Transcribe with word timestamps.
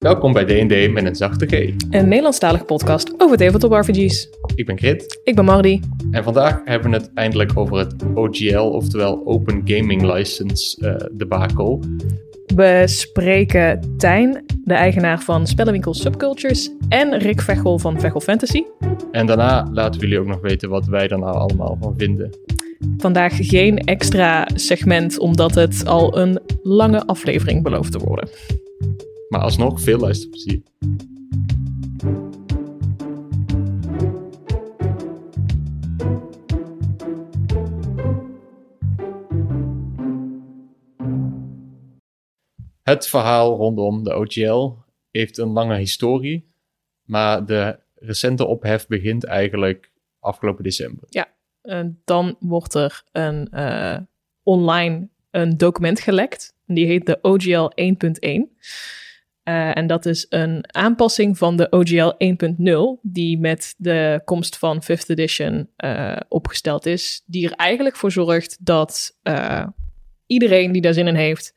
Welkom 0.00 0.32
bij 0.32 0.44
D&D 0.44 0.92
met 0.92 1.04
een 1.04 1.14
zachte 1.14 1.46
G. 1.46 1.52
Een 1.90 2.08
Nederlandstalige 2.08 2.64
podcast 2.64 3.14
over 3.18 3.36
tabletop 3.36 3.72
RPG's. 3.72 4.28
Ik 4.54 4.66
ben 4.66 4.78
Grit 4.78 5.20
Ik 5.24 5.34
ben 5.34 5.44
Mardi. 5.44 5.80
en 6.10 6.24
vandaag 6.24 6.60
hebben 6.64 6.90
we 6.90 6.96
het 6.96 7.10
eindelijk 7.14 7.56
over 7.58 7.78
het 7.78 7.94
OGL, 8.14 8.58
oftewel 8.58 9.22
Open 9.26 9.62
Gaming 9.64 10.02
License 10.02 10.86
eh 10.86 11.06
debakel. 11.12 11.82
We 12.54 12.82
spreken 12.86 13.94
Tijn, 13.96 14.44
de 14.64 14.74
eigenaar 14.74 15.20
van 15.20 15.46
spellenwinkel 15.46 15.94
Subcultures, 15.94 16.70
en 16.88 17.18
Rick 17.18 17.40
Vechel 17.40 17.78
van 17.78 18.00
Vechel 18.00 18.20
Fantasy. 18.20 18.62
En 19.10 19.26
daarna 19.26 19.68
laten 19.72 20.00
we 20.00 20.06
jullie 20.06 20.20
ook 20.22 20.30
nog 20.30 20.40
weten 20.40 20.68
wat 20.68 20.86
wij 20.86 21.08
er 21.08 21.18
nou 21.18 21.34
allemaal 21.36 21.76
van 21.80 21.94
vinden. 21.96 22.30
Vandaag 22.98 23.36
geen 23.36 23.78
extra 23.78 24.48
segment, 24.54 25.18
omdat 25.18 25.54
het 25.54 25.86
al 25.86 26.18
een 26.18 26.40
lange 26.62 27.06
aflevering 27.06 27.62
belooft 27.62 27.92
te 27.92 27.98
worden. 27.98 28.28
Maar 29.30 29.40
alsnog, 29.40 29.80
veel 29.80 29.98
luisterplezier. 29.98 30.62
Het 42.82 43.08
verhaal 43.08 43.56
rondom 43.56 44.04
de 44.04 44.14
OGL 44.14 44.70
heeft 45.10 45.38
een 45.38 45.48
lange 45.48 45.76
historie, 45.76 46.52
maar 47.02 47.46
de 47.46 47.78
recente 47.94 48.46
ophef 48.46 48.86
begint 48.86 49.24
eigenlijk 49.24 49.92
afgelopen 50.18 50.64
december. 50.64 51.04
En 51.62 52.00
dan 52.04 52.36
wordt 52.40 52.74
er 52.74 53.02
een, 53.12 53.48
eh, 53.50 53.98
online 54.42 55.08
een 55.30 55.56
document 55.56 56.00
gelekt. 56.00 56.54
Die 56.66 56.86
heet 56.86 57.06
de 57.06 57.18
OGL 57.22 57.70
1.1. 57.74 58.56
Eh, 59.50 59.76
en 59.76 59.86
dat 59.86 60.06
is 60.06 60.26
een 60.28 60.64
aanpassing 60.74 61.38
van 61.38 61.56
de 61.56 61.66
OGL 61.70 62.12
1.0, 62.18 63.00
die 63.02 63.38
met 63.38 63.74
de 63.78 64.20
komst 64.24 64.58
van 64.58 64.82
5th 64.82 65.06
edition 65.06 65.68
eh, 65.76 66.16
opgesteld 66.28 66.86
is. 66.86 67.22
Die 67.26 67.46
er 67.48 67.52
eigenlijk 67.52 67.96
voor 67.96 68.12
zorgt 68.12 68.58
dat 68.60 69.16
eh, 69.22 69.66
iedereen 70.26 70.72
die 70.72 70.82
daar 70.82 70.92
zin 70.92 71.06
in 71.06 71.14
heeft, 71.14 71.54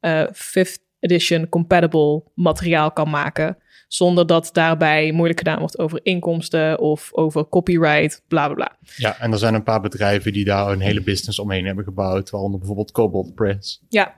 eh 0.00 0.26
5th 0.32 0.78
edition 1.00 1.48
compatible 1.48 2.22
materiaal 2.34 2.92
kan 2.92 3.10
maken. 3.10 3.56
Zonder 3.88 4.26
dat 4.26 4.48
daarbij 4.52 5.12
moeilijk 5.12 5.38
gedaan 5.38 5.58
wordt 5.58 5.78
over 5.78 6.00
inkomsten 6.02 6.78
of 6.78 7.14
over 7.14 7.48
copyright, 7.48 8.22
bla 8.28 8.46
bla 8.46 8.54
bla. 8.54 8.76
Ja, 8.96 9.18
en 9.18 9.32
er 9.32 9.38
zijn 9.38 9.54
een 9.54 9.62
paar 9.62 9.80
bedrijven 9.80 10.32
die 10.32 10.44
daar 10.44 10.72
een 10.72 10.80
hele 10.80 11.02
business 11.02 11.38
omheen 11.38 11.66
hebben 11.66 11.84
gebouwd, 11.84 12.30
waaronder 12.30 12.58
bijvoorbeeld 12.58 12.92
Cobalt 12.92 13.34
Press. 13.34 13.82
Ja, 13.88 14.14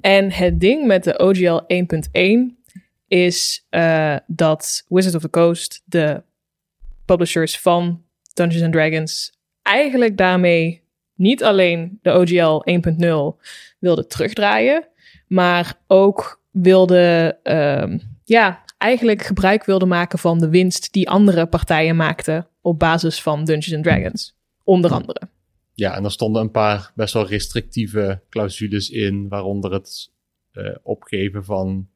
en 0.00 0.32
het 0.32 0.60
ding 0.60 0.86
met 0.86 1.04
de 1.04 1.18
OGL 1.18 1.60
1.1 2.52 2.58
is 3.08 3.66
eh, 3.68 4.16
dat 4.26 4.84
Wizard 4.88 5.14
of 5.14 5.22
the 5.22 5.30
Coast, 5.30 5.82
de 5.84 6.22
publishers 7.04 7.60
van 7.60 8.02
Dungeons 8.34 8.62
and 8.62 8.72
Dragons, 8.72 9.32
eigenlijk 9.62 10.16
daarmee 10.16 10.82
niet 11.14 11.44
alleen 11.44 11.98
de 12.02 12.10
OGL 12.10 12.62
1.0 13.34 13.40
wilde 13.78 14.06
terugdraaien, 14.06 14.88
maar 15.26 15.74
ook 15.86 16.42
wilde, 16.50 17.38
ehm, 17.42 17.98
ja, 18.24 18.64
eigenlijk 18.78 19.22
gebruik 19.22 19.64
wilde 19.64 19.86
maken 19.86 20.18
van 20.18 20.38
de 20.38 20.48
winst 20.48 20.92
die 20.92 21.10
andere 21.10 21.46
partijen 21.46 21.96
maakten 21.96 22.46
op 22.60 22.78
basis 22.78 23.22
van 23.22 23.44
Dungeons 23.44 23.74
and 23.74 23.84
Dragons, 23.84 24.36
onder 24.64 24.92
andere. 24.92 25.20
Ja, 25.80 25.96
en 25.96 26.04
er 26.04 26.10
stonden 26.10 26.42
een 26.42 26.50
paar 26.50 26.92
best 26.94 27.14
wel 27.14 27.26
restrictieve 27.26 28.22
clausules 28.28 28.90
in, 28.90 29.28
waaronder 29.28 29.72
het 29.72 30.10
eh, 30.52 30.76
opgeven 30.82 31.44
van 31.44 31.88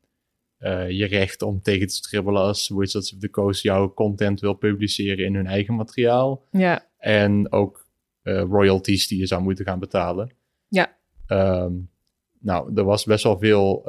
eh, 0.59 0.91
je 0.91 1.05
recht 1.05 1.43
om 1.43 1.63
tegen 1.63 1.87
te 1.87 1.95
stribbelen 1.95 2.43
als 2.43 2.69
Wizards 2.69 3.15
of 3.15 3.19
the 3.19 3.31
Coast 3.31 3.63
jouw 3.63 3.95
content 3.95 4.41
wil 4.41 4.55
publiceren 4.55 5.25
in 5.25 5.35
hun 5.35 5.47
eigen 5.47 5.75
materiaal. 5.75 6.45
Ja, 6.51 6.87
En 6.99 7.53
ook 7.53 7.87
eh, 8.23 8.41
royalties 8.41 9.09
die 9.09 9.19
je 9.19 9.27
zou 9.27 9.43
moeten 9.43 9.65
gaan 9.65 9.79
betalen. 9.79 10.33
Ja. 10.69 10.97
Ehm, 11.27 11.73
nou, 12.41 12.71
er 12.75 12.85
was 12.85 13.05
best 13.05 13.25
wel 13.25 13.39
veel 13.39 13.85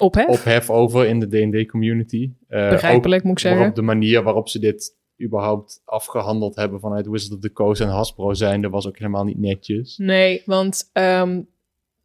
ophef, 0.00 0.26
ophef 0.26 0.70
over 0.70 1.06
in 1.06 1.20
de 1.20 1.26
D&D-community. 1.26 2.32
begrijpelijk 2.48 3.22
moet 3.22 3.32
ik 3.32 3.38
zeggen. 3.38 3.58
Waarop 3.58 3.76
de 3.76 3.82
manier 3.82 4.22
waarop 4.22 4.48
ze 4.48 4.58
dit 4.58 4.98
überhaupt 5.22 5.82
afgehandeld 5.84 6.56
hebben 6.56 6.80
vanuit 6.80 7.06
Wizards 7.06 7.34
of 7.34 7.40
the 7.40 7.52
Coast 7.52 7.80
en 7.80 7.88
Hasbro 7.88 8.34
zijnde 8.34 8.68
was 8.68 8.86
ook 8.86 8.98
helemaal 8.98 9.24
niet 9.24 9.38
netjes. 9.38 9.96
Nee, 9.96 10.42
want 10.44 10.90
ehm, 10.92 11.40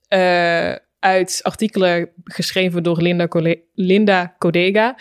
eh, 0.07 0.75
uit 0.99 1.39
artikelen 1.43 2.09
geschreven 2.23 2.83
door 2.83 3.01
Linda, 3.01 3.27
Linda 3.73 4.35
Codega, 4.37 4.97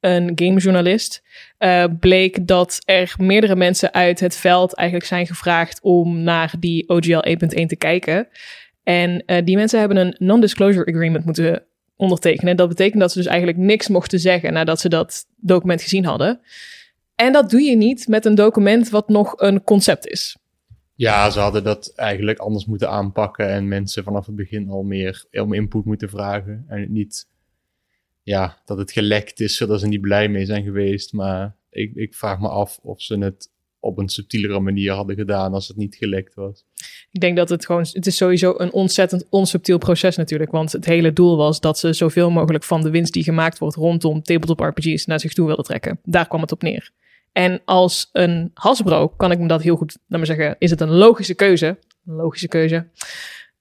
een 0.00 0.32
gamejournalist, 0.34 1.22
eh, 1.58 1.84
bleek 2.00 2.46
dat 2.46 2.80
er 2.84 3.14
meerdere 3.18 3.56
mensen 3.56 3.92
uit 3.92 4.20
het 4.20 4.36
veld 4.36 4.74
eigenlijk 4.74 5.08
zijn 5.08 5.26
gevraagd 5.26 5.80
om 5.82 6.22
naar 6.22 6.54
die 6.58 6.88
OGL 6.88 7.28
1.1 7.28 7.66
te 7.66 7.76
kijken. 7.76 8.28
En 8.82 9.22
eh, 9.26 9.44
die 9.44 9.56
mensen 9.56 9.78
hebben 9.78 9.96
een 9.96 10.14
non-disclosure 10.18 10.86
agreement 10.86 11.24
moeten 11.24 11.62
ondertekenen. 11.96 12.56
Dat 12.56 12.68
betekent 12.68 13.00
dat 13.00 13.12
ze 13.12 13.18
dus 13.18 13.26
eigenlijk 13.26 13.58
niks 13.58 13.88
mochten 13.88 14.18
zeggen 14.18 14.52
nadat 14.52 14.80
ze 14.80 14.88
dat 14.88 15.26
document 15.36 15.82
gezien 15.82 16.04
hadden. 16.04 16.40
En 17.20 17.32
dat 17.32 17.50
doe 17.50 17.60
je 17.60 17.76
niet 17.76 18.08
met 18.08 18.24
een 18.24 18.34
document 18.34 18.90
wat 18.90 19.08
nog 19.08 19.32
een 19.36 19.64
concept 19.64 20.06
is. 20.06 20.36
Ja, 20.94 21.30
ze 21.30 21.40
hadden 21.40 21.64
dat 21.64 21.92
eigenlijk 21.94 22.38
anders 22.38 22.66
moeten 22.66 22.90
aanpakken 22.90 23.48
en 23.48 23.68
mensen 23.68 24.04
vanaf 24.04 24.26
het 24.26 24.36
begin 24.36 24.68
al 24.68 24.82
meer 24.82 25.24
om 25.30 25.52
input 25.52 25.84
moeten 25.84 26.08
vragen. 26.08 26.64
En 26.68 26.80
het 26.80 26.88
niet, 26.88 27.28
ja, 28.22 28.62
dat 28.64 28.78
het 28.78 28.92
gelekt 28.92 29.40
is, 29.40 29.56
zodat 29.56 29.80
ze 29.80 29.86
niet 29.86 30.00
blij 30.00 30.28
mee 30.28 30.44
zijn 30.44 30.62
geweest. 30.62 31.12
Maar 31.12 31.56
ik, 31.70 31.94
ik 31.94 32.14
vraag 32.14 32.40
me 32.40 32.48
af 32.48 32.78
of 32.82 33.02
ze 33.02 33.18
het 33.18 33.50
op 33.80 33.98
een 33.98 34.08
subtielere 34.08 34.60
manier 34.60 34.92
hadden 34.92 35.16
gedaan 35.16 35.54
als 35.54 35.68
het 35.68 35.76
niet 35.76 35.94
gelekt 35.94 36.34
was. 36.34 36.64
Ik 37.12 37.20
denk 37.20 37.36
dat 37.36 37.48
het 37.48 37.66
gewoon, 37.66 37.86
het 37.92 38.06
is 38.06 38.16
sowieso 38.16 38.54
een 38.56 38.72
ontzettend 38.72 39.26
onsubtiel 39.30 39.78
proces 39.78 40.16
natuurlijk. 40.16 40.50
Want 40.50 40.72
het 40.72 40.84
hele 40.84 41.12
doel 41.12 41.36
was 41.36 41.60
dat 41.60 41.78
ze 41.78 41.92
zoveel 41.92 42.30
mogelijk 42.30 42.64
van 42.64 42.82
de 42.82 42.90
winst 42.90 43.12
die 43.12 43.22
gemaakt 43.22 43.58
wordt 43.58 43.76
rondom 43.76 44.22
tabletop 44.22 44.60
RPG's 44.60 45.06
naar 45.06 45.20
zich 45.20 45.32
toe 45.32 45.46
wilden 45.46 45.64
trekken. 45.64 46.00
Daar 46.04 46.28
kwam 46.28 46.40
het 46.40 46.52
op 46.52 46.62
neer. 46.62 46.90
En 47.32 47.60
als 47.64 48.08
een 48.12 48.50
Hasbro 48.54 49.08
kan 49.08 49.30
ik 49.30 49.38
me 49.38 49.46
dat 49.48 49.62
heel 49.62 49.76
goed, 49.76 49.98
laat 50.06 50.18
maar 50.18 50.36
zeggen, 50.36 50.56
is 50.58 50.70
het 50.70 50.80
een 50.80 50.90
logische 50.90 51.34
keuze. 51.34 51.66
Een 52.06 52.14
logische 52.14 52.48
keuze. 52.48 52.86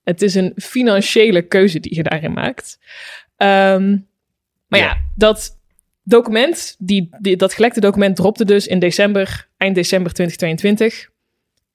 Het 0.03 0.21
is 0.21 0.35
een 0.35 0.53
financiële 0.55 1.41
keuze 1.41 1.79
die 1.79 1.95
je 1.95 2.03
daarin 2.03 2.33
maakt. 2.33 2.79
Ehm, 3.37 3.89
maar 4.67 4.79
ja, 4.79 4.85
Ja. 4.85 4.97
dat 5.15 5.57
document, 6.03 6.75
die, 6.79 7.09
die, 7.19 7.35
dat 7.35 7.53
gelekte 7.53 7.79
document 7.79 8.15
dropte 8.15 8.45
dus 8.45 8.67
in 8.67 8.79
december, 8.79 9.47
eind 9.57 9.75
december 9.75 10.13
2022. 10.13 11.09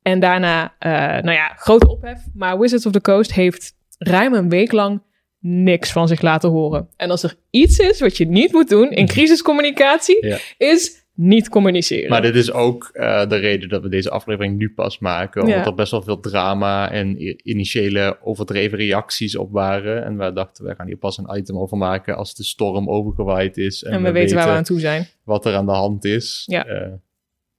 En 0.03 0.21
daarna, 0.21 0.75
eh, 0.79 0.91
nou 1.23 1.33
ja, 1.33 1.49
grote 1.57 1.89
ophef. 1.89 2.19
Maar 2.35 2.59
Wizards 2.59 2.87
of 2.87 2.93
the 2.93 3.01
Coast 3.01 3.33
heeft 3.33 3.75
ruim 3.99 4.35
een 4.35 4.49
week 4.49 4.73
lang 4.73 5.03
niks 5.39 5.93
van 5.93 6.09
zich 6.09 6.21
laten 6.21 6.51
horen. 6.51 6.89
En 6.97 7.11
als 7.11 7.23
er 7.23 7.35
iets 7.51 7.79
is 7.79 8.01
wat 8.01 8.17
je 8.17 8.27
niet 8.27 8.53
moet 8.53 8.69
doen 8.69 8.91
in 8.91 9.07
crisiscommunicatie, 9.15 10.27
Ja. 10.27 10.39
is 10.59 11.02
niet 11.15 11.49
communiceren. 11.49 12.11
Maar 12.11 12.23
dit 12.23 12.35
is 12.35 12.53
ook 12.53 12.91
eh, 12.93 13.29
de 13.29 13.37
reden 13.37 13.69
dat 13.69 13.83
we 13.83 13.89
deze 13.89 14.11
aflevering 14.11 14.59
nu 14.59 14.71
pas 14.73 14.99
maken. 14.99 15.43
Omdat 15.43 15.57
Ja. 15.57 15.65
er 15.67 15.75
best 15.75 15.91
wel 15.91 16.03
veel 16.03 16.21
drama 16.21 16.91
en 16.91 17.21
initiële 17.51 18.19
overdreven 18.23 18.79
reacties 18.79 19.37
op 19.37 19.53
waren. 19.53 20.05
En 20.05 20.17
wij 20.17 20.33
dachten, 20.33 20.65
wij 20.65 20.75
gaan 20.75 20.87
hier 20.87 20.97
pas 20.97 21.19
een 21.19 21.37
item 21.37 21.59
over 21.59 21.77
maken 21.77 22.17
als 22.17 22.35
de 22.35 22.45
storm 22.45 22.89
overgewaaid 22.91 23.57
is. 23.57 23.83
en 23.83 24.03
we, 24.03 24.13
weten 24.13 24.37
waar 24.37 24.47
we 24.47 24.53
aan 24.53 24.65
toe 24.65 24.81
zijn. 24.81 25.07
wat 25.25 25.47
er 25.47 25.55
aan 25.55 25.67
de 25.67 25.73
hand 25.73 26.05
is. 26.05 26.43
Ja. 26.47 26.65
Eh, 26.67 26.93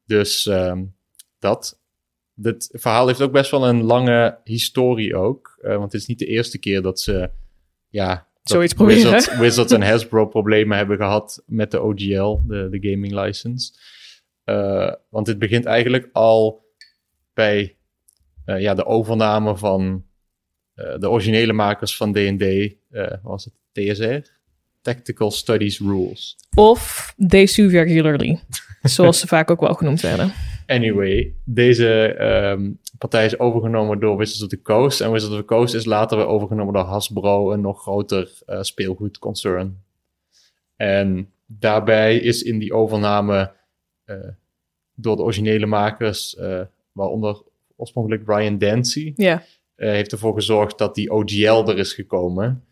dus 0.05 0.45
ehm, 0.47 0.83
dat. 1.39 1.81
Dit 2.35 2.69
verhaal 2.71 3.07
heeft 3.07 3.21
ook 3.21 3.31
best 3.31 3.51
wel 3.51 3.67
een 3.67 3.83
lange 3.83 4.37
historie 4.43 5.15
ook. 5.15 5.57
eh, 5.61 5.69
want 5.71 5.91
het 5.91 6.01
is 6.01 6.07
niet 6.07 6.19
de 6.19 6.25
eerste 6.25 6.59
keer 6.59 6.81
dat 6.81 6.99
ze... 6.99 7.29
Ja, 7.89 8.27
Zoiets 8.43 8.73
proberen. 8.73 9.11
Wizards, 9.11 9.37
Wizards 9.37 9.71
en 9.71 9.81
Hasbro 9.81 10.25
problemen 10.25 10.77
hebben 10.77 10.97
gehad 10.97 11.43
met 11.45 11.71
de 11.71 11.81
OGL, 11.81 12.39
de, 12.47 12.67
de 12.71 12.89
gaming 12.89 13.13
license. 13.13 13.73
Eh, 14.43 14.91
want 15.09 15.25
dit 15.25 15.39
begint 15.39 15.65
eigenlijk 15.65 16.09
al 16.11 16.65
bij 17.33 17.77
eh, 18.45 18.61
ja, 18.61 18.73
de 18.73 18.85
overname 18.85 19.57
van 19.57 20.05
eh, 20.73 20.99
de 20.99 21.09
originele 21.09 21.53
makers 21.53 21.97
van 21.97 22.13
D&D. 22.13 22.75
was 23.21 23.45
het 23.45 23.53
TSR? 23.71 24.31
Tactical 24.81 25.31
Studies 25.31 25.79
Rules. 25.79 26.35
Of 26.55 27.13
they 27.27 27.45
sue 27.45 27.69
regularly. 27.69 28.39
zoals 28.81 29.19
ze 29.19 29.27
vaak 29.27 29.51
ook 29.51 29.59
wel 29.59 29.73
genoemd 29.73 30.01
werden. 30.01 30.33
Anyway, 30.65 31.33
deze 31.43 32.13
ehm, 32.13 32.71
partij 32.97 33.25
is 33.25 33.39
overgenomen 33.39 33.99
door 33.99 34.17
Wizards 34.17 34.43
of 34.43 34.49
the 34.49 34.61
Coast. 34.61 35.01
En 35.01 35.11
Wizards 35.11 35.33
of 35.33 35.39
the 35.39 35.45
Coast 35.45 35.73
is 35.73 35.85
later 35.85 36.17
weer 36.17 36.27
overgenomen 36.27 36.73
door 36.73 36.83
Hasbro, 36.83 37.51
een 37.51 37.61
nog 37.61 37.81
groter 37.81 38.41
eh, 38.45 38.61
speelgoedconcern. 38.61 39.83
En 40.75 41.31
daarbij 41.45 42.17
is 42.17 42.43
in 42.43 42.59
die 42.59 42.73
overname 42.73 43.53
eh, 44.03 44.17
door 44.95 45.15
de 45.15 45.21
originele 45.21 45.65
makers, 45.65 46.35
eh, 46.35 46.61
waaronder 46.91 47.41
oorspronkelijk 47.75 48.23
Ryan 48.25 48.57
Dancy, 48.57 49.13
heeft 49.75 50.11
ervoor 50.11 50.33
gezorgd 50.33 50.77
dat 50.77 50.95
die 50.95 51.11
OGL 51.11 51.69
er 51.69 51.77
is 51.77 51.93
gekomen. 51.93 52.63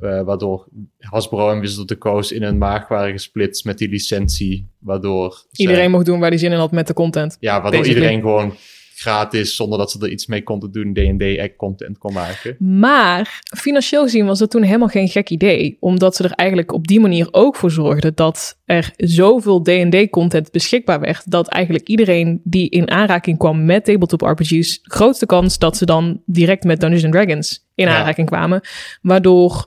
Eh, 0.00 0.22
waardoor 0.22 0.68
Hasbro 0.98 1.50
en 1.50 1.60
Wizards 1.60 1.80
of 1.80 1.86
the 1.86 1.98
Coast 1.98 2.30
in 2.30 2.42
een 2.42 2.58
maag 2.58 2.88
waren 2.88 3.12
gesplitst 3.12 3.64
met 3.64 3.78
die 3.78 3.88
licentie. 3.88 4.68
Waardoor 4.78 5.30
zij- 5.32 5.66
Iedereen 5.66 5.90
mocht 5.90 6.06
doen 6.06 6.20
waar 6.20 6.28
hij 6.30 6.38
zin 6.38 6.52
in 6.52 6.58
had 6.58 6.72
met 6.72 6.86
de 6.86 6.94
content. 6.94 7.36
ja, 7.40 7.52
waardoor 7.62 7.70
basically. 7.80 7.96
iedereen 8.10 8.20
gewoon 8.20 8.54
gratis, 8.94 9.56
zonder 9.56 9.78
dat 9.78 9.90
ze 9.90 9.98
er 10.00 10.08
iets 10.10 10.26
mee 10.26 10.42
konden 10.42 10.72
doen, 10.72 10.92
D&D 10.94 11.56
content 11.56 11.98
kon 11.98 12.12
maken. 12.12 12.56
Maar 12.80 13.40
financieel 13.58 14.02
gezien 14.02 14.26
was 14.26 14.38
dat 14.38 14.50
toen 14.50 14.62
helemaal 14.62 14.88
geen 14.88 15.08
gek 15.08 15.30
idee. 15.30 15.76
Omdat 15.80 16.16
ze 16.16 16.24
er 16.24 16.30
eigenlijk 16.32 16.72
op 16.72 16.86
die 16.86 17.00
manier 17.00 17.28
ook 17.30 17.56
voor 17.56 17.70
zorgden 17.70 18.14
dat 18.14 18.58
er 18.64 18.92
zoveel 18.96 19.62
D&D-content 19.62 20.50
beschikbaar 20.50 21.00
werd. 21.00 21.30
Dat 21.30 21.48
eigenlijk 21.48 21.88
iedereen 21.88 22.40
die 22.44 22.68
in 22.70 22.90
aanraking 22.90 23.38
kwam 23.38 23.64
met 23.64 23.84
tabletop 23.84 24.20
RPG's... 24.22 24.78
grootste 24.82 25.26
kans 25.26 25.58
dat 25.58 25.76
ze 25.76 25.86
dan 25.86 26.22
direct 26.26 26.64
met 26.64 26.80
Dungeons 26.80 27.04
and 27.04 27.12
Dragons 27.12 27.66
in 27.74 27.86
Ja. 27.86 27.96
aanraking 27.98 28.26
kwamen. 28.26 28.60
Waardoor, 29.02 29.66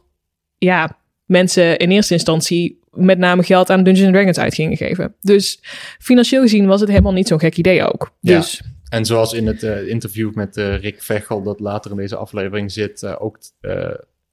ja, 0.66 0.98
mensen 1.26 1.78
in 1.78 1.92
eerste 1.92 2.14
instantie 2.14 2.80
met 2.92 3.18
name 3.18 3.44
geld 3.44 3.70
aan 3.70 3.84
Dungeons 3.84 4.12
Dragons 4.12 4.38
uit 4.38 4.54
gingen 4.54 4.78
geven. 4.78 5.16
Dus 5.22 5.60
financieel 6.00 6.42
gezien 6.42 6.66
was 6.68 6.80
het 6.80 6.90
helemaal 6.90 7.14
niet 7.14 7.28
zo'n 7.28 7.40
gek 7.40 7.58
idee 7.58 7.84
ook. 7.94 8.12
Ja. 8.20 8.38
Dus 8.38 8.62
En 8.90 9.06
zoals 9.06 9.34
in 9.34 9.48
het 9.48 9.64
eh, 9.64 9.88
interview 9.88 10.34
met 10.34 10.58
eh, 10.58 10.78
Rick 10.78 11.02
Vechel, 11.02 11.44
dat 11.44 11.60
later 11.60 11.92
in 11.92 11.98
deze 11.98 12.16
aflevering 12.16 12.72
zit, 12.72 13.04
eh, 13.04 13.16
ook 13.20 13.38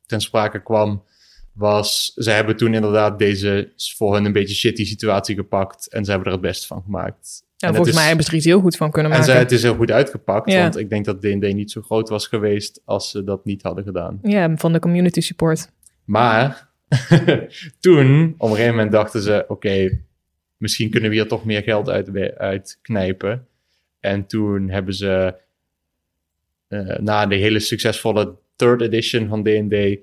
ten 0.06 0.20
sprake 0.20 0.62
kwam, 0.62 1.02
was, 1.52 2.12
ze 2.14 2.30
hebben 2.30 2.56
toen 2.56 2.74
inderdaad 2.74 3.18
deze 3.18 3.72
voor 3.96 4.14
hun 4.14 4.24
een 4.24 4.32
beetje 4.32 4.54
shitty 4.54 4.84
situatie 4.84 5.34
gepakt 5.34 5.88
en 5.92 6.04
ze 6.04 6.10
hebben 6.10 6.28
er 6.28 6.34
het 6.34 6.42
beste 6.46 6.66
van 6.66 6.82
gemaakt. 6.84 7.42
ja, 7.56 7.68
En 7.68 7.74
volgens 7.74 7.88
is- 7.88 7.94
mij 8.00 8.06
hebben 8.06 8.24
ze 8.24 8.30
er 8.30 8.36
iets 8.36 8.46
heel 8.46 8.60
goed 8.60 8.76
van 8.76 8.90
kunnen 8.90 9.12
En 9.12 9.18
maken. 9.18 9.32
zij, 9.32 9.42
het 9.42 9.52
is 9.52 9.62
heel 9.62 9.74
goed 9.74 9.90
uitgepakt, 9.90 10.50
Ja. 10.52 10.62
want 10.62 10.76
ik 10.76 10.90
denk 10.90 11.04
dat 11.04 11.20
D&D 11.20 11.52
niet 11.54 11.70
zo 11.70 11.80
groot 11.82 12.08
was 12.08 12.26
geweest 12.26 12.80
als 12.84 13.10
ze 13.10 13.24
dat 13.24 13.44
niet 13.44 13.62
hadden 13.62 13.84
gedaan. 13.84 14.18
Ja, 14.22 14.56
van 14.56 14.72
de 14.72 14.78
community 14.78 15.20
support. 15.20 15.68
Maar 16.08 16.68
toen, 17.80 18.34
op 18.38 18.48
een 18.48 18.54
gegeven 18.54 18.74
moment 18.74 18.92
dachten 18.92 19.22
ze, 19.22 19.44
oké, 19.48 20.00
misschien 20.56 20.90
kunnen 20.90 21.10
we 21.10 21.16
hier 21.16 21.28
toch 21.28 21.44
meer 21.44 21.62
geld 21.62 21.88
uit, 21.88 22.36
uit 22.36 22.78
knijpen. 22.82 23.46
En 24.00 24.26
toen 24.26 24.68
hebben 24.68 24.94
ze, 24.94 25.34
eh, 26.68 26.98
na 26.98 27.26
de 27.26 27.34
hele 27.34 27.60
succesvolle 27.60 28.36
third 28.56 28.80
edition 28.80 29.28
van 29.28 29.42
D&D, 29.42 29.98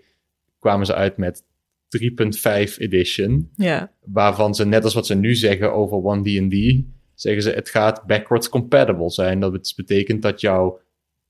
kwamen 0.60 0.86
ze 0.86 0.96
uit 0.96 1.18
met 1.18 1.44
3.5 1.88 2.78
edition. 2.78 3.50
Ja, 3.56 3.92
Waarvan 4.04 4.56
ze, 4.56 4.66
net 4.66 4.84
als 4.84 4.94
wat 4.94 5.06
ze 5.06 5.16
nu 5.16 5.36
zeggen 5.36 5.74
over 5.74 6.18
1D&D, 6.18 6.84
zeggen 7.14 7.44
ze 7.44 7.52
het 7.52 7.70
gaat 7.70 8.06
backwards 8.06 8.50
compatible 8.50 9.10
zijn. 9.10 9.40
Dat 9.40 9.74
betekent 9.76 10.22
dat 10.22 10.42
jouw 10.42 10.80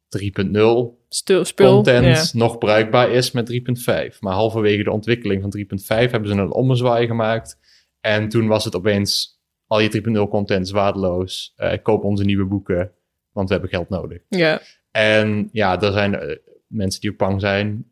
3.0 0.09 0.23
Stil, 0.47 1.04
spul. 1.43 1.73
content 1.73 2.33
nog 2.33 2.57
bruikbaar 2.57 3.11
is 3.11 3.31
met 3.31 3.51
3.5. 4.11 4.19
Maar 4.19 4.33
halverwege 4.33 4.83
de 4.83 4.91
ontwikkeling 4.91 5.41
van 5.41 5.53
3.5 5.57 6.11
hebben 6.11 6.27
ze 6.29 6.35
een 6.35 6.51
ommezwaai 6.51 7.07
gemaakt. 7.07 7.57
En 8.01 8.29
toen 8.29 8.47
was 8.47 8.65
het 8.65 8.75
opeens, 8.75 9.39
al 9.67 9.79
je 9.79 10.01
3.0 10.25 10.29
content 10.29 10.65
is 10.65 10.71
waardeloos. 10.71 11.53
Eh, 11.55 11.71
koop 11.83 12.03
onze 12.03 12.23
nieuwe 12.23 12.45
boeken, 12.45 12.91
want 13.31 13.47
we 13.47 13.53
hebben 13.53 13.71
geld 13.71 13.89
nodig. 13.89 14.21
Ja, 14.29 14.61
En 14.91 15.49
ja, 15.51 15.81
er 15.81 15.91
zijn 15.91 16.15
eh, 16.15 16.35
mensen 16.67 17.01
die 17.01 17.11
ook 17.11 17.17
bang 17.17 17.41
zijn 17.41 17.85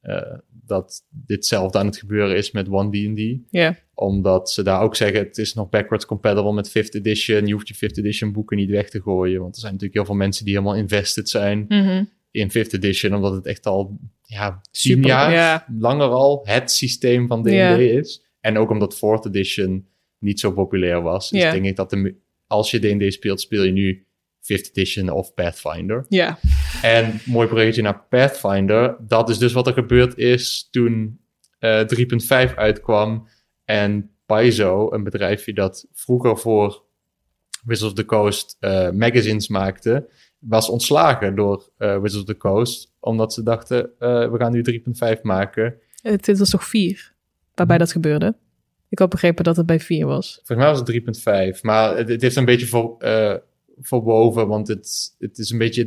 eh, 0.00 0.38
dat 0.64 1.02
ditzelfde 1.08 1.78
aan 1.78 1.86
het 1.86 1.96
gebeuren 1.96 2.36
is 2.36 2.50
met 2.50 2.66
1D&D. 2.66 3.38
ja, 3.50 3.76
Omdat 3.94 4.50
ze 4.50 4.62
daar 4.62 4.80
ook 4.80 4.96
zeggen, 4.96 5.18
het 5.18 5.38
is 5.38 5.54
nog 5.54 5.68
backwards 5.68 6.06
compatible 6.06 6.52
met 6.52 6.68
5th 6.68 6.94
edition. 6.94 7.46
Je 7.46 7.52
hoeft 7.52 7.68
je 7.68 7.74
5th 7.74 7.98
edition 7.98 8.32
boeken 8.32 8.56
niet 8.56 8.70
weg 8.70 8.90
te 8.90 9.00
gooien. 9.02 9.40
Want 9.40 9.54
er 9.54 9.60
zijn 9.60 9.72
natuurlijk 9.72 9.98
heel 9.98 10.08
veel 10.08 10.18
mensen 10.24 10.44
die 10.44 10.54
helemaal 10.54 10.76
invested 10.76 11.28
zijn 11.28 11.64
Mhm. 11.68 12.04
In 12.32 12.48
5th 12.50 12.72
edition, 12.74 13.14
omdat 13.14 13.32
het 13.32 13.46
echt 13.46 13.66
al 13.66 13.98
ja, 14.22 14.60
Super, 14.70 15.06
jaar 15.06 15.32
ja. 15.32 15.66
langer 15.78 16.08
al 16.08 16.40
het 16.44 16.70
systeem 16.70 17.26
van 17.26 17.42
D&D 17.42 17.50
Ja. 17.50 17.76
is. 17.76 18.22
En 18.40 18.58
ook 18.58 18.70
omdat 18.70 18.96
4th 18.96 19.26
edition 19.26 19.86
niet 20.18 20.40
zo 20.40 20.52
populair 20.52 21.02
was. 21.02 21.30
Dus 21.30 21.40
Ja. 21.42 21.50
denk 21.52 21.64
ik 21.64 21.76
dat 21.76 21.90
de, 21.90 22.14
als 22.46 22.70
je 22.70 22.78
D&D 22.78 23.12
speelt, 23.12 23.40
speel 23.40 23.62
je 23.62 23.72
nu 23.72 24.06
5th 24.40 24.68
edition 24.70 25.10
of 25.10 25.34
Pathfinder. 25.34 26.06
ja, 26.08 26.38
En 26.82 27.20
mooi 27.24 27.48
bruggetje 27.48 27.82
naar 27.82 28.02
Pathfinder. 28.08 28.96
Dat 29.00 29.28
is 29.28 29.38
dus 29.38 29.52
wat 29.52 29.66
er 29.66 29.72
gebeurd 29.72 30.16
is 30.18 30.68
toen 30.70 31.20
eh 31.58 31.80
3.5 32.48 32.54
uitkwam. 32.54 33.28
En 33.64 34.10
Paizo, 34.26 34.92
een 34.92 35.02
bedrijfje 35.04 35.52
dat 35.52 35.86
vroeger 35.92 36.38
voor 36.38 36.82
Wizards 37.64 37.92
of 37.92 37.98
the 37.98 38.04
Coast 38.04 38.56
eh, 38.60 38.90
magazines 38.90 39.48
maakte, 39.48 40.08
was 40.48 40.68
ontslagen 40.68 41.34
door 41.34 41.70
eh, 41.78 41.92
Wizards 42.00 42.16
of 42.16 42.24
the 42.24 42.36
Coast. 42.36 42.92
Omdat 43.00 43.32
ze 43.32 43.42
dachten, 43.42 43.90
eh, 43.98 44.30
we 44.30 44.38
gaan 44.38 44.52
nu 44.52 44.62
3.5 44.62 45.22
maken. 45.22 45.74
Het, 46.02 46.24
dit 46.24 46.38
was 46.38 46.50
toch 46.50 46.64
vier 46.64 47.12
waarbij 47.54 47.78
dat 47.78 47.92
gebeurde? 47.92 48.34
Ik 48.88 48.98
had 48.98 49.08
begrepen 49.08 49.44
dat 49.44 49.56
het 49.56 49.66
bij 49.66 49.80
vier 49.80 50.06
was. 50.06 50.34
Volgens 50.34 50.58
mij 50.58 50.66
was 50.66 50.78
het 50.78 51.56
3.5. 51.56 51.60
Maar 51.62 51.96
het, 51.96 52.08
het 52.08 52.22
heeft 52.22 52.36
een 52.36 52.44
beetje 52.44 52.66
voor, 52.66 52.96
eh, 52.98 53.34
verwoven, 53.80 54.48
want 54.48 54.68
het, 54.68 55.14
het 55.18 55.38
is 55.38 55.50
een 55.50 55.58
beetje 55.58 55.84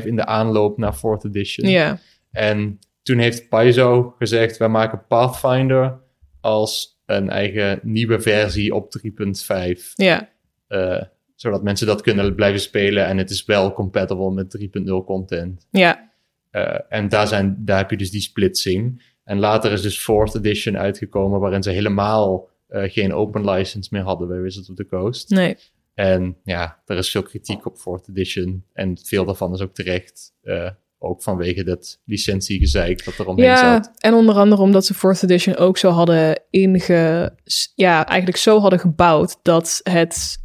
3.5 0.00 0.06
in 0.06 0.16
de 0.16 0.24
aanloop 0.26 0.78
naar 0.78 0.96
4th 0.96 1.24
edition. 1.24 1.68
Ja, 1.68 1.98
En 2.30 2.78
toen 3.02 3.18
heeft 3.18 3.48
Paizo 3.48 4.14
gezegd, 4.18 4.56
wij 4.56 4.68
maken 4.68 5.04
Pathfinder 5.08 5.98
als 6.40 7.00
een 7.06 7.30
eigen 7.30 7.80
nieuwe 7.82 8.20
versie 8.20 8.74
op 8.74 8.90
3.5. 8.90 9.92
ja, 9.94 10.28
eh, 10.66 11.02
zodat 11.40 11.62
mensen 11.62 11.86
dat 11.86 12.00
kunnen 12.00 12.34
blijven 12.34 12.60
spelen 12.60 13.06
en 13.06 13.18
het 13.18 13.30
is 13.30 13.44
wel 13.44 13.72
compatible 13.72 14.30
met 14.30 14.58
3.0 14.60 15.04
content. 15.04 15.66
ja, 15.70 16.06
Eh, 16.50 16.78
en 16.88 17.08
daar, 17.08 17.26
zijn, 17.26 17.56
daar 17.58 17.78
heb 17.78 17.90
je 17.90 17.96
dus 17.96 18.10
die 18.10 18.20
splitsing. 18.20 19.02
En 19.24 19.38
later 19.38 19.72
is 19.72 19.82
dus 19.82 20.00
4th 20.00 20.34
edition 20.36 20.78
uitgekomen, 20.78 21.40
waarin 21.40 21.62
ze 21.62 21.70
helemaal 21.70 22.48
eh, 22.68 22.82
geen 22.92 23.12
open 23.14 23.50
license 23.50 23.88
meer 23.92 24.02
hadden 24.02 24.28
bij 24.28 24.40
Wizards 24.40 24.70
of 24.70 24.76
the 24.76 24.86
Coast. 24.86 25.30
nee. 25.30 25.56
En 25.94 26.36
ja, 26.44 26.78
er 26.86 26.96
is 26.96 27.10
veel 27.10 27.22
kritiek 27.22 27.66
op 27.66 27.76
4th 27.78 28.08
edition. 28.08 28.64
En 28.72 28.98
veel 29.02 29.24
daarvan 29.24 29.54
is 29.54 29.60
ook 29.60 29.74
terecht. 29.74 30.32
eh, 30.42 30.70
ook 31.00 31.22
vanwege 31.22 31.64
dat 31.64 32.00
licentiegezeik 32.04 33.04
dat 33.04 33.18
er 33.18 33.26
omheen 33.26 33.46
Ja, 33.46 33.72
zat. 33.82 33.92
en 33.98 34.14
onder 34.14 34.34
andere 34.34 34.62
omdat 34.62 34.86
ze 34.86 34.94
4th 34.94 35.22
edition 35.22 35.56
ook 35.56 35.78
zo 35.78 35.90
hadden 35.90 36.42
inge... 36.50 37.32
Ja, 37.74 38.06
eigenlijk 38.06 38.38
zo 38.38 38.60
hadden 38.60 38.78
gebouwd 38.78 39.38
dat 39.42 39.80
het 39.82 40.38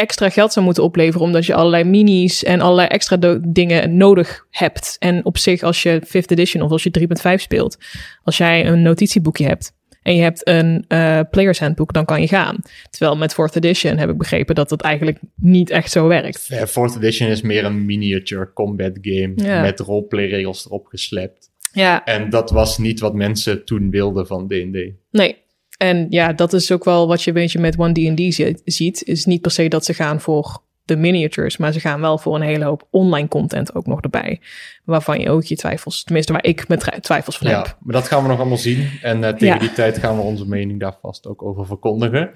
extra 0.00 0.28
geld 0.28 0.52
zou 0.52 0.64
moeten 0.64 0.82
opleveren... 0.82 1.26
omdat 1.26 1.46
je 1.46 1.54
allerlei 1.54 1.84
minis 1.84 2.44
en 2.44 2.60
allerlei 2.60 2.88
extra 2.88 3.38
dingen 3.40 3.96
nodig 3.96 4.46
hebt. 4.50 4.96
En 4.98 5.24
op 5.24 5.38
zich, 5.38 5.62
als 5.62 5.82
je 5.82 6.02
5th 6.06 6.30
edition 6.30 6.62
of 6.62 6.70
als 6.70 6.82
je 6.82 7.08
3.5 7.34 7.34
speelt... 7.34 7.78
als 8.24 8.36
jij 8.36 8.66
een 8.66 8.82
notitieboekje 8.82 9.46
hebt 9.46 9.72
en 10.02 10.16
je 10.16 10.22
hebt 10.22 10.48
een 10.48 10.84
eh 10.88 11.20
player's 11.30 11.58
handbook, 11.58 11.92
dan 11.92 12.04
kan 12.04 12.20
je 12.20 12.28
gaan. 12.28 12.56
Terwijl 12.90 13.16
met 13.16 13.32
4th 13.32 13.56
edition 13.56 13.96
heb 13.96 14.10
ik 14.10 14.18
begrepen 14.18 14.54
dat 14.54 14.68
dat 14.68 14.80
eigenlijk 14.80 15.18
niet 15.34 15.70
echt 15.70 15.90
zo 15.90 16.06
werkt. 16.06 16.46
Ja, 16.48 16.68
4th 16.68 16.96
edition 16.96 17.28
is 17.28 17.42
meer 17.42 17.64
een 17.64 17.84
miniature 17.84 18.52
combat 18.52 18.98
game 19.00 19.60
met 19.62 19.80
roleplay 19.80 20.28
regels 20.28 20.66
erop 20.66 20.86
geslept. 20.86 21.50
Ja, 21.72 22.04
En 22.04 22.30
dat 22.30 22.50
was 22.50 22.78
niet 22.78 23.00
wat 23.00 23.14
mensen 23.14 23.64
toen 23.64 23.90
wilden 23.90 24.26
van 24.26 24.48
D&D. 24.48 24.92
Nee. 25.10 25.36
En 25.82 26.06
ja, 26.10 26.32
dat 26.32 26.52
is 26.52 26.72
ook 26.72 26.84
wel 26.84 27.06
wat 27.08 27.22
je 27.22 27.28
een 27.30 27.36
beetje 27.36 27.58
met 27.58 27.74
1D&D 27.76 28.34
zi- 28.34 28.56
ziet. 28.64 29.02
Is 29.02 29.24
niet 29.24 29.40
per 29.40 29.50
se 29.50 29.68
dat 29.68 29.84
ze 29.84 29.94
gaan 29.94 30.20
voor 30.20 30.62
de 30.84 30.96
miniatures, 30.96 31.56
maar 31.56 31.72
ze 31.72 31.80
gaan 31.80 32.00
wel 32.00 32.18
voor 32.18 32.34
een 32.34 32.40
hele 32.42 32.64
hoop 32.64 32.86
online 32.90 33.28
content 33.28 33.74
ook 33.74 33.86
nog 33.86 34.00
erbij. 34.00 34.40
Waarvan 34.84 35.20
je 35.20 35.30
ook 35.30 35.44
je 35.44 35.56
twijfels, 35.56 36.04
tenminste 36.04 36.32
waar 36.32 36.44
ik 36.44 36.68
mijn 36.68 36.80
tri- 36.80 37.00
twijfels 37.00 37.38
van 37.38 37.48
Ja, 37.48 37.56
heb. 37.62 37.76
maar 37.80 37.94
dat 37.94 38.08
gaan 38.08 38.22
we 38.22 38.28
nog 38.28 38.38
allemaal 38.38 38.56
zien. 38.58 38.88
En 39.02 39.24
eh, 39.24 39.30
tegen 39.32 39.46
Ja. 39.46 39.58
die 39.58 39.72
tijd 39.72 39.98
gaan 39.98 40.16
we 40.16 40.22
onze 40.22 40.48
mening 40.48 40.80
daar 40.80 40.96
vast 41.00 41.26
ook 41.26 41.42
over 41.42 41.66
verkondigen. 41.66 42.30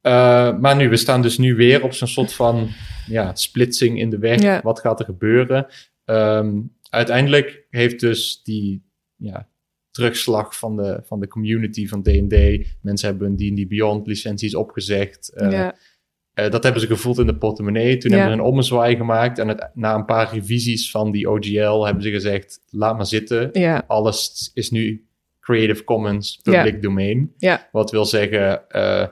Eh, 0.00 0.56
maar 0.58 0.76
nu, 0.76 0.88
we 0.88 0.96
staan 0.96 1.22
dus 1.22 1.38
nu 1.38 1.54
weer 1.54 1.82
op 1.82 1.92
zo'n 1.92 2.08
soort 2.08 2.32
van 2.32 2.68
ja, 3.06 3.34
splitsing 3.34 3.98
in 3.98 4.10
de 4.10 4.18
weg. 4.18 4.42
Ja. 4.42 4.60
Wat 4.62 4.80
gaat 4.80 4.98
er 4.98 5.04
gebeuren? 5.04 5.66
Ehm, 6.04 6.60
uiteindelijk 6.90 7.66
heeft 7.70 8.00
dus 8.00 8.40
die 8.42 8.82
ja, 9.16 9.48
terugslag 9.94 10.56
van 10.58 10.76
de, 10.76 11.00
van 11.06 11.20
de 11.20 11.28
community 11.28 11.86
van 11.88 12.02
D&D. 12.02 12.66
Mensen 12.80 13.08
hebben 13.08 13.28
een 13.28 13.36
D&D 13.36 13.68
Beyond 13.68 14.06
licenties 14.06 14.54
opgezegd. 14.54 15.28
Eh, 15.28 15.50
ja, 15.52 15.74
eh, 16.34 16.50
dat 16.50 16.62
hebben 16.62 16.80
ze 16.80 16.86
gevoeld 16.86 17.18
in 17.18 17.26
de 17.26 17.36
portemonnee. 17.36 17.96
Toen 17.96 18.10
Ja. 18.10 18.16
hebben 18.16 18.34
ze 18.36 18.40
een 18.42 18.48
ommezwaai 18.48 18.96
gemaakt. 18.96 19.38
En 19.38 19.48
het, 19.48 19.70
na 19.74 19.94
een 19.94 20.04
paar 20.04 20.32
revisies 20.34 20.90
van 20.90 21.10
die 21.12 21.30
OGL 21.30 21.84
hebben 21.84 22.02
ze 22.02 22.10
gezegd... 22.10 22.60
laat 22.70 22.96
maar 22.96 23.06
zitten. 23.06 23.48
ja, 23.52 23.84
Alles 23.86 24.50
is 24.54 24.70
nu 24.70 25.06
Creative 25.40 25.84
Commons 25.84 26.40
public 26.42 26.82
domain. 26.82 27.32
ja, 27.38 27.68
Wat 27.72 27.90
wil 27.90 28.04
zeggen 28.04 28.68
eh, 28.70 29.06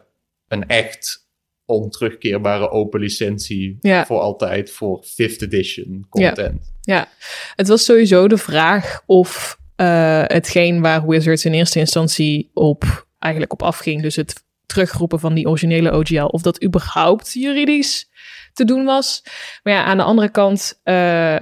een 0.49 0.67
echt 0.69 1.29
onterugkeerbare 1.65 2.71
open 2.71 3.01
licentie... 3.01 3.79
Voor 3.81 4.19
altijd 4.21 4.71
voor 4.71 5.05
5th 5.05 5.37
edition 5.43 6.07
content. 6.09 6.73
ja. 6.81 7.09
Het 7.57 7.69
was 7.69 7.85
sowieso 7.85 8.29
de 8.29 8.39
vraag 8.39 9.03
of 9.07 9.61
eh, 9.77 10.23
hetgeen 10.27 10.81
waar 10.81 11.07
Wizards 11.07 11.45
in 11.45 11.53
eerste 11.53 11.79
instantie 11.79 12.51
op 12.55 13.07
eigenlijk 13.19 13.53
op 13.53 13.63
afging, 13.63 14.03
dus 14.03 14.17
het 14.17 14.45
terugroepen 14.67 15.21
van 15.21 15.35
die 15.35 15.49
originele 15.49 15.93
OGL, 15.93 16.25
of 16.25 16.43
dat 16.43 16.65
überhaupt 16.65 17.33
juridisch 17.33 18.11
te 18.53 18.65
doen 18.65 18.85
was. 18.85 19.25
Maar 19.63 19.73
ja, 19.73 19.85
aan 19.85 19.97
de 19.97 20.03
andere 20.03 20.31
kant, 20.31 20.81
eh, 20.83 21.37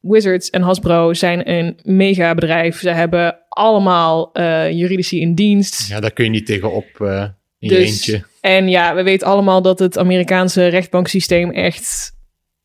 Wizards 0.00 0.50
en 0.50 0.62
Hasbro 0.62 1.14
zijn 1.14 1.50
een 1.50 1.78
mega 1.82 2.34
bedrijf. 2.34 2.78
Ze 2.78 2.90
hebben 2.90 3.38
allemaal 3.48 4.32
eh, 4.32 4.70
juridici 4.70 5.20
in 5.20 5.34
dienst. 5.34 5.88
Ja, 5.88 6.00
daar 6.00 6.12
kun 6.12 6.24
je 6.24 6.30
niet 6.30 6.46
tegenop 6.46 6.98
uh, 6.98 7.26
in 7.58 7.68
Dus- 7.68 7.78
je 7.78 7.84
eentje. 7.84 8.30
En 8.40 8.68
ja, 8.68 8.94
we 8.94 9.02
weten 9.02 9.26
allemaal 9.26 9.62
dat 9.62 9.78
het 9.78 9.98
Amerikaanse 9.98 10.66
rechtbanksysteem 10.66 11.50
echt 11.50 12.12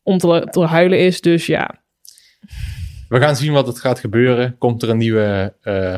om 0.02 0.18
te, 0.18 0.46
te 0.50 0.60
huilen 0.60 0.98
is. 0.98 1.20
Dus 1.20 1.46
ja, 1.46 1.82
We 3.08 3.20
gaan 3.20 3.36
zien 3.36 3.52
wat 3.52 3.66
het 3.66 3.78
gaat 3.80 3.98
gebeuren. 3.98 4.58
Komt 4.58 4.82
er 4.82 4.88
een 4.88 4.96
nieuwe 4.96 5.54
eh, 5.62 5.94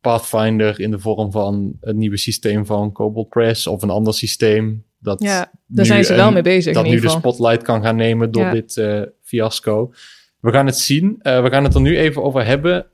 Pathfinder 0.00 0.80
in 0.80 0.90
de 0.90 0.98
vorm 0.98 1.32
van 1.32 1.76
het 1.80 1.96
nieuwe 1.96 2.16
systeem 2.16 2.66
van 2.66 2.92
Cobalt 2.92 3.28
Press 3.28 3.66
of 3.66 3.82
een 3.82 3.90
ander 3.90 4.14
systeem? 4.14 4.84
Dat 4.98 5.22
ja 5.22 5.50
daar 5.66 5.84
zijn 5.86 6.04
ze 6.04 6.14
wel 6.14 6.26
een- 6.26 6.32
mee 6.32 6.42
bezig 6.42 6.74
dat 6.74 6.84
in 6.84 6.90
nu 6.90 6.96
ieder 6.96 7.10
de 7.10 7.14
geval. 7.16 7.32
spotlight 7.32 7.62
kan 7.64 7.82
gaan 7.82 7.96
nemen 7.96 8.30
door 8.30 8.42
Ja. 8.42 8.50
dit 8.52 8.76
eh, 8.76 9.02
fiasco. 9.22 9.92
We 10.40 10.50
gaan 10.52 10.66
het 10.66 10.78
zien. 10.78 11.16
Eh, 11.22 11.42
we 11.42 11.50
gaan 11.50 11.64
het 11.64 11.74
er 11.74 11.80
nu 11.80 11.98
even 11.98 12.22
over 12.22 12.44
hebben. 12.46 12.86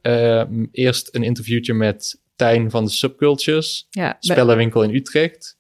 Eerst 0.73 1.15
een 1.15 1.23
interviewtje 1.23 1.75
met 1.75 2.21
Tijn 2.37 2.71
van 2.71 2.85
de 2.85 2.91
Subcultures, 2.91 3.87
Ja, 3.91 4.17
spellenwinkel 4.21 4.83
in 4.83 4.95
Utrecht. 4.95 5.59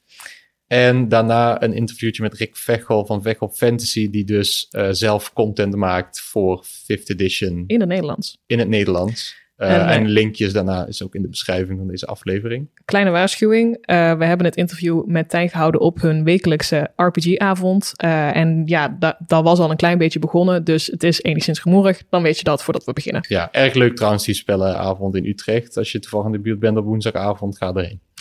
En 0.72 1.08
daarna 1.08 1.62
een 1.62 1.72
interviewtje 1.72 2.22
met 2.22 2.34
Rick 2.34 2.56
Vechel 2.56 3.06
van 3.06 3.22
Vechel 3.22 3.48
Fantasy, 3.48 4.10
die 4.10 4.24
dus 4.24 4.68
eh, 4.70 4.88
zelf 4.90 5.32
content 5.32 5.76
maakt 5.76 6.20
voor 6.20 6.64
5th 6.64 7.06
edition 7.06 7.64
in 7.66 7.80
het 7.80 7.88
Nederlands. 7.88 8.38
in 8.46 8.58
het 8.58 8.68
Nederlands. 8.68 9.40
Eh, 9.56 9.74
En, 9.74 9.88
eh, 9.88 9.96
en 9.96 10.08
linkjes 10.08 10.52
daarna 10.52 10.86
is 10.86 11.02
ook 11.02 11.14
in 11.14 11.22
de 11.22 11.28
beschrijving 11.28 11.78
van 11.78 11.88
deze 11.88 12.06
aflevering. 12.06 12.68
Kleine 12.84 13.10
waarschuwing. 13.10 13.78
we 13.86 13.94
hebben 14.24 14.44
het 14.46 14.56
interview 14.56 15.04
met 15.06 15.28
Tijn 15.28 15.48
gehouden 15.48 15.80
op 15.80 16.00
hun 16.00 16.24
wekelijkse 16.24 16.90
RPG-avond. 16.96 17.92
En 17.96 18.62
ja, 18.66 18.96
da- 18.98 19.18
dat 19.26 19.44
was 19.44 19.58
al 19.58 19.70
een 19.70 19.76
klein 19.76 19.98
beetje 19.98 20.18
begonnen. 20.18 20.64
Dus 20.64 20.86
het 20.86 21.02
is 21.02 21.22
enigszins 21.22 21.58
gemoerig. 21.58 22.02
Dan 22.10 22.22
weet 22.22 22.38
je 22.38 22.44
dat 22.44 22.62
voordat 22.62 22.84
we 22.84 22.92
beginnen. 22.92 23.24
Ja, 23.28 23.52
erg 23.52 23.74
leuk 23.74 23.96
trouwens 23.96 24.24
die 24.24 24.34
spellenavond 24.34 25.14
in 25.14 25.26
Utrecht. 25.26 25.76
Als 25.76 25.92
je 25.92 25.98
toevallig 25.98 26.26
in 26.26 26.32
de 26.32 26.40
buurt 26.40 26.58
bent 26.58 26.76
op 26.76 26.84
woensdagavond, 26.84 27.56
ga 27.56 27.72
erheen. 27.74 28.00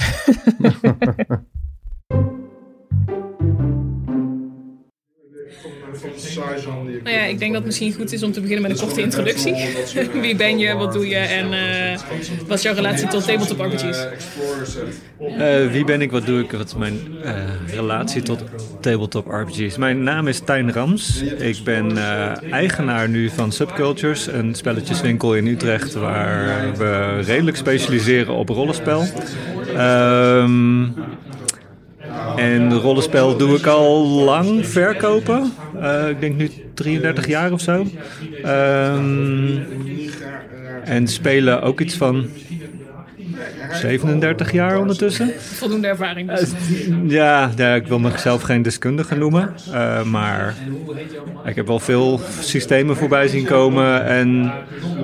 Nou 7.03 7.15
ja, 7.15 7.24
ik 7.24 7.39
denk 7.39 7.51
dat 7.51 7.62
het 7.62 7.65
misschien 7.65 7.93
goed 7.93 8.12
is 8.12 8.24
om 8.24 8.31
te 8.31 8.41
beginnen 8.41 8.70
met 8.70 8.79
een 8.79 8.86
korte 8.86 9.01
introductie. 9.01 9.55
Wie 10.22 10.36
ben 10.36 10.58
je, 10.58 10.74
wat 10.74 10.93
doe 10.93 11.08
je 11.08 11.15
en 11.15 11.53
eh, 11.53 12.00
wat 12.48 12.58
is 12.58 12.63
jouw 12.63 12.74
relatie 12.74 13.08
tot 13.08 13.25
tabletop 13.25 13.60
RPG's? 13.60 14.08
Eh, 15.38 15.72
wie 15.72 15.86
ben 15.86 16.01
ik, 16.01 16.12
wat 16.12 16.25
doe 16.25 16.39
ik, 16.39 16.51
wat 16.51 16.67
is 16.67 16.75
mijn 16.75 17.00
eh, 17.24 17.34
relatie 17.74 18.22
tot 18.22 18.43
tabletop 18.79 19.27
RPG's? 19.27 19.77
Mijn 19.77 20.03
naam 20.03 20.27
is 20.27 20.39
Tijn 20.39 20.74
Rams. 20.74 21.22
Ik 21.22 21.58
ben 21.63 21.98
eh, 21.98 22.51
eigenaar 22.51 23.10
nu 23.10 23.29
van 23.29 23.51
Subcultures, 23.51 24.27
een 24.27 24.55
spelletjeswinkel 24.55 25.36
in 25.36 25.48
Utrecht 25.48 25.93
waar 25.93 26.77
we 26.77 27.20
redelijk 27.20 27.58
specialiseren 27.58 28.34
op 28.34 28.50
rollenspel. 28.50 29.05
Ehm, 29.75 30.88
en 32.36 32.79
rollenspel 32.79 33.38
doe 33.38 33.58
ik 33.58 33.65
al 33.65 34.08
lang 34.08 34.65
verkopen. 34.67 35.53
Eh, 35.82 36.10
ik 36.10 36.20
denk 36.20 36.36
nu 36.36 36.50
33 36.74 37.28
jaar 37.28 37.52
of 37.52 37.62
zo. 37.62 37.86
Ehm, 38.44 39.58
en 40.84 41.08
spelen 41.08 41.62
ook 41.62 41.80
iets 41.80 41.96
van 41.96 42.26
37 43.72 44.52
jaar 44.52 44.80
ondertussen. 44.80 45.32
Voldoende 45.40 45.88
ervaring 45.88 46.36
dus. 46.36 46.52
Ja, 47.08 47.52
ja, 47.56 47.76
ik 47.76 47.88
wil 47.88 48.00
mezelf 48.00 48.42
geen 48.42 48.62
deskundige 48.62 49.16
noemen. 49.16 49.54
eh, 49.74 50.04
maar 50.04 50.56
ik 51.46 51.56
heb 51.56 51.68
wel 51.68 51.80
veel 51.80 52.22
systemen 52.40 52.96
voorbij 52.98 53.28
zien 53.28 53.46
komen 53.46 54.06
en 54.06 54.52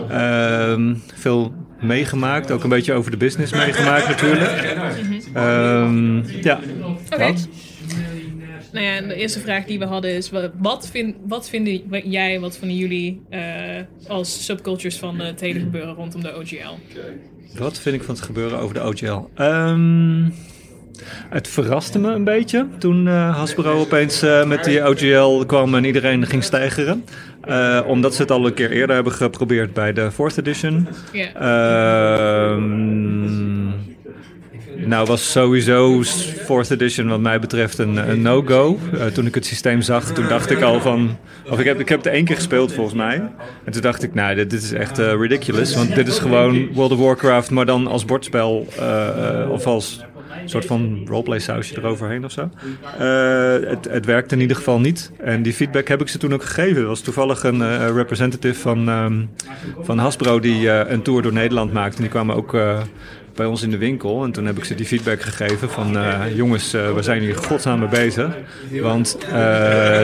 ehm, 0.09 0.93
veel 1.15 1.53
meegemaakt. 1.81 2.51
Ook 2.51 2.63
een 2.63 2.69
beetje 2.69 2.93
over 2.93 3.11
de 3.11 3.17
business 3.17 3.51
meegemaakt 3.53 4.07
natuurlijk. 4.07 4.75
Ehm, 5.33 6.15
ja, 6.41 6.59
Oké. 7.09 7.33
Nou 8.77 8.89
ja, 8.89 8.95
en 8.95 9.07
de 9.07 9.15
eerste 9.15 9.39
vraag 9.39 9.65
die 9.65 9.79
we 9.79 9.85
hadden 9.85 10.11
is: 10.11 10.29
wa- 10.29 10.51
wat, 10.57 10.89
vind, 10.91 11.15
wat 11.27 11.49
vinden 11.49 11.81
jij, 12.09 12.39
wat 12.39 12.57
vinden 12.57 12.77
jullie 12.77 13.21
eh, 13.29 13.41
als 14.07 14.45
subcultures 14.45 14.97
van 14.97 15.19
het 15.19 15.39
hele 15.39 15.59
gebeuren 15.59 15.93
rondom 15.93 16.21
de 16.21 16.35
OGL? 16.35 16.97
Wat 17.57 17.79
vind 17.79 17.95
ik 17.95 18.03
van 18.03 18.15
het 18.15 18.23
gebeuren 18.23 18.59
over 18.59 18.73
de 18.73 18.83
OGL? 18.83 19.29
Ehm, 19.35 20.23
het 21.29 21.47
verraste 21.47 21.99
me 21.99 22.11
een 22.11 22.23
beetje 22.23 22.67
toen 22.79 23.07
eh, 23.07 23.37
Hasbro 23.37 23.79
opeens 23.79 24.21
eh, 24.21 24.45
met 24.45 24.63
die 24.63 24.87
OGL 24.87 25.45
kwam 25.45 25.75
en 25.75 25.83
iedereen 25.83 26.25
ging 26.25 26.43
stijgeren. 26.43 27.03
Omdat 27.85 28.15
ze 28.15 28.21
het 28.21 28.31
al 28.31 28.45
een 28.45 28.53
keer 28.53 28.71
eerder 28.71 28.95
hebben 28.95 29.13
geprobeerd 29.13 29.73
bij 29.73 29.93
de 29.93 30.11
4th 30.11 30.37
edition. 30.37 30.87
Ja. 31.13 31.33
Ehm, 32.51 33.71
nou 34.85 35.05
was 35.05 35.31
sowieso 35.31 36.03
4th 36.03 36.71
edition 36.71 37.07
wat 37.07 37.19
mij 37.19 37.39
betreft 37.39 37.77
een, 37.77 38.09
een 38.09 38.21
no-go. 38.21 38.79
Eh, 38.93 39.05
toen 39.05 39.25
ik 39.25 39.35
het 39.35 39.45
systeem 39.45 39.81
zag, 39.81 40.13
toen 40.13 40.27
dacht 40.27 40.51
ik 40.51 40.61
al 40.61 40.81
van... 40.81 41.17
Of 41.49 41.59
ik 41.59 41.65
heb, 41.65 41.79
ik 41.79 41.89
heb 41.89 42.03
het 42.03 42.13
één 42.13 42.25
keer 42.25 42.35
gespeeld 42.35 42.73
volgens 42.73 42.95
mij. 42.95 43.15
En 43.63 43.71
toen 43.71 43.81
dacht 43.81 44.03
ik, 44.03 44.13
nou 44.13 44.35
dit, 44.35 44.53
is 44.53 44.71
echt 44.71 44.99
eh, 44.99 45.13
ridiculous. 45.19 45.75
Want 45.75 45.95
dit 45.95 46.07
is 46.07 46.19
gewoon 46.19 46.73
World 46.73 46.91
of 46.91 46.99
Warcraft, 46.99 47.51
maar 47.51 47.65
dan 47.65 47.87
als 47.87 48.05
bordspel. 48.05 48.67
eh, 48.79 49.49
of 49.51 49.65
als 49.65 50.05
soort 50.45 50.65
van 50.65 51.01
roleplay 51.07 51.39
sausje 51.39 51.77
eroverheen 51.77 52.25
of 52.25 52.31
zo. 52.31 52.49
Het, 53.67 53.87
het 53.89 54.05
werkte 54.05 54.35
in 54.35 54.41
ieder 54.41 54.55
geval 54.57 54.79
niet. 54.79 55.11
En 55.17 55.41
die 55.41 55.53
feedback 55.53 55.87
heb 55.87 56.01
ik 56.01 56.07
ze 56.07 56.17
toen 56.17 56.33
ook 56.33 56.43
gegeven. 56.43 56.81
Er 56.81 56.87
was 56.87 57.01
toevallig 57.01 57.43
een 57.43 57.93
representative 57.93 58.59
van, 58.59 58.89
ehm, 58.89 59.25
van 59.81 59.97
Hasbro 59.97 60.39
die 60.39 60.69
een 60.69 61.01
tour 61.01 61.21
door 61.21 61.33
Nederland 61.33 61.73
maakte. 61.73 61.95
En 61.95 62.01
die 62.01 62.11
kwamen 62.11 62.35
ook 62.35 62.55
bij 63.37 63.45
ons 63.45 63.61
in 63.63 63.69
de 63.69 63.77
winkel. 63.77 64.23
En 64.23 64.31
toen 64.31 64.45
heb 64.45 64.57
ik 64.57 64.63
ze 64.63 64.75
die 64.75 64.85
feedback 64.85 65.21
gegeven 65.21 65.69
van... 65.69 65.97
eh, 65.97 66.35
jongens, 66.35 66.73
eh, 66.73 66.93
we 66.93 67.01
zijn 67.01 67.21
hier 67.21 67.35
godsnaam 67.35 67.79
mee 67.79 67.87
bezig. 67.89 68.35
Want 68.81 69.17
eh 69.31 70.01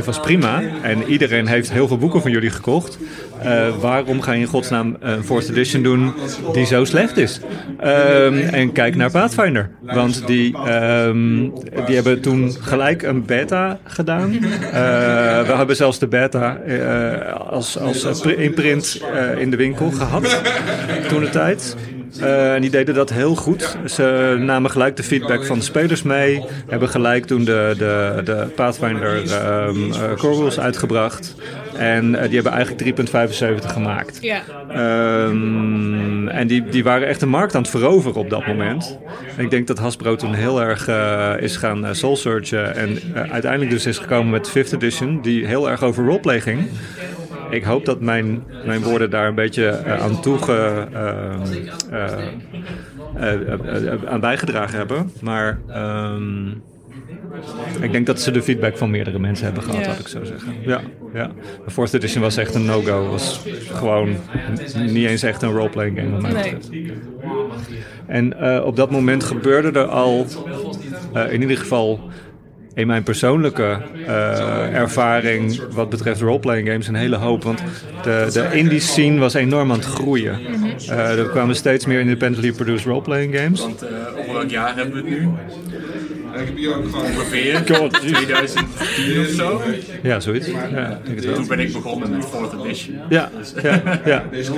3.5 0.00 0.04
was 0.04 0.20
prima. 0.20 0.62
En 0.82 1.02
iedereen 1.04 1.46
heeft 1.46 1.72
heel 1.72 1.88
veel 1.88 1.98
boeken 1.98 2.22
van 2.22 2.30
jullie 2.30 2.50
gekocht. 2.50 2.98
Eh, 3.42 3.76
waarom 3.80 4.20
ga 4.20 4.32
je 4.32 4.40
in 4.40 4.46
godsnaam 4.46 4.96
een 5.00 5.22
4th 5.24 5.48
edition 5.50 5.82
doen 5.82 6.12
die 6.52 6.66
zo 6.66 6.84
slecht 6.84 7.16
is? 7.16 7.40
Ehm, 7.78 8.38
en 8.38 8.72
kijk 8.72 8.96
naar 8.96 9.10
Pathfinder. 9.10 9.70
Want 9.80 10.26
die, 10.26 10.56
ehm, 10.56 11.48
die 11.86 11.94
hebben 11.94 12.20
toen 12.20 12.52
gelijk 12.60 13.02
een 13.02 13.24
beta 13.24 13.78
gedaan. 13.84 14.32
Eh, 14.34 14.40
we 15.46 15.52
hebben 15.56 15.76
zelfs 15.76 15.98
de 15.98 16.06
beta 16.06 16.56
eh, 16.56 17.32
als, 17.50 17.78
als 17.78 18.22
eh, 18.22 18.36
eh, 18.36 19.38
in 19.38 19.50
de 19.50 19.56
winkel 19.56 19.90
gehad 19.90 20.40
toen 21.08 21.20
de 21.20 21.30
tijd. 21.30 21.76
Eh, 22.20 22.54
en 22.54 22.60
die 22.60 22.70
deden 22.70 22.94
dat 22.94 23.10
heel 23.10 23.34
goed. 23.34 23.76
Ze 23.86 24.36
namen 24.38 24.70
gelijk 24.70 24.96
de 24.96 25.02
feedback 25.02 25.44
van 25.44 25.58
de 25.58 25.64
spelers 25.64 26.02
mee. 26.02 26.44
Hebben 26.68 26.88
gelijk 26.88 27.24
toen 27.24 27.44
de, 27.44 27.74
de, 27.78 28.20
de 28.24 28.46
Pathfinder 28.54 29.22
ehm 29.32 29.92
eh, 29.92 30.12
core 30.16 30.36
rules 30.36 30.60
uitgebracht. 30.60 31.34
En 31.78 32.14
eh, 32.14 32.24
die 32.24 32.34
hebben 32.34 32.52
eigenlijk 32.52 33.10
3.75 33.60 33.66
gemaakt. 33.66 34.18
Ja. 34.20 34.42
Ehm, 34.68 36.28
en 36.28 36.46
die, 36.46 36.64
die 36.68 36.84
waren 36.84 37.08
echt 37.08 37.20
de 37.20 37.26
markt 37.26 37.54
aan 37.54 37.62
het 37.62 37.70
veroveren 37.70 38.20
op 38.20 38.30
dat 38.30 38.46
moment. 38.46 38.98
En 39.36 39.44
ik 39.44 39.50
denk 39.50 39.66
dat 39.66 39.78
Hasbro 39.78 40.16
toen 40.16 40.34
heel 40.34 40.62
erg 40.62 40.88
eh, 40.88 41.32
is 41.38 41.56
gaan 41.56 41.84
uh, 41.84 41.92
soul 41.92 42.16
searchen. 42.16 42.74
En 42.74 42.98
eh, 43.14 43.32
uiteindelijk 43.32 43.70
dus 43.70 43.86
is 43.86 43.98
gekomen 43.98 44.30
met 44.30 44.50
5th 44.50 44.72
edition, 44.72 45.20
die 45.22 45.46
heel 45.46 45.70
erg 45.70 45.82
over 45.82 46.04
roleplay 46.04 46.40
ging. 46.40 46.68
Ik 47.50 47.64
hoop 47.64 47.84
dat 47.84 48.00
mijn, 48.00 48.44
mijn 48.64 48.82
woorden 48.82 49.10
daar 49.10 49.28
een 49.28 49.34
beetje 49.34 49.66
eh, 49.66 50.00
aan 50.02 50.20
toege, 50.20 50.86
eh, 50.92 52.12
eh, 53.14 54.04
aan 54.06 54.20
bijgedragen 54.20 54.76
hebben. 54.78 55.12
Maar 55.20 55.58
ehm, 55.68 56.48
ik 57.80 57.92
denk 57.92 58.06
dat 58.06 58.20
ze 58.20 58.30
de 58.30 58.42
feedback 58.42 58.76
van 58.76 58.90
meerdere 58.90 59.18
mensen 59.18 59.44
hebben 59.44 59.62
gehad, 59.62 59.80
Ja. 59.80 59.88
had 59.90 59.98
ik 59.98 60.08
zo 60.08 60.24
zeggen. 60.24 60.54
Ja, 60.60 60.80
ja. 61.14 61.30
De 61.66 61.70
4th 61.70 61.92
edition 61.94 62.22
was 62.22 62.36
echt 62.36 62.54
een 62.54 62.64
no-go. 62.64 63.08
Was 63.08 63.40
gewoon 63.72 64.16
niet 64.76 65.06
eens 65.06 65.22
echt 65.22 65.42
een 65.42 65.52
roleplaying 65.52 65.98
game. 65.98 66.10
wat 66.10 66.22
mij 66.22 66.32
Nee. 66.32 66.92
En 68.06 68.42
op 68.62 68.76
dat 68.76 68.90
moment 68.90 69.24
gebeurde 69.24 69.78
er 69.78 69.86
al, 69.86 70.26
in 71.30 71.40
ieder 71.40 71.56
geval 71.56 72.00
in 72.76 72.86
mijn 72.86 73.02
persoonlijke 73.02 73.78
eh, 74.06 74.74
ervaring 74.74 75.60
wat 75.70 75.90
betreft 75.90 76.20
roleplaying 76.20 76.68
games, 76.68 76.88
een 76.88 76.94
hele 76.94 77.16
hoop. 77.16 77.42
Want 77.42 77.62
de, 78.02 78.28
de 78.32 78.48
indie 78.52 78.80
scene 78.80 79.18
was 79.18 79.34
enorm 79.34 79.70
aan 79.70 79.78
het 79.78 79.86
groeien. 79.86 80.38
Eh, 80.88 81.18
er 81.18 81.28
kwamen 81.28 81.56
steeds 81.56 81.86
meer 81.86 82.00
independently 82.00 82.52
produced 82.52 82.86
roleplaying 82.86 83.38
games. 83.38 83.66
welk 84.32 84.50
jaar 84.50 84.76
hebben 84.76 85.04
we 85.04 85.10
het 85.10 85.20
nu? 85.20 85.28
Ik 86.40 86.46
heb 86.46 86.56
hier 86.56 86.76
ook 86.76 86.84
gewoon... 86.84 87.04
Ongeveer 87.04 87.62
God, 87.76 87.98
jeez. 88.02 88.12
2010 88.12 89.20
of 89.20 89.26
zo. 89.26 89.60
Ja, 90.02 90.20
zoiets. 90.20 90.46
Ja, 90.46 91.00
denk 91.04 91.16
het 91.16 91.24
wel. 91.24 91.34
Toen 91.34 91.46
ben 91.46 91.58
ik 91.60 91.72
begonnen 91.72 92.10
met 92.10 92.26
4th 92.26 92.60
edition. 92.64 92.96
Ja, 93.08 93.30
ja, 93.62 93.82
ja. 94.04 94.24
Deze. 94.30 94.52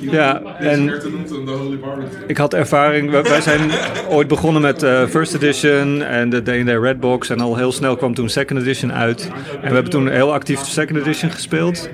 Ja, 0.00 0.42
en- 0.58 0.86
kaart 0.86 1.10
noemt 1.10 1.30
hem 1.30 1.44
de 1.44 1.50
Holy 1.50 1.78
Barbecue. 1.78 2.18
Ik 2.26 2.36
had 2.36 2.54
ervaring. 2.54 3.10
Wij 3.10 3.40
zijn 3.40 3.60
ooit 4.08 4.28
begonnen 4.28 4.62
met 4.62 4.82
eh, 4.82 5.06
First 5.06 5.34
Edition 5.34 6.02
en 6.02 6.30
de 6.30 6.40
D&D 6.42 6.68
Redbox. 6.82 7.30
En 7.30 7.40
al 7.40 7.56
heel 7.56 7.72
snel 7.72 7.96
kwam 7.96 8.14
toen 8.14 8.28
Second 8.28 8.60
Edition 8.60 8.92
uit. 8.92 9.30
En 9.62 9.68
we 9.68 9.74
hebben 9.74 9.90
toen 9.90 10.08
heel 10.08 10.32
actief 10.32 10.60
Second 10.60 10.98
Edition 10.98 11.30
gespeeld. 11.30 11.88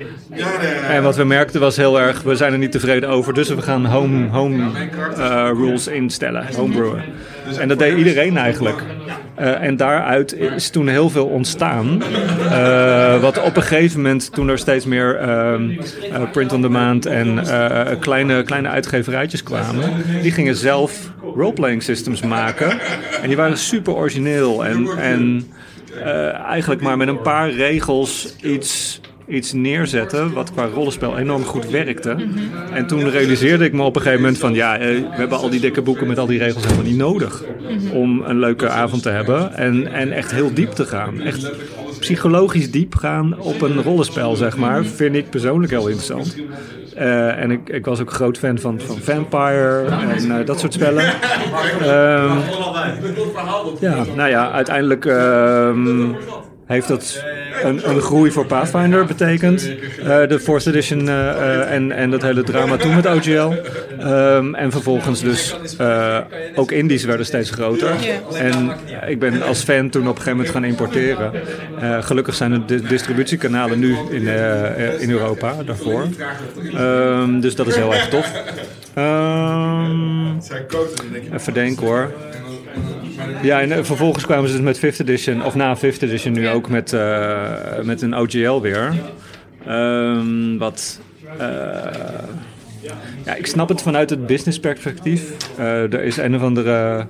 En 0.89 1.03
wat 1.03 1.15
we 1.15 1.23
merkten 1.23 1.59
was 1.59 1.77
heel 1.77 1.99
erg, 1.99 2.21
we 2.21 2.35
zijn 2.35 2.51
er 2.51 2.57
niet 2.57 2.71
tevreden 2.71 3.09
over. 3.09 3.33
Dus 3.33 3.49
we 3.49 3.61
gaan 3.61 3.85
home, 3.85 4.27
home 4.27 4.63
eh, 5.17 5.49
rules 5.53 5.87
instellen, 5.87 6.45
homebrewen. 6.55 7.03
En 7.59 7.67
dat 7.67 7.79
deed 7.79 7.97
iedereen 7.97 8.37
eigenlijk. 8.37 8.83
Eh, 9.39 9.61
en 9.61 9.77
daaruit 9.77 10.33
is 10.33 10.69
toen 10.69 10.87
heel 10.87 11.09
veel 11.09 11.25
ontstaan. 11.25 12.01
Eh, 12.49 13.21
wat 13.21 13.41
op 13.41 13.55
een 13.55 13.61
gegeven 13.61 14.01
moment, 14.01 14.33
toen 14.33 14.49
er 14.49 14.57
steeds 14.57 14.85
meer 14.85 15.15
ehm, 15.15 15.69
eh, 16.11 16.31
print-on-demand 16.31 17.05
en 17.05 17.39
eh, 17.39 17.99
kleine, 17.99 18.43
kleine 18.43 18.67
uitgeverijtjes 18.67 19.43
kwamen, 19.43 19.91
die 20.21 20.31
gingen 20.31 20.55
zelf 20.55 21.11
roleplaying 21.35 21.83
systems 21.83 22.21
maken. 22.21 22.79
En 23.21 23.27
die 23.27 23.35
waren 23.35 23.57
super 23.57 23.93
origineel 23.93 24.65
en, 24.65 24.87
en 24.97 25.47
eigenlijk 26.47 26.81
maar 26.81 26.97
met 26.97 27.07
een 27.07 27.21
paar 27.21 27.51
regels 27.51 28.35
iets 28.41 29.01
iets 29.29 29.53
neerzetten 29.53 30.33
wat 30.33 30.51
qua 30.51 30.65
rollenspel 30.65 31.17
enorm 31.17 31.43
goed 31.43 31.69
werkte. 31.69 32.15
En 32.73 32.87
toen 32.87 33.09
realiseerde 33.09 33.65
ik 33.65 33.73
me 33.73 33.83
op 33.83 33.95
een 33.95 34.01
gegeven 34.01 34.21
moment 34.21 34.39
van 34.39 34.53
ja, 34.53 34.77
eh, 34.77 34.87
we 34.87 35.07
hebben 35.11 35.37
al 35.37 35.49
die 35.49 35.59
dikke 35.59 35.81
boeken 35.81 36.07
met 36.07 36.17
al 36.17 36.25
die 36.25 36.39
regels 36.39 36.63
helemaal 36.63 36.85
niet 36.85 36.97
nodig 36.97 37.43
om 37.93 38.21
een 38.21 38.39
leuke 38.39 38.69
avond 38.69 39.01
te 39.01 39.09
hebben 39.09 39.53
en, 39.53 39.93
en 39.93 40.11
echt 40.11 40.31
heel 40.31 40.53
diep 40.53 40.71
te 40.71 40.85
gaan. 40.85 41.21
Echt 41.21 41.51
psychologisch 41.99 42.71
diep 42.71 42.95
gaan 42.95 43.39
op 43.39 43.61
een 43.61 43.83
rollenspel, 43.83 44.35
zeg 44.35 44.57
maar, 44.57 44.83
vind 44.85 45.15
ik 45.15 45.29
persoonlijk 45.29 45.71
heel 45.71 45.87
interessant. 45.87 46.35
Eh, 46.95 47.41
en 47.41 47.51
ik, 47.51 47.69
ik 47.69 47.85
was 47.85 47.99
ook 47.99 48.11
groot 48.11 48.37
fan 48.37 48.57
van, 48.57 48.79
van 48.79 48.97
Vampire 48.97 49.85
en 49.85 50.39
eh, 50.39 50.45
dat 50.45 50.59
soort 50.59 50.73
spellen. 50.73 51.05
Ehm, 51.81 52.37
ja, 53.79 54.05
nou 54.15 54.29
ja, 54.29 54.51
uiteindelijk 54.51 55.05
ehm, 55.05 56.07
heeft 56.65 56.87
dat 56.87 57.23
een, 57.63 57.89
een 57.89 58.01
groei 58.01 58.31
voor 58.31 58.45
Pathfinder 58.45 59.05
betekend. 59.05 59.69
Eh, 59.99 60.27
de 60.27 60.39
Fourth 60.39 60.65
Edition 60.65 61.09
eh, 61.09 61.29
eh, 61.29 61.71
en, 61.71 61.91
en 61.91 62.11
dat 62.11 62.21
hele 62.21 62.43
drama 62.43 62.77
toen 62.77 62.95
met 62.95 63.05
OGL. 63.05 63.53
Ehm, 63.99 64.55
en 64.55 64.71
vervolgens 64.71 65.21
dus 65.21 65.55
ook 66.55 66.71
indies 66.71 67.03
werden 67.03 67.25
steeds 67.25 67.49
groter. 67.49 67.91
En 68.33 68.71
ik 69.07 69.19
ben 69.19 69.41
als 69.41 69.63
fan 69.63 69.89
toen 69.89 70.01
op 70.01 70.07
een 70.07 70.21
gegeven 70.21 70.37
moment 70.37 70.49
gaan 70.49 70.63
importeren. 70.63 71.31
Gelukkig 72.03 72.35
zijn 72.35 72.51
er 72.51 72.65
de 72.65 72.81
distributiekanalen 72.81 73.79
nu 73.79 73.95
in, 74.09 74.27
in 74.99 75.11
Europa 75.11 75.53
daarvoor. 75.65 76.07
Ehm, 76.73 77.39
dus 77.39 77.55
dat 77.55 77.67
is 77.67 77.75
heel 77.75 77.93
erg 77.93 78.09
tof. 78.09 78.31
Je... 78.95 80.35
even 81.33 81.53
denken 81.53 81.85
hoor. 81.85 82.11
Ja, 83.41 83.61
en 83.61 83.71
eh, 83.71 83.83
vervolgens 83.83 84.25
kwamen 84.25 84.49
ze 84.49 84.61
dus 84.61 84.79
met 84.79 84.95
5th 84.95 84.99
edition, 84.99 85.43
of 85.43 85.55
na 85.55 85.77
5th 85.77 86.01
edition 86.01 86.33
nu 86.33 86.49
ook 86.49 86.69
met, 86.69 86.93
eh, 86.93 87.53
met 87.83 88.01
een 88.01 88.15
OGL 88.15 88.59
weer. 88.59 88.93
Ehm, 89.65 90.57
wat. 90.57 91.01
eh, 91.37 91.47
ja, 93.25 93.35
ik 93.35 93.45
snap 93.47 93.69
het 93.69 93.81
vanuit 93.81 94.09
het 94.09 94.27
business 94.27 94.59
perspectief. 94.59 95.21
Er 95.57 96.03
is 96.03 96.17
een 96.17 96.35
of 96.35 96.41
andere 96.41 97.07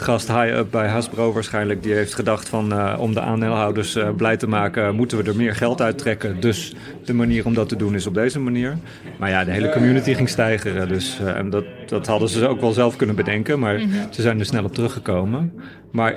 gast 0.00 0.28
high-up 0.28 0.70
bij 0.70 0.88
Hasbro 0.88 1.32
waarschijnlijk 1.32 1.82
die 1.82 1.92
heeft 1.92 2.14
gedacht 2.14 2.48
van 2.48 2.72
eh, 2.72 2.96
om 2.98 3.14
de 3.14 3.20
aandeelhouders 3.20 3.94
eh, 3.94 4.08
blij 4.16 4.36
te 4.36 4.46
maken 4.48 4.94
moeten 4.94 5.18
we 5.18 5.30
er 5.30 5.36
meer 5.36 5.54
geld 5.54 5.80
uittrekken. 5.80 6.40
Dus 6.40 6.74
de 7.04 7.14
manier 7.14 7.46
om 7.46 7.54
dat 7.54 7.68
te 7.68 7.76
doen 7.76 7.94
is 7.94 8.06
op 8.06 8.14
deze 8.14 8.40
manier. 8.40 8.78
Maar 9.18 9.30
ja, 9.30 9.44
de 9.44 9.50
hele 9.50 9.70
community 9.70 10.14
ging 10.14 10.28
stijgeren. 10.28 10.88
Dus, 10.88 11.18
eh, 11.20 11.36
en 11.36 11.50
dat, 11.50 11.64
dat 11.86 12.06
hadden 12.06 12.28
ze 12.28 12.46
ook 12.46 12.60
wel 12.60 12.72
zelf 12.72 12.96
kunnen 12.96 13.16
bedenken, 13.16 13.58
maar 13.58 13.80
ze 14.10 14.22
zijn 14.22 14.38
er 14.38 14.46
snel 14.46 14.64
op 14.64 14.74
teruggekomen. 14.74 15.52
Maar 15.90 16.14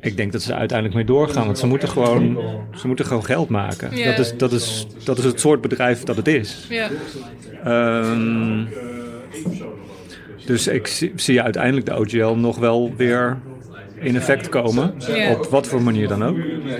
ik 0.00 0.16
denk 0.16 0.32
dat 0.32 0.42
ze 0.42 0.54
uiteindelijk 0.54 0.96
mee 0.96 1.06
doorgaan, 1.06 1.44
want 1.44 1.58
ze 1.58 1.66
moeten 1.66 1.88
gewoon, 1.88 2.38
ze 2.74 2.86
moeten 2.86 3.04
gewoon 3.04 3.24
geld 3.24 3.48
maken. 3.48 4.04
Dat, 4.04 4.18
is, 4.18 4.36
dat, 4.36 4.52
is, 4.52 4.86
dat 5.04 5.18
is 5.18 5.24
het 5.24 5.40
soort 5.40 5.60
bedrijf 5.60 6.02
dat 6.02 6.16
het 6.16 6.28
is. 6.28 6.66
Ja. 6.68 6.88
Ehm, 7.64 8.64
dus 10.50 10.66
ik 10.66 10.86
zie, 10.86 11.12
zie 11.16 11.42
uiteindelijk 11.42 11.86
de 11.86 11.96
OGL 11.96 12.38
nog 12.38 12.58
wel 12.58 12.94
weer 12.96 13.38
in 14.00 14.16
effect 14.16 14.48
komen. 14.48 14.94
Op 15.30 15.46
wat 15.46 15.66
voor 15.66 15.82
manier 15.82 16.08
dan 16.08 16.24
ook. 16.24 16.38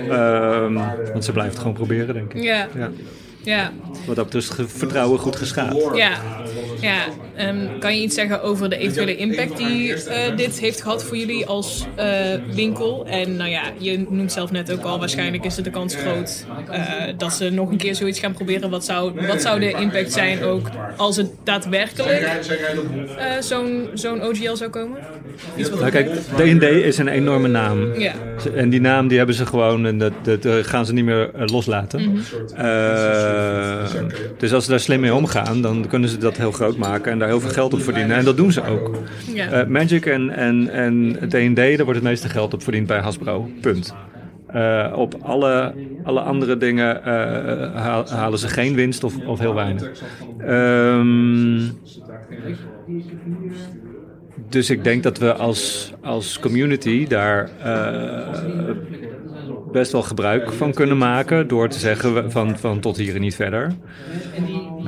Ehm, 0.09 0.73
want 1.11 1.25
ze 1.25 1.31
blijft 1.31 1.57
gewoon 1.57 1.73
proberen, 1.73 2.13
denk 2.13 2.33
ik. 2.33 2.43
Ja. 2.43 2.67
Ja. 2.75 2.89
Ja. 3.43 3.71
Wat 4.05 4.15
dat 4.15 4.31
dus 4.31 4.51
vertrouwen 4.65 5.19
goed 5.19 5.35
geschaad. 5.35 5.91
Ja, 5.95 6.11
ja. 6.81 7.05
En 7.35 7.69
kan 7.79 7.95
je 7.95 8.01
iets 8.01 8.15
zeggen 8.15 8.41
over 8.41 8.69
de 8.69 8.77
eventuele 8.77 9.15
impact 9.15 9.57
die 9.57 9.93
eh, 9.93 10.35
dit 10.35 10.59
heeft 10.59 10.81
gehad 10.81 11.03
voor 11.03 11.17
jullie 11.17 11.45
als 11.45 11.85
eh, 11.95 12.07
winkel? 12.53 13.05
En 13.05 13.35
nou 13.35 13.49
ja, 13.49 13.61
je 13.77 14.05
noemt 14.09 14.31
zelf 14.31 14.51
net 14.51 14.71
ook 14.71 14.81
al, 14.81 14.99
waarschijnlijk 14.99 15.45
is 15.45 15.57
er 15.57 15.63
de 15.63 15.69
kans 15.69 15.95
groot 15.95 16.45
eh, 16.71 16.83
dat 17.17 17.33
ze 17.33 17.49
nog 17.49 17.71
een 17.71 17.77
keer 17.77 17.95
zoiets 17.95 18.19
gaan 18.19 18.33
proberen. 18.33 18.69
Wat 18.69 18.85
zou, 18.85 19.25
wat 19.27 19.41
zou 19.41 19.59
de 19.59 19.71
impact 19.71 20.11
zijn 20.11 20.43
ook 20.43 20.69
als 20.97 21.17
het 21.17 21.29
daadwerkelijk 21.43 22.39
zo'n 23.39 23.89
zo'n 23.93 24.23
OGL 24.23 24.55
zou 24.55 24.69
komen? 24.69 24.99
Nou, 25.55 25.89
kijk, 25.89 26.09
D&D 26.35 26.63
is 26.63 26.97
een 26.97 27.07
enorme 27.07 27.47
naam. 27.47 27.99
Ja. 27.99 28.13
En 28.55 28.69
die 28.69 28.81
naam 28.81 29.07
die 29.07 29.17
hebben 29.17 29.35
ze 29.35 29.45
gewoon 29.45 29.85
en 29.85 29.97
dat, 29.97 30.13
dat 30.23 30.67
gaan 30.67 30.85
ze 30.85 30.93
niet 30.93 31.05
meer 31.05 31.29
loslaten. 31.45 32.21
Eh, 32.55 33.93
dus 34.37 34.53
als 34.53 34.63
ze 34.63 34.69
daar 34.69 34.79
slim 34.79 34.99
mee 34.99 35.13
omgaan, 35.13 35.61
dan 35.61 35.87
kunnen 35.87 36.09
ze 36.09 36.17
dat 36.17 36.37
heel 36.37 36.51
groot 36.51 36.70
maken 36.77 37.11
en 37.11 37.19
daar 37.19 37.27
heel 37.27 37.39
veel 37.39 37.49
geld 37.49 37.73
op 37.73 37.81
verdienen. 37.81 38.17
En 38.17 38.25
dat 38.25 38.37
doen 38.37 38.51
ze 38.51 38.65
ook. 38.65 38.91
Ja. 39.33 39.51
Eh, 39.51 39.67
Magic 39.67 40.05
en, 40.05 40.29
en, 40.29 40.69
en 40.69 41.13
D&D, 41.29 41.55
daar 41.55 41.77
wordt 41.77 41.99
het 41.99 42.03
meeste 42.03 42.29
geld 42.29 42.53
op 42.53 42.63
verdiend 42.63 42.87
bij 42.87 42.99
Hasbro. 42.99 43.49
Punt. 43.61 43.95
Eh, 44.47 44.93
op 44.95 45.15
alle, 45.21 45.73
alle 46.03 46.19
andere 46.19 46.57
dingen 46.57 47.03
eh, 47.03 48.05
halen 48.11 48.39
ze 48.39 48.47
geen 48.47 48.75
winst 48.75 49.03
of, 49.03 49.25
of 49.25 49.39
heel 49.39 49.53
weinig. 49.53 49.91
Ehm, 50.37 51.59
dus 54.49 54.69
ik 54.69 54.83
denk 54.83 55.03
dat 55.03 55.17
we 55.17 55.33
als, 55.33 55.93
als 56.01 56.39
community 56.39 57.07
daar 57.07 57.49
best 59.71 59.91
wel 59.91 60.01
gebruik 60.01 60.51
van 60.51 60.73
kunnen 60.73 60.97
maken 60.97 61.47
door 61.47 61.69
te 61.69 61.79
zeggen 61.79 62.31
van, 62.31 62.57
van 62.57 62.79
tot 62.79 62.97
hier 62.97 63.15
en 63.15 63.21
niet 63.21 63.35
verder. 63.35 63.71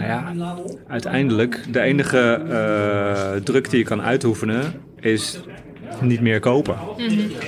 Maar 0.08 0.36
ja, 0.36 0.56
uiteindelijk 0.88 1.74
de 1.74 1.80
enige 1.80 2.42
eh, 2.50 3.42
druk 3.42 3.70
die 3.70 3.80
je 3.80 3.86
kan 3.86 4.02
uitoefenen 4.02 4.74
is 5.00 5.40
niet 6.02 6.22
meer 6.22 6.40
kopen. 6.40 6.76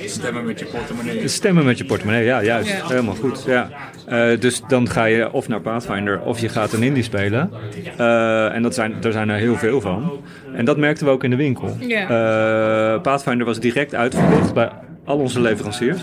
Stemmen 0.04 0.44
met 0.44 0.58
je 0.58 0.64
portemonnee. 0.64 1.28
Stemmen 1.28 1.64
met 1.64 1.78
je 1.78 1.84
portemonnee, 1.84 2.24
ja, 2.24 2.42
juist. 2.42 2.70
Ja. 2.70 2.86
Helemaal 2.86 3.14
goed. 3.14 3.44
Ja. 3.46 3.68
Eh, 4.06 4.40
dus 4.40 4.62
dan 4.68 4.88
ga 4.88 5.04
je 5.04 5.32
of 5.32 5.48
naar 5.48 5.60
Pathfinder 5.60 6.20
of 6.20 6.38
je 6.38 6.48
gaat 6.48 6.72
een 6.72 6.82
indie 6.82 7.02
spelen. 7.02 7.50
Eh, 7.96 8.54
en 8.54 8.62
dat 8.62 8.74
zijn, 8.74 8.94
daar 9.00 9.12
zijn 9.12 9.28
er 9.28 9.36
heel 9.36 9.56
veel 9.56 9.80
van. 9.80 10.20
En 10.54 10.64
dat 10.64 10.76
merkten 10.76 11.06
we 11.06 11.12
ook 11.12 11.24
in 11.24 11.30
de 11.30 11.36
winkel. 11.36 11.76
Eh, 11.88 13.00
Pathfinder 13.00 13.46
was 13.46 13.60
direct 13.60 13.94
uitverkocht 13.94 14.54
bij 14.54 14.70
al 15.04 15.18
onze 15.18 15.40
leveranciers. 15.40 16.00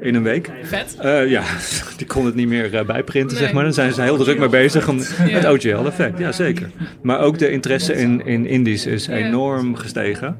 In 0.00 0.14
een 0.14 0.22
week. 0.22 0.50
Vet. 0.62 0.96
Eh, 1.00 1.30
ja, 1.30 1.42
die 1.96 2.06
kon 2.06 2.26
het 2.26 2.34
niet 2.34 2.48
meer 2.48 2.74
eh, 2.74 2.84
bijprinten, 2.86 3.36
Nee. 3.36 3.44
zeg 3.44 3.52
maar. 3.54 3.64
Dan 3.64 3.72
zijn 3.72 3.92
ze 3.92 4.02
heel 4.02 4.16
druk 4.16 4.38
mee 4.38 4.48
bezig 4.48 4.88
om 4.88 4.98
het 5.38 5.44
OGL-effect. 5.46 6.18
Ja, 6.18 6.32
zeker. 6.32 6.70
Maar 7.02 7.20
ook 7.20 7.38
de 7.38 7.50
interesse 7.50 7.94
in, 7.94 8.26
in 8.26 8.46
indies 8.46 8.86
is 8.86 9.06
enorm 9.06 9.74
gestegen. 9.76 10.36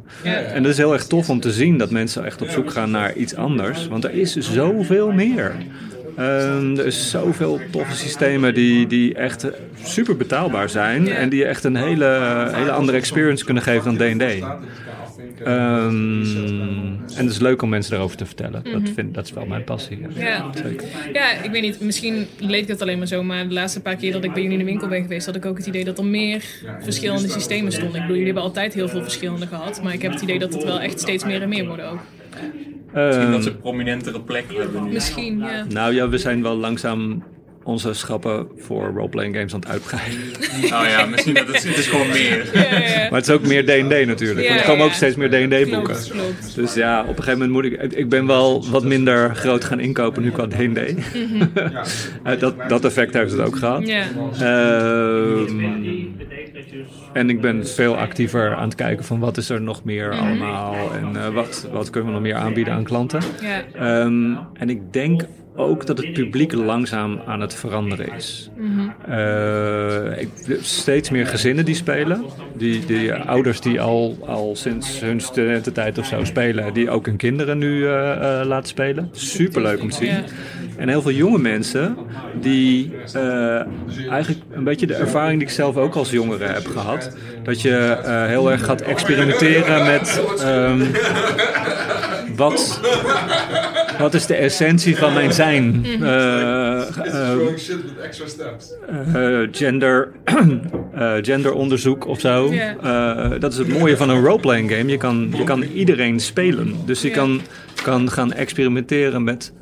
En 0.55 0.63
dat 0.63 0.73
is 0.73 0.79
heel 0.79 0.93
erg 0.93 1.07
tof 1.07 1.31
om 1.31 1.41
te 1.41 1.53
zien 1.53 1.79
dat 1.79 1.91
mensen 1.91 2.25
echt 2.25 2.43
op 2.43 2.49
zoek 2.49 2.71
gaan 2.71 2.91
naar 2.91 3.15
iets 3.15 3.35
anders. 3.35 3.89
Want 3.89 4.05
er 4.05 4.13
is 4.15 4.37
zoveel 4.37 5.13
meer. 5.13 5.53
Ehm, 6.17 6.77
er 6.79 6.87
is 6.87 7.11
zoveel 7.11 7.61
toffe 7.71 7.97
systemen 7.97 8.55
die, 8.55 8.87
die 8.87 9.15
echt 9.15 9.47
super 9.83 10.17
betaalbaar 10.17 10.69
zijn. 10.69 11.09
En 11.09 11.29
die 11.29 11.45
echt 11.45 11.65
een 11.65 11.77
hele, 11.77 12.49
hele 12.53 12.71
andere 12.71 12.99
experience 12.99 13.45
kunnen 13.45 13.63
geven 13.63 13.97
dan 13.99 14.19
D&D. 14.19 14.45
Ehm, 15.45 16.23
en 17.17 17.25
het 17.25 17.31
is 17.31 17.39
leuk 17.39 17.63
om 17.63 17.69
mensen 17.69 17.91
daarover 17.93 18.17
te 18.17 18.27
vertellen. 18.27 18.63
dat, 18.73 18.83
vind, 18.95 19.15
dat 19.15 19.25
is 19.25 19.33
wel 19.33 19.47
mijn 19.47 19.65
passie. 19.65 19.99
Ja. 20.15 20.51
Ja. 21.13 21.33
Ik 21.43 21.51
weet 21.51 21.63
niet. 21.63 21.81
Misschien 21.81 22.27
leek 22.39 22.67
dat 22.67 22.83
alleen 22.83 22.99
maar 22.99 23.07
zo. 23.07 23.23
Maar 23.23 23.49
de 23.49 23.55
laatste 23.55 23.81
paar 23.81 23.97
keer 23.97 24.13
dat 24.13 24.25
ik 24.25 24.33
bij 24.33 24.43
jullie 24.43 24.59
in 24.59 24.65
de 24.65 24.71
winkel 24.71 24.89
ben 24.89 25.03
geweest, 25.03 25.27
had 25.27 25.37
ik 25.37 25.47
ook 25.47 25.57
het 25.57 25.67
idee 25.67 25.85
dat 25.85 25.99
er 25.99 26.05
meer 26.05 26.45
verschillende 26.81 27.29
systemen 27.29 27.73
stonden. 27.73 27.95
Ik 27.95 28.01
bedoel, 28.01 28.17
jullie 28.17 28.25
hebben 28.25 28.43
altijd 28.43 28.75
heel 28.75 28.89
veel 28.89 29.03
verschillende 29.03 29.47
gehad. 29.47 29.83
Maar 29.83 29.93
ik 29.93 30.03
heb 30.03 30.13
het 30.13 30.23
idee 30.23 30.39
dat 30.39 30.55
het 30.55 30.65
wel 30.65 30.81
echt 30.81 31.01
steeds 31.01 31.25
meer 31.25 31.43
en 31.43 31.49
meer 31.49 31.67
worden 31.67 31.91
ook. 31.91 32.01
Misschien 32.95 33.23
Ehm, 33.23 33.31
dat 33.33 33.43
ze 33.43 33.51
een 33.51 33.59
prominentere 33.59 34.21
plek 34.21 34.45
hebben 34.57 34.85
nu. 34.85 34.93
Misschien, 34.93 35.39
ja. 35.39 35.65
nou 35.69 35.95
ja, 35.95 36.09
we 36.09 36.19
zijn 36.19 36.43
wel 36.43 36.57
langzaam 36.57 37.23
onze 37.69 37.93
schappen 37.95 38.47
voor 38.59 38.93
roleplaying 38.95 39.35
games 39.37 39.55
aan 39.55 39.61
het 39.61 39.69
uitbreiden. 39.69 40.19
Oh 40.79 40.85
ja, 40.89 41.07
misschien 41.07 41.35
dat 41.35 41.47
het, 41.47 41.63
het 41.65 41.77
is 41.77 41.87
gewoon 41.87 42.09
meer. 42.09 42.51
Ja, 42.53 42.61
ja, 42.61 42.79
ja. 42.79 42.97
Maar 43.11 43.19
het 43.19 43.29
is 43.29 43.35
ook 43.35 43.47
meer 43.47 43.65
D&D 43.65 44.07
natuurlijk. 44.07 44.41
Ja, 44.41 44.49
Want 44.49 44.61
er 44.61 44.67
komen 44.67 44.85
ook 44.85 44.93
steeds 44.93 45.17
meer 45.17 45.29
D&D 45.31 45.71
boeken. 45.71 45.95
Klopt, 45.95 46.11
klopt. 46.11 46.55
Dus 46.55 46.75
ja, 46.75 47.01
op 47.01 47.09
een 47.09 47.15
gegeven 47.23 47.33
moment 47.39 47.51
moet 47.51 47.65
ik... 47.65 47.93
ik- 47.93 48.09
ben 48.09 48.27
wel 48.27 48.65
wat 48.71 48.85
minder 48.85 49.35
groot 49.37 49.65
gaan 49.65 49.81
inkopen 49.81 50.23
nu 50.23 50.31
qua 50.31 50.47
D&D. 50.47 50.79
Eh, 52.25 52.39
dat, 52.39 52.55
dat 52.69 52.85
effect 52.85 53.15
heeft 53.15 53.31
het 53.33 53.41
ook 53.41 53.57
gehad. 53.57 53.87
Ja. 53.87 54.03
Ehm, 54.41 55.65
en 57.13 57.31
ik 57.31 57.41
ben 57.41 57.67
veel 57.69 57.97
actiever 57.97 58.55
aan 58.55 58.65
het 58.65 58.75
kijken 58.75 59.05
van 59.05 59.19
wat 59.19 59.37
is 59.37 59.49
er 59.51 59.61
nog 59.61 59.85
meer 59.85 60.11
allemaal. 60.13 60.75
En 60.95 61.17
eh, 61.17 61.29
wat, 61.29 61.69
wat 61.73 61.91
kunnen 61.91 62.09
we 62.09 62.15
nog 62.15 62.25
meer 62.25 62.35
aanbieden 62.35 62.75
aan 62.75 62.85
klanten. 62.85 63.21
Ja. 63.41 63.63
Ehm, 63.75 64.35
en 64.55 64.71
ik 64.71 64.93
denk 64.93 65.23
ook 65.59 65.87
dat 65.87 65.99
het 65.99 66.13
publiek 66.13 66.53
langzaam 66.53 67.21
aan 67.27 67.41
het 67.41 67.55
veranderen 67.55 68.15
is. 68.15 68.51
Ik, 70.19 70.59
steeds 70.61 71.11
meer 71.11 71.27
gezinnen 71.27 71.65
die 71.65 71.75
spelen. 71.75 72.25
Die, 72.57 72.87
die 72.87 73.15
ouders 73.15 73.61
die 73.61 73.81
al, 73.81 74.19
al 74.27 74.57
sinds 74.57 75.01
hun 75.01 75.21
studententijd 75.21 75.99
of 75.99 76.07
zo 76.07 76.25
spelen, 76.25 76.75
die 76.75 76.91
ook 76.91 77.07
hun 77.07 77.17
kinderen 77.17 77.59
nu 77.59 77.87
eh, 77.87 78.41
eh, 78.41 78.47
laten 78.47 78.69
spelen. 78.69 79.09
Superleuk 79.13 79.81
om 79.81 79.91
te 79.91 79.97
zien. 79.97 80.25
En 80.77 80.89
heel 80.89 81.03
veel 81.03 81.13
jonge 81.13 81.39
mensen 81.39 81.97
die 82.41 82.93
eigenlijk 84.11 84.41
een 84.51 84.65
beetje 84.65 84.87
de 84.87 84.95
ervaring 84.95 85.39
die 85.39 85.49
ik 85.49 85.55
zelf 85.55 85.77
ook 85.77 85.95
als 85.95 86.11
jongere 86.11 86.45
heb 86.45 86.67
gehad. 86.67 87.17
Dat 87.43 87.63
je 87.63 87.99
heel 88.29 88.51
erg 88.51 88.65
gaat 88.65 88.81
experimenteren 88.81 89.87
met 89.87 90.23
ehm, 90.41 90.85
wat, 92.37 92.81
wat 93.99 94.15
is 94.15 94.27
de 94.27 94.35
essentie 94.35 94.97
van 94.97 95.13
mijn 95.13 95.33
zijn. 95.33 95.85
Eh, 95.85 96.81
eh, 96.81 97.57
steps. 98.27 98.75
eh, 99.15 99.39
gender, 99.53 100.13
eh, 100.95 101.13
genderonderzoek 101.23 102.07
of 102.07 102.21
zo. 102.21 102.51
Eh, 102.53 103.31
dat 103.39 103.53
is 103.53 103.59
het 103.59 103.69
mooie 103.69 103.97
van 103.97 104.11
een 104.11 104.23
roleplaying 104.23 104.71
game. 104.71 104.91
Je 104.91 104.97
kan, 104.97 105.31
je 105.37 105.45
kan 105.45 105.63
iedereen 105.63 106.21
spelen. 106.21 106.75
Dus 106.87 107.03
je 107.03 107.11
kan, 107.11 107.41
kan 107.83 108.11
gaan 108.11 108.33
experimenteren 108.33 109.25
met... 109.25 109.53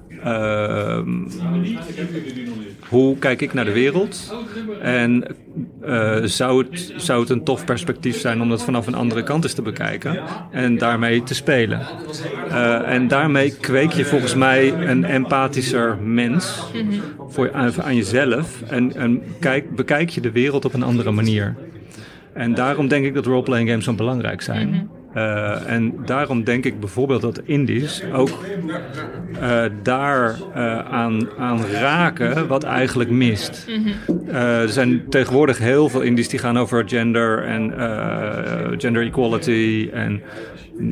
hoe 2.88 3.18
kijk 3.18 3.40
ik 3.40 3.54
naar 3.54 3.64
de 3.64 3.72
wereld? 3.72 4.34
En 4.80 5.24
eh, 5.82 6.22
zou, 6.22 6.64
het, 6.64 6.92
zou 6.96 7.20
het 7.20 7.30
een 7.30 7.44
tof 7.44 7.64
perspectief 7.64 8.20
zijn 8.20 8.40
om 8.40 8.48
dat 8.48 8.64
vanaf 8.64 8.86
een 8.86 8.94
andere 8.94 9.22
kant 9.22 9.44
eens 9.44 9.52
te 9.52 9.62
bekijken 9.62 10.22
en 10.50 10.78
daarmee 10.78 11.22
te 11.22 11.34
spelen? 11.34 11.80
Eh, 12.48 12.92
en 12.92 13.08
daarmee 13.08 13.56
kweek 13.56 13.92
je 13.92 14.04
volgens 14.04 14.34
mij 14.34 14.72
een 14.72 15.04
empathischer 15.04 15.98
mens 16.02 16.62
voor, 17.28 17.52
aan, 17.52 17.96
jezelf 17.96 18.62
en, 18.62 18.96
en 18.96 19.22
kijk, 19.40 19.76
bekijk 19.76 20.08
je 20.08 20.20
de 20.20 20.30
wereld 20.30 20.64
op 20.64 20.74
een 20.74 20.82
andere 20.82 21.10
manier. 21.10 21.54
En 22.32 22.54
daarom 22.54 22.88
denk 22.88 23.04
ik 23.04 23.14
dat 23.14 23.26
roleplaying 23.26 23.68
games 23.68 23.84
zo 23.84 23.92
belangrijk 23.92 24.42
zijn. 24.42 24.90
Eh, 25.16 25.70
en 25.70 25.94
daarom 26.04 26.44
denk 26.44 26.64
ik 26.64 26.80
bijvoorbeeld 26.80 27.20
dat 27.20 27.40
indies 27.44 28.02
ook 28.12 28.44
eh, 29.40 29.64
daar 29.82 30.36
eh, 30.54 30.78
aan, 30.78 31.28
aan 31.38 31.66
raken 31.66 32.46
wat 32.46 32.62
eigenlijk 32.64 33.10
mist. 33.10 33.66
Eh, 34.28 34.60
er 34.60 34.68
zijn 34.68 35.08
tegenwoordig 35.08 35.58
heel 35.58 35.88
veel 35.88 36.00
indies 36.00 36.28
die 36.28 36.38
gaan 36.38 36.58
over 36.58 36.88
gender 36.88 37.44
en 37.44 37.72
gender 38.78 39.02
equality 39.02 39.88
en 39.92 40.22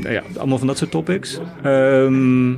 ja, 0.01 0.23
allemaal 0.37 0.59
van 0.59 0.67
dat 0.67 0.79
soort 0.79 0.91
topics. 0.91 1.41
Ehm, 1.63 2.53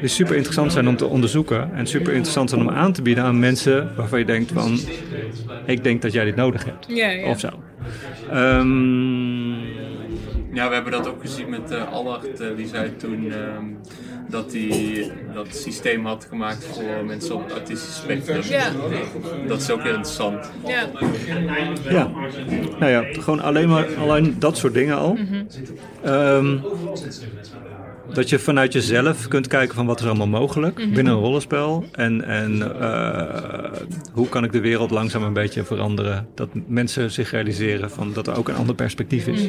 die 0.00 0.08
super 0.08 0.34
interessant 0.34 0.72
zijn 0.72 0.88
om 0.88 0.96
te 0.96 1.06
onderzoeken 1.06 1.70
en 1.74 1.86
super 1.86 2.12
interessant 2.12 2.50
zijn 2.50 2.62
om 2.62 2.70
aan 2.70 2.92
te 2.92 3.02
bieden 3.02 3.24
aan 3.24 3.38
mensen 3.38 3.90
waarvan 3.96 4.18
je 4.18 4.24
denkt 4.24 4.52
van, 4.52 4.78
ik 5.66 5.82
denk 5.84 6.02
dat 6.02 6.12
jij 6.12 6.24
dit 6.24 6.36
nodig 6.36 6.64
hebt. 6.64 6.86
Of 7.26 7.40
zo. 7.40 7.48
Ehm, 8.30 9.47
Ja, 10.52 10.68
we 10.68 10.74
hebben 10.74 10.92
dat 10.92 11.08
ook 11.08 11.20
gezien 11.20 11.48
met 11.50 11.70
eh 11.70 11.92
Allard. 11.92 12.40
eh, 12.40 12.56
die 12.56 12.66
zei 12.66 12.96
toen 12.96 13.32
ehm, 13.32 13.64
dat 14.28 14.52
hij 14.52 15.10
dat 15.34 15.46
systeem 15.50 16.06
had 16.06 16.26
gemaakt 16.28 16.64
voor 16.64 17.04
mensen 17.06 17.34
op 17.34 17.42
het 17.44 17.52
autistische 17.52 18.00
spectrum. 18.02 18.42
Ja. 18.42 18.70
Dat 19.46 19.60
is 19.60 19.70
ook 19.70 19.82
heel 19.82 19.94
interessant. 19.94 20.50
Ja. 20.66 20.88
Ja, 21.90 22.10
nou 22.78 22.90
ja, 22.92 23.04
gewoon 23.12 23.40
alleen 23.40 23.68
maar 23.68 23.86
alleen 23.98 24.36
dat 24.38 24.56
soort 24.56 24.74
dingen 24.74 24.96
al. 24.96 25.18
Ehm, 26.02 26.58
dat 28.12 28.28
je 28.28 28.38
vanuit 28.38 28.72
jezelf 28.72 29.28
kunt 29.28 29.46
kijken 29.46 29.74
van 29.74 29.86
wat 29.86 30.00
is 30.00 30.06
allemaal 30.06 30.26
mogelijk 30.26 30.74
binnen 30.76 31.06
een 31.12 31.18
rollenspel. 31.20 31.84
En, 31.92 32.24
en 32.24 32.80
eh, 32.80 33.72
hoe 34.12 34.28
kan 34.28 34.44
ik 34.44 34.52
de 34.52 34.60
wereld 34.60 34.90
langzaam 34.90 35.22
een 35.22 35.32
beetje 35.32 35.64
veranderen. 35.64 36.28
Dat 36.34 36.48
mensen 36.66 37.10
zich 37.10 37.30
realiseren 37.30 37.90
van 37.90 38.12
dat 38.12 38.26
er 38.26 38.36
ook 38.38 38.48
een 38.48 38.54
ander 38.54 38.74
perspectief 38.74 39.26
is. 39.26 39.48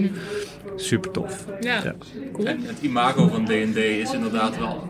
Super 0.76 1.12
tof. 1.12 1.46
Ja. 1.60 1.84
Ja. 1.84 1.96
En 2.44 2.64
het 2.66 2.78
imago 2.82 3.28
van 3.28 3.46
D&D 3.46 3.78
is 3.78 4.14
inderdaad 4.14 4.58
wel 4.58 4.88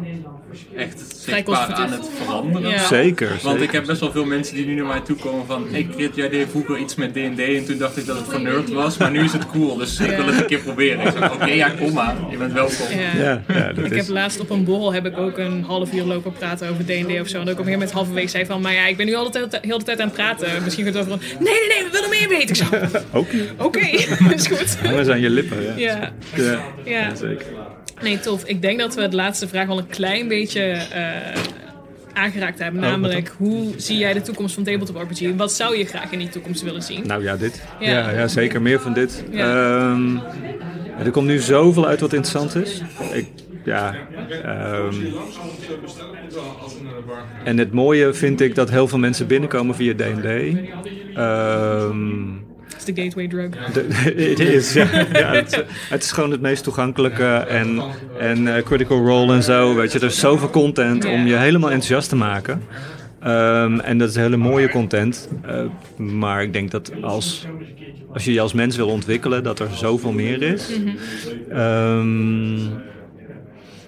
echt 0.76 1.04
zichtbaar 1.18 1.74
aan 1.74 1.92
het 1.92 2.10
veranderen. 2.24 2.70
Ja. 2.70 2.88
Zeker. 2.88 3.28
Want 3.28 3.42
zeker. 3.42 3.62
ik 3.62 3.72
heb 3.72 3.86
best 3.86 4.00
wel 4.00 4.12
veel 4.12 4.26
mensen 4.26 4.56
die 4.56 4.66
nu 4.66 4.76
naar 4.76 4.86
mij 4.86 5.00
toe 5.00 5.16
komen 5.16 5.46
van... 5.46 5.76
Ik 5.76 5.88
Krit, 5.92 6.16
jij 6.16 6.30
deed 6.30 6.48
vroeger 6.50 6.78
iets 6.78 6.96
met 6.96 7.14
D&D 7.14 7.40
en 7.40 7.66
toen 7.66 7.78
dacht 7.78 7.98
ik 7.98 8.06
dat 8.06 8.18
het 8.18 8.26
voor 8.26 8.42
nerd 8.42 8.70
was. 8.70 8.98
Maar 8.98 9.12
nu 9.12 9.24
is 9.24 9.34
het 9.34 9.46
cool, 9.48 9.78
dus 9.78 10.00
ik 10.00 10.16
wil 10.16 10.26
het 10.26 10.40
een 10.40 10.46
keer 10.46 10.60
proberen. 10.60 11.06
Ik 11.06 11.14
zeg, 11.18 11.34
oké, 11.34 11.46
ja, 11.46 11.70
kom 11.70 11.94
maar. 11.94 12.16
Je 12.30 12.38
bent 12.38 12.54
welkom. 12.54 12.86
Ja. 12.90 13.22
Ja, 13.24 13.44
ja, 13.48 13.74
dat 13.74 13.86
Ik 13.86 13.92
is... 13.92 13.98
heb 13.98 14.16
laatst 14.16 14.40
op 14.40 14.50
een 14.50 14.64
borrel 14.64 14.94
heb 14.94 15.06
ik 15.06 15.18
ook 15.18 15.38
een 15.38 15.64
half 15.64 15.94
uur 15.94 16.04
lopen 16.04 16.34
praten 16.34 16.70
over 16.70 16.86
D&D 16.86 17.20
of 17.22 17.28
zo. 17.28 17.36
En 17.36 17.42
op 17.42 17.48
een 17.48 17.48
gegeven 17.48 17.72
moment 17.72 17.92
halverwege 17.92 18.28
zei 18.28 18.46
van... 18.46 18.62
Maar 18.62 18.74
ja, 18.74 18.86
ik 18.86 18.98
ben 18.98 19.06
nu 19.06 19.16
al 19.16 19.24
de 19.24 19.30
tijd, 19.30 19.60
heel 19.62 19.78
de 19.78 19.84
tijd 19.84 20.00
aan 20.00 20.08
het 20.08 20.16
praten. 20.16 20.64
Misschien 20.64 20.86
gaat 20.86 20.94
het 20.94 21.04
over 21.04 21.14
een... 21.14 21.20
Nee, 21.40 21.54
nee, 21.54 21.68
nee, 21.68 21.84
we 21.84 21.90
willen 21.92 22.10
meer 22.10 22.30
weten. 22.30 22.50
Ik 22.50 22.56
zo, 22.56 22.66
Oké. 23.20 23.38
oké, 23.58 23.80
is 24.36 24.48
goed. 24.48 24.78
Hangen 24.80 25.12
aan 25.12 25.20
je 25.20 25.30
lippen, 25.30 25.58
ja. 25.60 25.74
Ja, 25.78 26.12
Ja, 26.36 26.62
ja. 26.86 27.16
zeker. 27.16 27.46
Nee, 28.02 28.20
tof. 28.20 28.44
Ik 28.46 28.62
denk 28.62 28.80
dat 28.80 28.96
we 28.96 29.08
de 29.08 29.16
laatste 29.16 29.48
vraag 29.48 29.70
al 29.70 29.78
een 29.78 29.88
klein 29.88 30.28
beetje 30.28 30.62
eh, 30.62 31.12
aangeraakt 32.14 32.60
hebben. 32.60 32.84
Oh, 32.84 32.90
Namelijk, 32.90 33.34
hoe 33.38 33.74
zie 33.78 33.98
jij 33.98 34.14
de 34.14 34.22
toekomst 34.22 34.54
van 34.56 34.64
Tabletop 34.64 34.96
RPG? 34.96 35.36
Wat 35.36 35.52
zou 35.52 35.78
je 35.78 35.86
graag 35.86 36.12
in 36.12 36.20
die 36.20 36.30
toekomst 36.30 36.62
willen 36.62 36.84
zien? 36.84 37.08
Nou 37.08 37.24
ja, 37.24 37.36
dit. 37.38 37.62
Ja. 37.80 37.90
Ja, 37.90 38.10
ja, 38.12 38.28
zeker 38.28 38.62
meer 38.62 38.80
van 38.80 38.94
dit. 38.94 39.24
Ja. 39.32 39.92
Ehm, 39.92 40.18
er 41.06 41.12
komt 41.12 41.28
nu 41.28 41.38
zoveel 41.40 41.88
uit 41.88 42.00
wat 42.00 42.14
interessant 42.14 42.56
is. 42.56 42.82
Ik, 43.14 43.28
ja, 43.64 43.96
ehm, 44.44 44.94
en 47.44 47.58
het 47.58 47.72
mooie 47.72 48.14
vind 48.14 48.42
ik 48.42 48.56
dat 48.56 48.70
heel 48.70 48.88
veel 48.88 49.00
mensen 49.00 49.28
binnenkomen 49.28 49.76
via 49.76 49.94
D&D. 49.94 50.26
Ehm, 51.16 52.28
Is 52.78 52.84
de 52.86 53.02
gateway 53.02 53.28
drug. 53.28 53.50
Het 54.04 54.40
is, 54.56 54.74
ja. 54.74 54.88
ja 55.14 55.34
het, 55.34 55.52
is- 55.52 55.64
het 55.90 56.04
is 56.04 56.12
gewoon 56.12 56.32
het 56.32 56.42
meest 56.42 56.64
toegankelijke 56.64 57.26
en, 57.36 57.82
en 58.20 58.56
eh, 58.56 58.64
Critical 58.64 59.06
Role 59.06 59.34
en 59.34 59.44
zo. 59.44 59.76
Weet 59.76 59.92
je, 59.92 60.00
er 60.00 60.06
is 60.06 60.20
zoveel 60.20 60.50
content 60.50 61.06
om 61.06 61.28
je 61.28 61.36
helemaal 61.36 61.70
enthousiast 61.70 62.10
te 62.10 62.16
maken. 62.16 62.62
Ehm, 63.22 63.80
en 63.80 63.98
dat 63.98 64.10
is 64.10 64.16
hele 64.16 64.38
mooie 64.38 64.70
content. 64.70 65.30
Eh, 65.46 65.62
maar 65.98 66.44
ik 66.44 66.54
denk 66.54 66.72
dat 66.72 66.92
als, 67.02 67.46
als 68.14 68.26
je 68.26 68.34
je 68.34 68.42
als 68.42 68.54
mens 68.54 68.76
wil 68.76 68.88
ontwikkelen, 68.88 69.44
dat 69.44 69.60
er 69.60 69.68
zoveel 69.74 70.12
meer 70.12 70.42
is. 70.42 70.70
Ehm, 71.50 72.58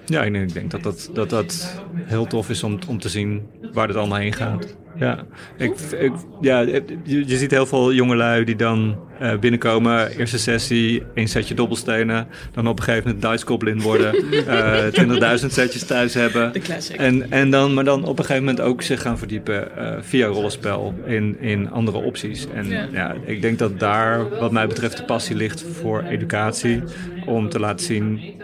ja, 0.06 0.24
ik 0.24 0.34
denk, 0.34 0.48
ik 0.48 0.54
denk 0.54 0.72
dat, 0.72 0.84
dat, 0.84 1.10
dat 1.14 1.30
dat 1.30 1.82
heel 1.96 2.28
tof 2.28 2.50
is 2.50 2.64
om, 2.64 2.80
om 2.88 3.00
te 3.00 3.10
zien 3.10 3.48
waar 3.74 3.88
het 3.88 3.98
allemaal 3.98 4.20
heen 4.20 4.34
gaat. 4.34 4.76
Ja, 4.96 5.26
ik, 5.58 5.80
ik, 6.00 6.12
ja 6.42 6.60
je, 6.60 6.84
je 7.04 7.38
ziet 7.38 7.52
heel 7.52 7.66
veel 7.66 7.94
jongelui 7.94 8.44
die 8.44 8.56
dan 8.56 8.96
eh, 9.20 9.38
binnenkomen, 9.38 10.08
eerste 10.18 10.38
sessie, 10.38 11.04
één 11.14 11.28
setje 11.28 11.54
dobbelstenen, 11.54 12.28
dan 12.52 12.68
op 12.68 12.78
een 12.78 12.84
gegeven 12.84 13.12
moment 13.12 13.32
Dice 13.32 13.46
Goblin 13.46 13.82
worden, 13.82 14.16
eh 14.48 15.40
20.000 15.40 15.46
setjes 15.48 15.84
thuis 15.86 16.14
hebben. 16.14 16.54
De 16.54 16.60
classic. 16.60 16.96
En, 16.96 17.32
en 17.32 17.50
dan, 17.50 17.74
maar 17.74 17.84
dan 17.84 18.04
op 18.04 18.20
een 18.20 18.26
gegeven 18.26 18.44
moment 18.46 18.62
ook 18.62 18.82
zich 18.82 19.02
gaan 19.02 19.18
verdiepen 19.18 19.78
eh, 19.78 19.94
via 20.02 20.28
rollenspel 20.28 20.94
in, 21.06 21.38
in 21.40 21.72
andere 21.72 21.98
opties. 21.98 22.48
En 22.54 22.68
Ja. 22.68 22.88
ja. 22.92 23.16
ik 23.26 23.42
denk 23.42 23.60
dat 23.60 23.80
daar 23.80 24.30
wat 24.30 24.52
mij 24.52 24.68
betreft 24.68 24.98
de 24.98 25.04
passie 25.04 25.36
ligt 25.36 25.66
voor 25.82 26.04
educatie. 26.04 26.84
Om 27.26 27.50
te 27.50 27.60
laten 27.60 27.86
zien, 27.86 28.41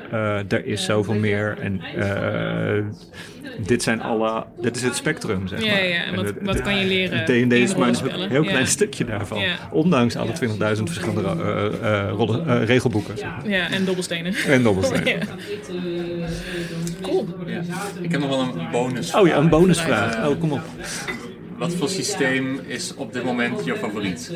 er 0.49 0.65
is 0.65 0.83
zoveel 0.85 1.13
meer. 1.13 1.57
En 1.61 1.81
eh, 1.81 2.83
dit 3.65 3.83
zijn 3.83 4.01
alle, 4.01 4.43
dit 4.61 4.75
is 4.75 4.81
het 4.81 4.95
spectrum, 4.95 5.47
zeg 5.47 5.63
Ja, 5.63 5.71
maar. 5.71 5.83
ja, 5.85 6.03
en 6.03 6.13
En 6.13 6.15
wat- 6.23 6.33
wat 6.41 6.61
kan 6.61 6.77
je 6.77 6.85
leren 6.85 7.25
D&D 7.25 7.53
is 7.53 7.75
maar 7.75 7.87
een 7.87 8.29
heel 8.29 8.43
Ja. 8.43 8.49
klein 8.49 8.67
stukje 8.67 9.05
daarvan. 9.05 9.39
Ja. 9.39 9.55
Ondanks 9.71 10.15
alle 10.15 10.31
20.000 10.33 10.83
verschillende 10.89 11.21
eh, 11.43 11.65
eh, 12.05 12.09
rollen- 12.11 12.47
eh, 12.47 12.63
regelboeken. 12.65 13.15
Ja, 13.45 13.71
en 13.71 13.85
dobbelstenen. 13.85 14.33
En 14.47 14.63
dobbelstenen. 14.63 15.07
Ja. 15.07 15.17
Cool. 17.01 17.27
Ja. 17.45 17.61
Ik 18.01 18.11
heb 18.11 18.19
nog 18.21 18.29
wel 18.29 18.39
een 18.41 18.71
bonus. 18.71 19.13
Oh 19.15 19.27
ja, 19.27 19.37
een 19.37 19.49
bonusvraag. 19.49 20.27
Oh, 20.29 20.39
kom 20.39 20.51
op. 20.51 20.61
Wat 21.57 21.73
voor 21.73 21.89
systeem 21.89 22.59
is 22.67 22.93
op 22.95 23.13
dit 23.13 23.23
moment 23.23 23.65
je 23.65 23.75
favoriet? 23.75 24.31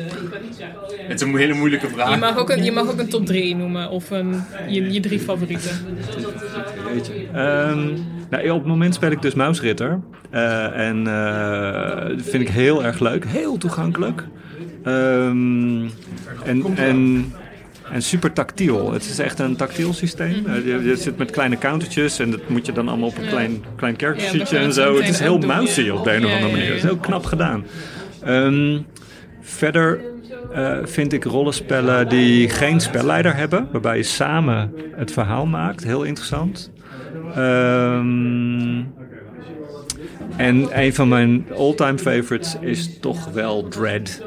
Het 0.88 1.20
is 1.20 1.28
een 1.28 1.36
hele 1.36 1.54
moeilijke 1.54 1.88
vraag. 1.88 2.10
Je 2.10 2.16
mag, 2.16 2.38
ook 2.38 2.50
een, 2.50 2.64
je 2.64 2.72
mag 2.72 2.90
ook 2.90 2.98
een 2.98 3.08
top 3.08 3.26
3 3.26 3.56
noemen 3.56 3.90
of 3.90 4.10
een, 4.10 4.42
je, 4.68 4.92
je 4.92 5.00
drie 5.00 5.20
favorieten. 5.20 5.70
Ehm, 7.32 7.88
nou, 8.30 8.50
op 8.50 8.58
het 8.58 8.66
moment 8.66 8.94
speel 8.94 9.10
ik 9.10 9.22
dus 9.22 9.34
Muisritter. 9.34 10.00
Eh, 10.30 10.88
en 10.88 11.06
eh, 11.06 12.08
dat 12.08 12.22
vind 12.22 12.42
ik 12.42 12.48
heel 12.48 12.84
erg 12.84 13.00
leuk. 13.00 13.24
Heel 13.26 13.56
toegankelijk. 13.56 14.24
Ehm, 14.82 15.88
en, 16.44 16.76
en, 16.76 17.32
en 17.92 18.02
super 18.02 18.32
tactiel. 18.32 18.92
Het 18.92 19.04
is 19.04 19.18
echt 19.18 19.38
een 19.38 19.56
tactiel 19.56 19.92
systeem. 19.92 20.46
Eh, 20.46 20.64
je, 20.64 20.96
zit 20.96 21.18
met 21.18 21.30
kleine 21.30 21.58
countertjes 21.58 22.18
en 22.18 22.30
dat 22.30 22.48
moet 22.48 22.66
je 22.66 22.72
dan 22.72 22.88
allemaal 22.88 23.08
op 23.08 23.18
een 23.18 23.28
klein, 23.28 23.64
klein 23.76 23.96
en 24.50 24.72
zo. 24.72 24.96
Het 24.96 25.08
is 25.08 25.18
heel 25.18 25.38
mousy 25.38 25.88
op 25.88 26.04
de 26.04 26.14
een 26.14 26.24
of 26.24 26.32
andere 26.32 26.50
manier. 26.52 26.66
Het 26.66 26.76
is 26.76 26.82
heel 26.82 26.96
knap 26.96 27.24
gedaan. 27.24 27.64
Ehm, 28.24 28.78
verder 29.40 30.00
eh, 30.52 30.78
vind 30.82 31.12
ik 31.12 31.24
rollenspellen 31.24 32.08
die 32.08 32.48
geen 32.48 32.80
spelleider 32.80 33.36
hebben, 33.36 33.68
waarbij 33.72 33.96
je 33.96 34.02
samen 34.02 34.74
het 34.96 35.12
verhaal 35.12 35.46
maakt, 35.46 35.84
heel 35.84 36.02
interessant. 36.02 36.70
Ehm, 37.34 38.82
en 40.36 40.80
een 40.80 40.94
van 40.94 41.08
mijn 41.08 41.46
all-time 41.56 41.98
favorites 41.98 42.56
is 42.60 42.98
toch 43.00 43.28
wel 43.32 43.68
Dread. 43.68 44.22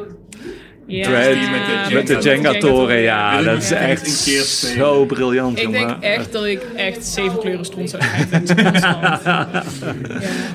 Ja. 0.87 1.03
Dread 1.07 1.35
Ja, 1.35 1.93
met 1.93 2.07
de 2.07 2.17
Jenga-toren, 2.21 2.97
ja, 3.01 3.41
dat 3.41 3.57
is 3.61 3.71
echt 3.71 4.07
zo 4.77 5.05
briljant, 5.05 5.59
Ik 5.59 5.71
denk 5.71 5.91
echt 5.99 6.31
dat 6.31 6.45
ik 6.45 6.61
echt 6.75 7.05
zeven 7.05 7.39
kleuren 7.39 7.65
stond 7.65 7.89
zou 7.89 8.03
krijgen. 8.03 8.29
constant. 8.29 8.63
Ja. 9.25 9.63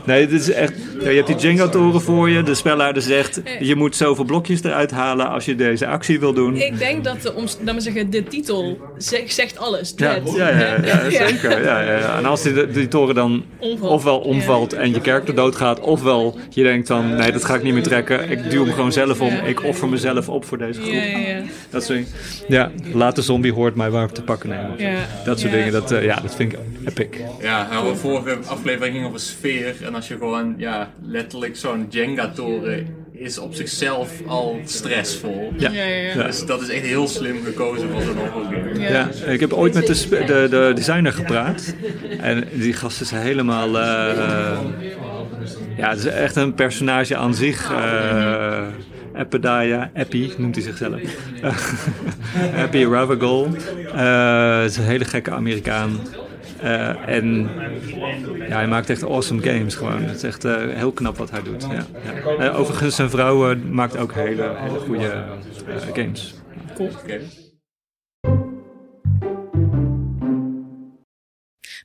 Nee, 0.05 0.27
dit 0.27 0.41
is 0.41 0.51
echt. 0.51 0.73
ja, 1.01 1.09
Je 1.09 1.17
hebt 1.17 1.27
die 1.27 1.37
Jenga-toren 1.37 2.01
voor 2.01 2.31
je. 2.31 2.43
De 2.43 2.55
spelleider 2.55 3.03
zegt: 3.03 3.41
je 3.61 3.75
moet 3.77 3.97
zoveel 3.97 4.25
blokjes 4.25 4.63
eruit 4.63 4.91
halen 4.91 5.29
als 5.29 5.45
je 5.45 5.55
deze 5.55 5.87
actie 5.87 6.21
wil 6.21 6.33
doen. 6.33 6.57
Ik 6.57 6.79
denk 6.79 7.05
dat 7.05 7.23
de, 7.23 7.35
om, 7.35 7.45
laat 7.65 7.73
maar 7.75 7.81
zeggen, 7.83 8.11
de 8.11 8.23
titel 8.25 8.79
zegt, 8.99 9.35
zegt 9.35 9.59
alles. 9.59 9.93
Ja, 9.97 10.19
Dread. 10.21 10.37
ja, 10.37 10.49
ja, 10.49 10.77
ja, 10.85 11.11
zeker. 11.11 11.63
Ja, 11.65 11.81
ja, 11.83 11.99
ja. 11.99 12.17
En 12.19 12.25
als 12.25 12.43
die, 12.43 12.67
die 12.71 12.89
toren 12.89 13.15
dan 13.15 13.45
Omvalt. 13.59 13.93
ofwel 13.93 14.19
omvalt 14.19 14.73
en 14.73 14.91
je 14.95 15.01
character 15.03 15.35
doodgaat, 15.35 15.81
ofwel 15.81 16.39
je 16.51 16.63
denkt 16.63 16.87
van 16.87 17.15
nee, 17.15 17.33
dat 17.33 17.45
ga 17.45 17.55
ik 17.55 17.63
niet 17.63 17.75
meer 17.75 17.83
trekken. 17.83 18.31
Ik 18.31 18.51
duw 18.51 18.65
hem 18.65 18.75
gewoon 18.75 18.93
zelf 18.93 19.21
om. 19.21 19.33
Ik 19.45 19.65
offer 19.65 19.89
mezelf 19.89 20.20
op 20.29 20.45
voor 20.45 20.59
deze 20.59 20.81
groep. 20.81 20.93
Ja, 20.93 21.03
ja, 21.03 21.19
ja. 21.19 21.41
Dat 21.71 21.85
soort 21.85 21.99
dingen. 21.99 22.11
Ja, 22.49 22.71
laat 22.93 23.17
de 23.17 23.23
zombie 23.23 23.53
hoort 23.53 23.75
mij 23.75 23.91
waar 23.91 24.13
te 24.13 24.23
pakken 24.23 24.49
nemen. 24.49 24.75
Ja. 24.79 24.95
Dat 25.25 25.41
soort 25.41 25.53
Ja. 25.53 25.57
dingen, 25.59 25.73
dat, 25.73 25.93
eh, 25.93 26.05
ja, 26.05 26.21
dat 26.21 26.35
vind 26.35 26.53
ik 26.53 26.59
epic. 26.87 27.19
Ja, 27.41 27.69
nou, 27.71 27.89
de 27.93 27.97
vorige 27.99 28.39
aflevering 28.47 28.95
ging 28.95 29.07
over 29.07 29.21
sfeer. 29.21 29.75
En 29.85 29.95
als 29.95 30.09
je 30.09 30.17
gewoon, 30.17 30.55
ja, 30.57 30.91
letterlijk 31.03 31.57
zo'n 31.57 31.87
Jenga-toren 31.91 32.99
is 33.13 33.39
op 33.39 33.55
zichzelf 33.55 34.11
al 34.27 34.61
stressvol. 34.65 35.53
Ja. 35.57 35.71
Ja, 35.71 35.85
ja. 35.85 36.23
Dus 36.23 36.47
dat 36.47 36.61
is 36.63 36.69
echt 36.69 36.85
heel 36.85 37.09
slim 37.09 37.37
gekozen 37.45 37.89
voor 37.91 38.03
zo'n 38.03 38.17
horrorgame. 38.17 38.81
Ja. 38.81 38.89
Ja, 38.91 39.09
ik 39.31 39.41
heb 39.41 39.53
ooit 39.53 39.75
met 39.75 39.87
de, 39.87 40.07
de, 40.27 40.47
de 40.51 40.73
designer 40.75 41.13
gepraat. 41.13 41.75
En 42.21 42.45
die 42.53 42.73
gast 42.73 43.01
is 43.01 43.11
helemaal. 43.11 43.79
eh, 43.81 44.59
ja, 45.77 45.89
het 45.91 45.99
is 45.99 46.05
echt 46.05 46.37
een 46.37 46.55
personage 46.55 47.17
aan 47.17 47.35
zich. 47.35 47.73
eh 47.73 48.63
Epidaya, 49.21 49.91
Epi 49.95 50.33
noemt 50.37 50.55
hij 50.55 50.65
zichzelf. 50.65 51.01
Epi 52.65 52.87
Ravagol. 52.87 53.49
Eh, 53.95 54.61
het 54.61 54.71
is 54.71 54.77
een 54.77 54.85
hele 54.85 55.05
gekke 55.05 55.31
Amerikaan. 55.31 55.91
Eh, 56.61 57.09
en 57.09 57.51
ja, 58.49 58.57
hij 58.57 58.67
maakt 58.67 58.91
echt 58.91 59.05
awesome 59.05 59.43
games 59.43 59.75
gewoon. 59.75 60.03
Het 60.03 60.17
is 60.17 60.23
echt 60.23 60.45
eh, 60.45 60.55
heel 60.57 60.93
knap 60.93 61.17
wat 61.17 61.31
hij 61.31 61.43
doet. 61.43 61.67
Ja, 61.71 61.85
ja. 62.39 62.45
Eh, 62.45 62.59
overigens, 62.59 62.97
zijn 62.97 63.11
vrouw 63.11 63.51
eh, 63.51 63.57
maakt 63.71 63.97
ook 63.97 64.15
hele, 64.15 64.53
hele 64.57 64.79
goede 64.79 65.13
eh, 65.67 65.95
games. 65.95 66.35
Oké. 66.79 67.21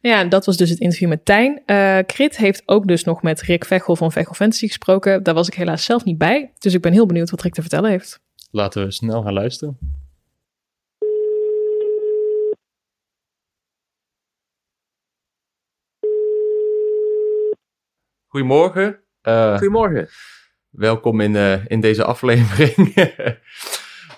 Ja, 0.05 0.23
dat 0.23 0.45
was 0.45 0.57
dus 0.57 0.69
het 0.69 0.79
interview 0.79 1.09
met 1.09 1.25
Tijn. 1.25 1.61
Eh 1.65 1.99
Krit 2.05 2.37
heeft 2.37 2.63
ook 2.65 2.87
dus 2.87 3.03
nog 3.03 3.21
met 3.21 3.41
Rick 3.41 3.65
Vechel 3.65 3.95
van 3.95 4.11
Vechel 4.11 4.33
Fantasy 4.33 4.67
gesproken. 4.67 5.23
Daar 5.23 5.33
was 5.33 5.47
ik 5.47 5.53
helaas 5.53 5.85
zelf 5.85 6.03
niet 6.03 6.17
bij. 6.17 6.51
Dus 6.57 6.73
ik 6.73 6.81
ben 6.81 6.93
heel 6.93 7.05
benieuwd 7.05 7.29
wat 7.29 7.41
Rick 7.41 7.53
te 7.53 7.61
vertellen 7.61 7.89
heeft. 7.89 8.19
Laten 8.51 8.85
we 8.85 8.91
snel 8.91 9.21
gaan 9.21 9.33
luisteren. 9.33 9.77
Goedemorgen. 18.27 18.99
Eh, 19.21 19.51
Goedemorgen. 19.51 20.09
welkom 20.69 21.19
in, 21.19 21.35
eh, 21.35 21.65
in 21.67 21.79
deze 21.81 22.03
aflevering. 22.03 22.93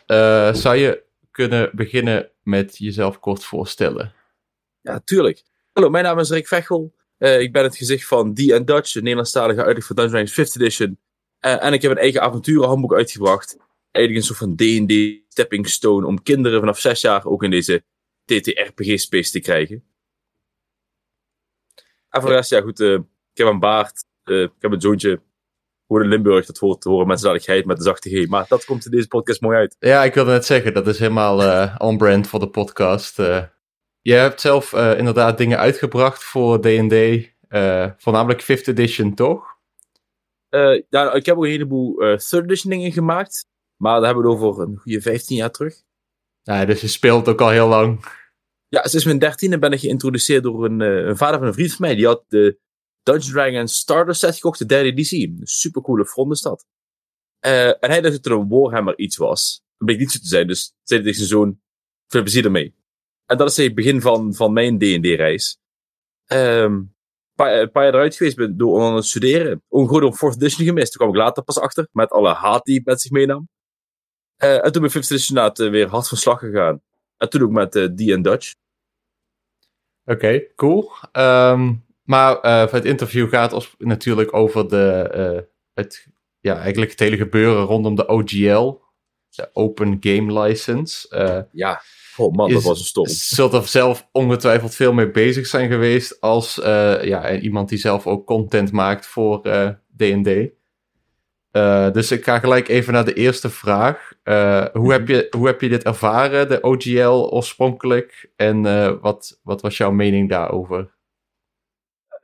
Eh, 0.06 0.54
zou 0.54 0.76
je 0.76 1.04
kunnen 1.32 1.70
beginnen 1.74 2.30
met 2.44 2.78
jezelf 2.78 3.20
kort 3.20 3.44
voorstellen? 3.44 4.14
Ja, 4.82 5.00
tuurlijk. 5.00 5.44
Hallo, 5.78 5.92
mijn 5.92 6.04
naam 6.04 6.20
is 6.20 6.30
Rick 6.30 6.48
Vechel. 6.48 6.94
Eh, 7.18 7.40
ik 7.40 7.52
ben 7.52 7.64
het 7.64 7.78
gezicht 7.78 8.08
van 8.08 8.28
and 8.28 8.68
Dutch, 8.68 8.96
een 8.96 9.02
Nederlandstalige 9.02 9.64
uitleg 9.64 9.86
voor 9.86 9.96
Dungeons 9.96 10.34
Dragons 10.34 10.52
5th 10.52 10.62
Edition. 10.62 11.00
Eh, 11.40 11.64
en 11.64 11.74
ik 11.74 11.82
heb 11.82 11.92
een 11.92 11.98
eigen 11.98 12.22
avonturenhandboek 12.22 12.94
uitgebracht. 12.94 13.58
Eigenlijk 13.92 14.26
een 14.26 14.36
soort 14.36 14.40
van 14.40 14.56
D&D 14.56 15.24
stepping 15.32 15.70
stone 15.70 16.08
om 16.08 16.24
kinderen 16.24 16.60
vanaf 16.60 16.80
6 16.80 17.02
jaar 17.02 17.26
ook 17.26 17.44
in 17.44 17.50
deze 17.50 17.84
TTRPG-space 18.26 19.32
te 19.32 19.40
krijgen. 19.40 19.84
En 22.10 22.22
voor 22.22 22.30
de 22.30 22.36
rest, 22.36 22.50
ja 22.50 22.62
goed, 22.62 22.80
eh, 22.80 22.94
ik 22.94 23.38
heb 23.38 23.48
een 23.48 23.60
baard, 23.60 24.06
ik 24.24 24.52
heb 24.60 24.72
een 24.72 24.82
zoontje. 24.82 25.22
Hoe 25.86 26.04
in 26.04 26.10
Limburg, 26.10 26.46
dat 26.46 26.58
hoort 26.58 26.82
te 26.82 26.90
horen 26.90 27.08
met 27.08 27.66
met 27.66 27.78
de 27.78 27.84
zachte 27.84 28.10
G. 28.10 28.28
Maar 28.28 28.46
dat 28.48 28.66
komt 28.66 28.86
in 28.86 28.92
deze 28.92 29.08
podcast 29.08 29.42
mooi 29.42 29.58
uit. 29.58 29.76
Ja, 29.80 30.04
ik 30.04 30.14
wilde 30.14 30.32
net 30.32 30.46
zeggen, 30.46 30.74
dat 30.74 30.88
is 30.88 31.00
helemaal 31.00 31.72
on-brand 31.78 32.28
voor 32.28 32.40
de 32.40 32.50
podcast. 32.50 33.20
Je 34.08 34.14
hebt 34.14 34.42
zelf 34.42 34.74
eh, 34.74 34.98
inderdaad 34.98 35.38
dingen 35.38 35.58
uitgebracht 35.58 36.24
voor 36.24 36.60
D&D, 36.60 36.94
eh, 37.48 37.92
voornamelijk 37.98 38.42
5th 38.42 38.68
edition, 38.68 39.14
toch? 39.14 39.58
Eh, 40.50 40.82
ja, 40.90 41.14
ik 41.14 41.26
heb 41.26 41.38
ook 41.38 41.44
een 41.44 41.50
heleboel 41.50 41.96
third 41.98 42.44
edition 42.44 42.72
dingen 42.72 42.92
gemaakt. 42.92 43.46
Maar 43.82 43.96
daar 43.96 44.06
hebben 44.06 44.24
we 44.24 44.30
het 44.30 44.40
over 44.40 44.64
een 44.64 44.78
goede 44.78 45.02
15 45.02 45.38
jaar 45.38 45.52
terug. 45.52 45.84
Ja, 46.42 46.66
dus 46.66 46.82
je 46.82 46.88
speelt 46.88 47.28
ook 47.28 47.42
al 47.42 47.50
heel 47.50 47.68
lang. 47.68 48.06
Ja, 48.68 48.88
sinds 48.88 49.06
mijn 49.06 49.20
dertiende 49.20 49.60
ben 49.60 49.72
ik 49.72 49.80
geïntroduceerd 49.80 50.44
door 50.44 50.66
een, 50.66 50.80
een 50.80 51.18
vader 51.18 51.38
van 51.38 51.48
een 51.48 51.54
vriend 51.54 51.74
van 51.74 51.86
mij. 51.86 51.96
Die 51.96 52.06
had 52.06 52.24
de 52.28 52.60
Dungeons 53.04 53.32
Dragons 53.32 53.76
Starter 53.76 54.16
set 54.16 54.36
gekocht, 54.36 54.60
de 54.60 54.66
derde 54.66 54.90
editie. 54.90 55.28
Een 55.28 55.48
supercoole 55.48 56.06
frontenstad. 56.06 56.66
Eh 57.40 57.68
en 57.68 57.90
hij 57.90 58.02
dacht 58.02 58.16
dat 58.16 58.26
er 58.26 58.32
een 58.32 58.48
Warhammer 58.48 58.98
iets 58.98 59.18
was. 59.18 59.64
Dat 59.78 59.88
bleek 59.88 60.00
niet 60.00 60.12
zo 60.12 60.20
te 60.20 60.28
zijn, 60.28 60.48
dus 60.48 60.76
zei 60.84 61.02
tegen 61.02 61.16
zijn 61.16 61.28
zoon, 61.28 61.60
veel 62.08 62.22
plezier 62.22 62.46
ermee. 62.46 62.77
En 63.28 63.38
dat 63.38 63.50
is 63.50 63.58
het 63.58 63.76
begin 63.76 64.02
van, 64.02 64.34
van 64.34 64.54
mijn 64.54 64.78
D&D-reis. 64.78 65.58
Ehm, 66.26 66.74
een 66.74 66.94
paar, 67.36 67.62
een 67.62 67.72
paar 67.72 67.84
jaar 67.84 67.94
eruit 67.94 68.16
geweest 68.16 68.36
ben 68.36 68.58
door 68.58 68.82
aan 68.82 68.96
het 68.96 69.06
studeren. 69.06 69.64
Gewoon 69.70 70.04
op 70.04 70.16
4th 70.16 70.36
edition 70.36 70.66
gemist. 70.66 70.92
Toen 70.92 71.02
kwam 71.02 71.16
ik 71.16 71.22
later 71.22 71.44
pas 71.44 71.60
achter, 71.60 71.88
met 71.92 72.12
alle 72.12 72.34
haat 72.34 72.66
die 72.66 72.76
het 72.76 72.86
met 72.86 73.02
zich 73.02 73.12
meenam. 73.12 73.50
Eh, 74.36 74.66
en 74.66 74.72
toen 74.72 74.82
ben 74.82 74.92
ik 74.92 74.92
5th 74.92 75.12
edition 75.12 75.38
eh, 75.38 75.70
weer 75.70 75.88
hard 75.88 76.08
van 76.08 76.18
slag 76.18 76.40
gegaan. 76.40 76.82
En 77.18 77.30
toen 77.30 77.42
ook 77.42 77.52
met 77.52 77.72
D 77.72 78.12
and 78.12 78.24
Dutch. 78.24 78.54
Oké, 80.06 80.54
cool. 80.56 80.92
Ehm, 81.12 81.74
maar 82.04 82.38
het 82.72 82.86
interview 82.86 83.30
gaat 83.30 83.54
ons 83.54 83.76
natuurlijk 83.78 84.34
over 84.34 84.68
de, 84.70 85.48
het, 85.74 86.08
ja, 86.40 86.58
eigenlijk 86.60 86.92
het 86.92 87.00
hele 87.00 87.18
gebeuren 87.18 87.64
rondom 87.64 87.96
de 87.96 88.08
OGL, 88.08 88.80
de 89.30 89.50
Open 89.54 89.98
Game 90.00 90.42
License. 90.42 91.08
Ja, 91.52 91.82
oh 92.18 92.34
man, 92.36 92.50
dat 92.50 92.58
Is- 92.60 92.66
was 92.66 92.80
een 92.80 92.86
storm. 92.86 93.08
zult 93.08 93.54
er 93.54 93.68
zelf 93.68 94.08
ongetwijfeld 94.12 94.76
veel 94.76 94.94
mee 94.94 95.12
bezig 95.12 95.48
zijn 95.48 95.70
geweest 95.72 96.22
als 96.22 96.60
eh, 96.60 97.04
ja, 97.04 97.38
iemand 97.40 97.70
die 97.70 97.78
zelf 97.78 98.08
ook 98.08 98.26
content 98.26 98.72
maakt 98.72 99.06
voor 99.06 99.42
eh, 99.46 99.70
D&D. 99.98 100.56
Eh, 101.52 101.92
dus 101.92 102.12
ik 102.12 102.24
ga 102.24 102.40
gelijk 102.40 102.68
even 102.68 102.94
naar 102.94 103.06
de 103.06 103.14
eerste 103.14 103.50
vraag. 103.50 104.12
Eh, 104.24 104.66
hoe, 104.74 104.92
heb 104.92 105.08
je, 105.08 105.28
hoe 105.38 105.48
heb 105.48 105.62
je 105.62 105.70
dit 105.70 105.84
ervaren, 105.84 106.50
de 106.50 106.62
OGL 106.62 107.30
oorspronkelijk? 107.34 108.32
En 108.36 108.66
eh, 108.66 108.94
wat, 109.02 109.40
wat 109.44 109.62
was 109.62 109.78
jouw 109.78 109.92
mening 109.92 110.30
daarover? 110.30 110.96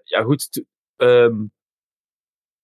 Ja, 0.04 0.22
goed. 0.24 0.52
to- 0.52 0.64
ehm, 0.96 1.36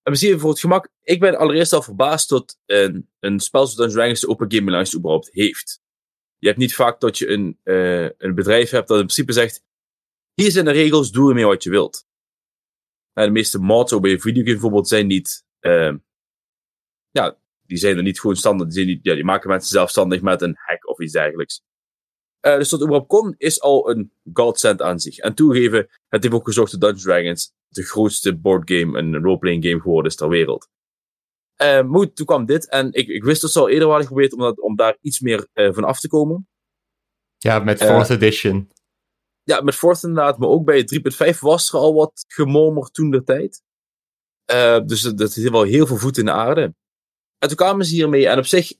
en 0.03 0.11
misschien 0.15 0.39
voor 0.39 0.49
het 0.49 0.59
gemak. 0.59 0.89
Ik 1.03 1.19
ben 1.19 1.37
allereerst 1.37 1.73
al 1.73 1.81
verbaasd 1.81 2.29
dat 2.29 2.57
een, 2.65 3.09
een 3.19 3.39
spel 3.39 3.67
zoals 3.67 3.75
Dungeons 3.75 3.95
Dragons 3.95 4.19
de 4.19 4.27
Open 4.29 4.51
Game 4.51 4.71
License 4.71 4.97
überhaupt 4.97 5.29
heeft. 5.31 5.81
Je 6.39 6.47
hebt 6.47 6.59
niet 6.59 6.75
vaak 6.75 6.99
dat 6.99 7.17
je 7.17 7.27
een, 7.27 7.59
eh, 7.63 8.03
een 8.03 8.35
bedrijf 8.35 8.69
hebt 8.69 8.87
dat 8.87 8.99
in 8.99 9.03
principe 9.03 9.33
zegt: 9.33 9.63
hier 10.33 10.51
zijn 10.51 10.65
de 10.65 10.71
regels, 10.71 11.11
doe 11.11 11.29
ermee 11.29 11.45
wat 11.45 11.63
je 11.63 11.69
wilt. 11.69 12.07
Nou, 13.13 13.27
de 13.27 13.33
meeste 13.33 13.59
mods, 13.59 13.93
ook 13.93 14.01
bij 14.01 14.19
videogame 14.19 14.53
bijvoorbeeld, 14.53 14.87
zijn 14.87 15.07
niet. 15.07 15.45
ehm, 15.59 15.97
ja, 17.11 17.37
die 17.61 17.77
zijn 17.77 17.97
er 17.97 18.03
niet 18.03 18.19
gewoon 18.19 18.35
standaard. 18.35 18.71
Die, 18.71 18.85
niet, 18.85 18.99
ja, 19.03 19.13
die 19.13 19.23
maken 19.23 19.49
mensen 19.49 19.69
zelfstandig 19.69 20.21
met 20.21 20.41
een 20.41 20.55
hack 20.57 20.89
of 20.89 20.99
iets 20.99 21.13
dergelijks. 21.13 21.61
Eh, 22.39 22.57
dus 22.57 22.69
dat 22.69 22.81
überhaupt 22.81 23.09
kon, 23.09 23.35
is 23.37 23.61
al 23.61 23.89
een 23.89 24.11
godsend 24.33 24.81
aan 24.81 24.99
zich. 24.99 25.17
En 25.17 25.33
toegeven, 25.33 25.87
het 26.07 26.23
heeft 26.23 26.35
ook 26.35 26.45
gezorgd 26.45 26.71
dat 26.71 26.81
Dungeons 26.81 27.03
Dragons 27.03 27.53
de 27.67 27.83
grootste 27.83 28.37
boardgame 28.37 28.97
en 28.97 29.15
roleplaying 29.15 29.63
game 29.65 29.81
geworden 29.81 30.11
is 30.11 30.17
ter 30.17 30.29
wereld. 30.29 30.69
Maar 31.65 31.99
goed, 31.99 32.15
toen 32.15 32.25
kwam 32.25 32.45
dit 32.45 32.69
en 32.69 32.93
ik, 32.93 33.07
ik 33.07 33.23
wist 33.23 33.41
dat 33.41 33.51
ze 33.51 33.59
al 33.59 33.69
eerder 33.69 33.87
hadden 33.87 34.07
geprobeerd 34.07 34.33
om, 34.33 34.39
dat, 34.39 34.59
om 34.59 34.75
daar 34.75 34.97
iets 35.01 35.19
meer 35.19 35.47
eh, 35.53 35.73
van 35.73 35.83
af 35.83 35.99
te 35.99 36.07
komen. 36.07 36.47
Ja, 37.37 37.59
met 37.59 37.79
Eh, 37.81 38.03
4th 38.03 38.09
edition. 38.09 38.71
ja, 39.43 39.61
met 39.61 39.75
Fourth 39.75 40.03
inderdaad, 40.03 40.37
maar 40.37 40.49
ook 40.49 40.65
bij 40.65 40.87
3.5 41.33 41.39
was 41.39 41.73
er 41.73 41.79
al 41.79 41.93
wat 41.93 42.25
gemormerd 42.27 42.93
toen 42.93 43.09
de 43.09 43.23
tijd. 43.23 43.63
Uh, 44.51 44.79
dus 44.85 45.01
dat, 45.01 45.17
dat 45.17 45.33
heeft 45.33 45.49
wel 45.49 45.63
heel 45.63 45.87
veel 45.87 45.97
voet 45.97 46.17
in 46.17 46.25
de 46.25 46.31
aarde. 46.31 46.73
En 47.37 47.47
toen 47.47 47.57
kwamen 47.57 47.85
ze 47.85 47.95
hiermee, 47.95 48.27
en 48.27 48.37
op 48.37 48.45
zich, 48.45 48.71
uh, 48.71 48.77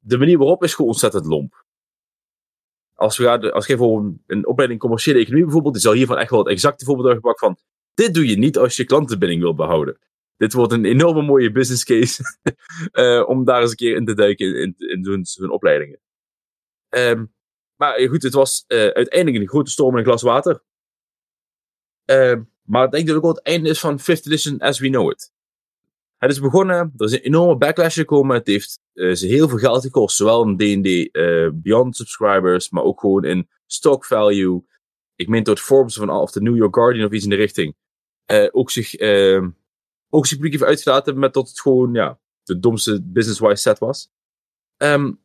de 0.00 0.18
manier 0.18 0.38
waarop 0.38 0.62
is 0.62 0.74
gewoon 0.74 0.90
ontzettend 0.90 1.26
lomp. 1.26 1.64
Als 2.94 3.18
we 3.18 3.24
gaan, 3.24 3.52
als 3.52 3.66
je 3.66 3.76
voor 3.76 4.14
een, 4.26 4.46
opleiding 4.46 4.80
commerciële 4.80 5.18
economie 5.18 5.44
bijvoorbeeld, 5.44 5.76
is 5.76 5.86
al 5.86 5.92
hiervan 5.92 6.18
echt 6.18 6.30
wel 6.30 6.38
het 6.38 6.48
exacte 6.48 6.84
voorbeeld 6.84 7.14
gepakt 7.14 7.38
van, 7.38 7.58
dit 7.94 8.14
doe 8.14 8.26
je 8.26 8.38
niet 8.38 8.58
als 8.58 8.76
je 8.76 8.84
klantenbinding 8.84 9.40
wil 9.40 9.54
behouden. 9.54 9.98
Dit 10.38 10.52
wordt 10.52 10.72
een 10.72 10.84
enorme 10.84 11.22
mooie 11.22 11.52
business 11.52 11.84
case 11.84 12.22
uh, 12.92 13.28
om 13.32 13.44
daar 13.44 13.60
eens 13.60 13.70
een 13.70 13.76
keer 13.76 13.96
in 13.96 14.04
te 14.04 14.14
duiken 14.14 14.60
in, 14.60 14.74
in, 14.76 15.24
zo'n 15.24 15.50
opleidingen. 15.50 16.00
Um, 16.88 17.32
maar 17.76 18.00
goed, 18.08 18.22
het 18.22 18.32
was 18.32 18.64
uh, 18.68 18.78
uiteindelijk 18.78 19.36
een 19.36 19.48
grote 19.48 19.70
storm 19.70 19.92
in 19.92 19.98
een 19.98 20.04
glas 20.04 20.22
water. 20.22 20.62
Uh, 22.10 22.40
maar 22.62 22.84
ik 22.84 22.90
denk 22.90 23.06
dat 23.06 23.06
het 23.06 23.16
ook 23.16 23.22
wel 23.22 23.34
het 23.34 23.42
einde 23.42 23.68
is 23.68 23.80
van 23.80 24.00
5th 24.00 24.26
edition 24.26 24.58
as 24.58 24.78
we 24.78 24.88
know 24.88 25.10
it. 25.10 25.32
Het 26.16 26.30
is 26.30 26.40
begonnen, 26.40 26.92
er 26.96 27.06
is 27.06 27.12
een 27.12 27.18
enorme 27.18 27.56
backlash 27.56 27.94
gekomen. 27.94 28.36
Het 28.36 28.46
heeft 28.46 28.80
uh, 28.94 29.14
ze 29.14 29.26
heel 29.26 29.48
veel 29.48 29.58
geld 29.58 29.82
gekost, 29.82 30.16
zowel 30.16 30.48
in 30.48 30.56
D&D 30.56 31.12
Beyond 31.62 31.96
subscribers, 31.96 32.70
maar 32.70 32.82
ook 32.82 33.00
gewoon 33.00 33.24
in 33.24 33.48
stock 33.66 34.04
value. 34.04 34.64
Ik 35.14 35.28
meen 35.28 35.42
tot 35.42 35.60
Forbes 35.60 35.94
van, 35.94 36.10
of 36.10 36.30
de 36.30 36.42
New 36.42 36.56
York 36.56 36.74
Guardian 36.74 37.06
of 37.06 37.12
iets 37.12 37.24
in 37.24 37.30
de 37.30 37.36
richting. 37.36 37.76
ook 38.50 38.70
zich, 38.70 38.94
ehm, 38.94 39.48
ook 40.10 40.26
zich 40.26 40.36
publiek 40.36 40.52
heeft 40.52 40.70
uitgelaten 40.70 41.18
met 41.18 41.34
dat 41.34 41.48
het 41.48 41.60
gewoon 41.60 41.92
ja, 41.92 42.18
de 42.42 42.58
domste 42.58 43.02
business-wise 43.02 43.62
set 43.62 43.78
was. 43.78 44.10
Um, 44.76 45.20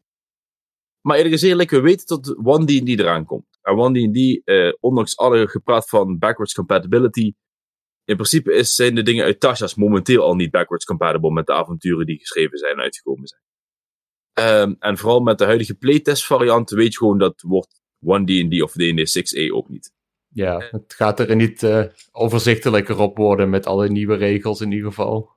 maar 1.02 1.17
eerlijk 1.17 1.39
gezegd, 1.39 1.72
we 1.72 1.80
weten 1.80 2.08
dat 2.08 2.38
One 2.38 2.65
D&D 2.65 3.00
eraan 3.00 3.26
komt. 3.26 3.60
En 3.62 3.78
One 3.78 4.10
D&D, 4.10 4.48
eh, 4.48 4.74
ondanks 4.80 5.17
alle 5.17 5.48
gepraat 5.48 5.89
van 5.89 6.17
backwards 6.17 6.54
compatibility, 6.54 7.34
in 8.06 8.15
principe 8.15 8.54
is, 8.54 8.76
zijn 8.76 8.96
de 8.96 9.04
dingen 9.04 9.26
uit 9.26 9.39
Tasha's 9.39 9.76
momenteel 9.76 10.24
al 10.24 10.36
niet 10.36 10.52
backwards 10.52 10.86
compatible 10.86 11.32
met 11.32 11.46
de 11.46 11.54
avonturen 11.54 12.06
die 12.06 12.19
geschreven 12.19 12.58
zijn 12.58 12.74
en 12.74 12.82
uitgekomen 12.82 13.28
zijn. 13.28 13.41
Um, 14.34 14.76
en 14.80 14.98
vooral 14.98 15.19
met 15.19 15.38
de 15.38 15.46
huidige 15.46 15.76
playtest 15.76 16.26
variant 16.26 16.69
weet 16.69 16.91
je 16.91 16.98
gewoon 16.98 17.17
dat 17.17 17.41
wordt 17.41 17.82
One 18.06 18.26
D&D 18.26 18.62
of 18.62 18.72
D&D 18.72 19.17
6e 19.17 19.52
ook 19.52 19.69
niet. 19.69 19.91
Ja, 20.34 20.67
het 20.72 20.93
gaat 20.93 21.19
er 21.19 21.36
niet 21.36 21.63
uh, 21.63 21.86
overzichtelijker 22.12 23.00
op 23.00 23.17
worden 23.17 23.50
met 23.50 23.65
alle 23.65 23.89
nieuwe 23.89 24.15
regels 24.15 24.62
in 24.62 24.72
ieder 24.72 24.88
geval. 24.88 25.32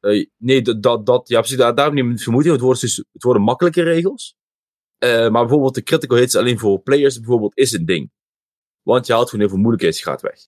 Uh, 0.00 0.26
nee, 0.36 0.62
dat, 0.62 0.82
dat, 0.82 1.06
dat 1.06 1.28
ja, 1.28 1.38
precies, 1.38 1.56
daar, 1.56 1.74
daarom 1.74 2.08
niet 2.08 2.22
vermoeden. 2.22 2.52
Het 2.52 2.60
worden, 2.60 2.80
dus, 2.80 2.96
het 3.12 3.22
worden 3.22 3.42
makkelijke 3.42 3.82
regels. 3.82 4.36
Uh, 5.04 5.10
maar 5.10 5.42
bijvoorbeeld 5.42 5.74
de 5.74 5.82
critical 5.82 6.18
hits 6.18 6.36
alleen 6.36 6.58
voor 6.58 6.80
players 6.80 7.18
bijvoorbeeld 7.18 7.56
is 7.56 7.72
een 7.72 7.84
ding. 7.84 8.10
Want 8.82 9.06
je 9.06 9.12
haalt 9.12 9.24
gewoon 9.24 9.40
heel 9.40 9.48
veel 9.48 9.62
moeilijkheidsgraad 9.62 10.20
weg. 10.20 10.46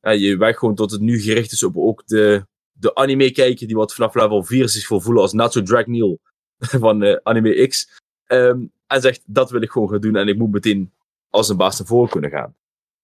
Ja, 0.00 0.10
je 0.10 0.36
werkt 0.36 0.58
gewoon 0.58 0.74
tot 0.74 0.90
het 0.90 1.00
nu 1.00 1.20
gericht 1.20 1.52
is 1.52 1.62
op 1.62 1.76
ook 1.76 2.06
de, 2.06 2.46
de 2.72 2.94
anime 2.94 3.30
kijken 3.30 3.66
die 3.66 3.76
wat 3.76 3.94
vanaf 3.94 4.14
level 4.14 4.42
4 4.42 4.68
zich 4.68 4.86
voor 4.86 5.02
voelen 5.02 5.22
als 5.22 5.32
Natsu 5.32 5.62
Drag 5.62 5.86
Neil 5.86 6.20
van 6.58 7.02
uh, 7.02 7.16
Anime 7.22 7.66
X. 7.66 8.00
Um, 8.26 8.72
en 8.86 9.00
zegt, 9.00 9.22
dat 9.26 9.50
wil 9.50 9.62
ik 9.62 9.70
gewoon 9.70 9.88
gaan 9.88 10.00
doen 10.00 10.16
en 10.16 10.28
ik 10.28 10.36
moet 10.36 10.52
meteen 10.52 10.92
als 11.30 11.48
een 11.48 11.56
baas 11.56 11.78
naar 11.78 11.86
voren 11.86 12.10
kunnen 12.10 12.30
gaan. 12.30 12.56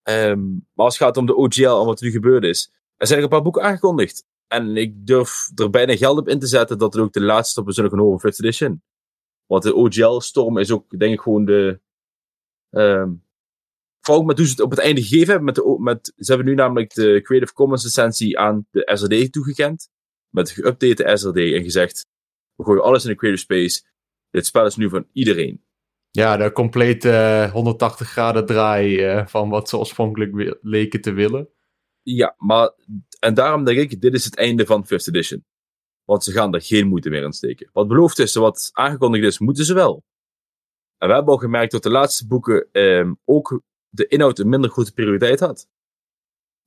Um, 0.09 0.67
maar 0.73 0.85
als 0.85 0.99
het 0.99 1.07
gaat 1.07 1.17
om 1.17 1.27
de 1.27 1.37
OGL 1.37 1.81
en 1.81 1.87
wat 1.87 2.01
er 2.01 2.07
nu 2.07 2.13
gebeurd 2.13 2.45
is, 2.45 2.73
er 2.97 3.07
zijn 3.07 3.19
er 3.19 3.25
een 3.25 3.31
paar 3.31 3.43
boeken 3.43 3.63
aangekondigd. 3.63 4.27
En 4.47 4.77
ik 4.77 5.07
durf 5.07 5.51
er 5.55 5.71
bijna 5.71 5.97
geld 5.97 6.19
op 6.19 6.29
in 6.29 6.39
te 6.39 6.47
zetten 6.47 6.79
dat 6.79 6.95
het 6.95 7.03
ook 7.03 7.13
de 7.13 7.21
laatste 7.21 7.51
stappen 7.51 7.75
zullen 7.75 7.91
gaan 7.91 7.99
horen 7.99 8.33
5th 8.33 8.37
edition. 8.39 8.83
Want 9.47 9.63
de 9.63 9.75
OGL-storm 9.75 10.59
is 10.59 10.71
ook, 10.71 10.99
denk 10.99 11.13
ik, 11.13 11.21
gewoon 11.21 11.45
de. 11.45 11.81
Um, 12.71 13.25
vooral 14.01 14.25
met 14.25 14.37
hoe 14.37 14.47
ze 14.47 14.53
het 14.53 14.61
op 14.61 14.71
het 14.71 14.79
einde 14.79 15.03
gegeven 15.03 15.29
hebben. 15.29 15.45
Met 15.45 15.79
met, 15.79 16.13
ze 16.17 16.33
hebben 16.33 16.47
nu 16.47 16.55
namelijk 16.55 16.95
de 16.95 17.21
Creative 17.23 17.53
Commons 17.53 17.85
licentie 17.85 18.39
aan 18.39 18.67
de 18.71 18.91
SRD 18.95 19.33
toegekend. 19.33 19.89
Met 20.29 20.53
geüpdate 20.53 21.13
SRD 21.13 21.37
en 21.37 21.63
gezegd: 21.63 22.07
we 22.55 22.65
gooien 22.65 22.83
alles 22.83 23.05
in 23.05 23.11
de 23.11 23.17
creative 23.17 23.43
space. 23.43 23.83
Dit 24.31 24.47
spel 24.47 24.67
is 24.67 24.77
nu 24.77 24.89
van 24.89 25.07
iedereen. 25.13 25.65
Ja, 26.17 26.37
de 26.37 26.53
complete 26.53 27.09
uh, 27.09 27.53
180 27.53 28.11
graden 28.11 28.47
draai 28.47 29.15
uh, 29.15 29.27
van 29.27 29.49
wat 29.49 29.69
ze 29.69 29.79
oorspronkelijk 29.79 30.59
leken 30.61 31.01
te 31.01 31.13
willen. 31.13 31.49
Ja, 32.03 32.35
maar 32.39 32.73
en 33.19 33.35
daarom 33.35 33.65
denk 33.65 33.79
ik, 33.79 34.01
dit 34.01 34.15
is 34.15 34.25
het 34.25 34.37
einde 34.37 34.67
van 34.67 34.85
5th 34.85 35.09
edition. 35.09 35.45
Want 36.05 36.25
ze 36.25 36.33
gaan 36.33 36.55
er 36.55 36.63
geen 36.63 36.89
moeite 36.89 37.11
meer 37.11 37.23
in 37.23 37.33
steken. 37.33 37.69
Wat 37.73 37.89
beloofd 37.89 38.19
is, 38.19 38.35
wat 38.35 38.71
aangekondigd 38.73 39.25
is, 39.25 39.39
moeten 39.39 39.65
ze 39.65 39.75
wel. 39.75 40.05
En 40.99 41.09
we 41.09 41.15
hebben 41.15 41.33
al 41.33 41.39
gemerkt 41.39 41.73
dat 41.73 41.83
de 41.83 41.91
laatste 41.91 42.27
boeken 42.27 42.69
um, 42.73 43.19
ook 43.25 43.63
de 43.89 44.07
inhoud 44.07 44.39
een 44.39 44.49
minder 44.49 44.71
grote 44.71 44.93
prioriteit 44.93 45.41
had. 45.41 45.69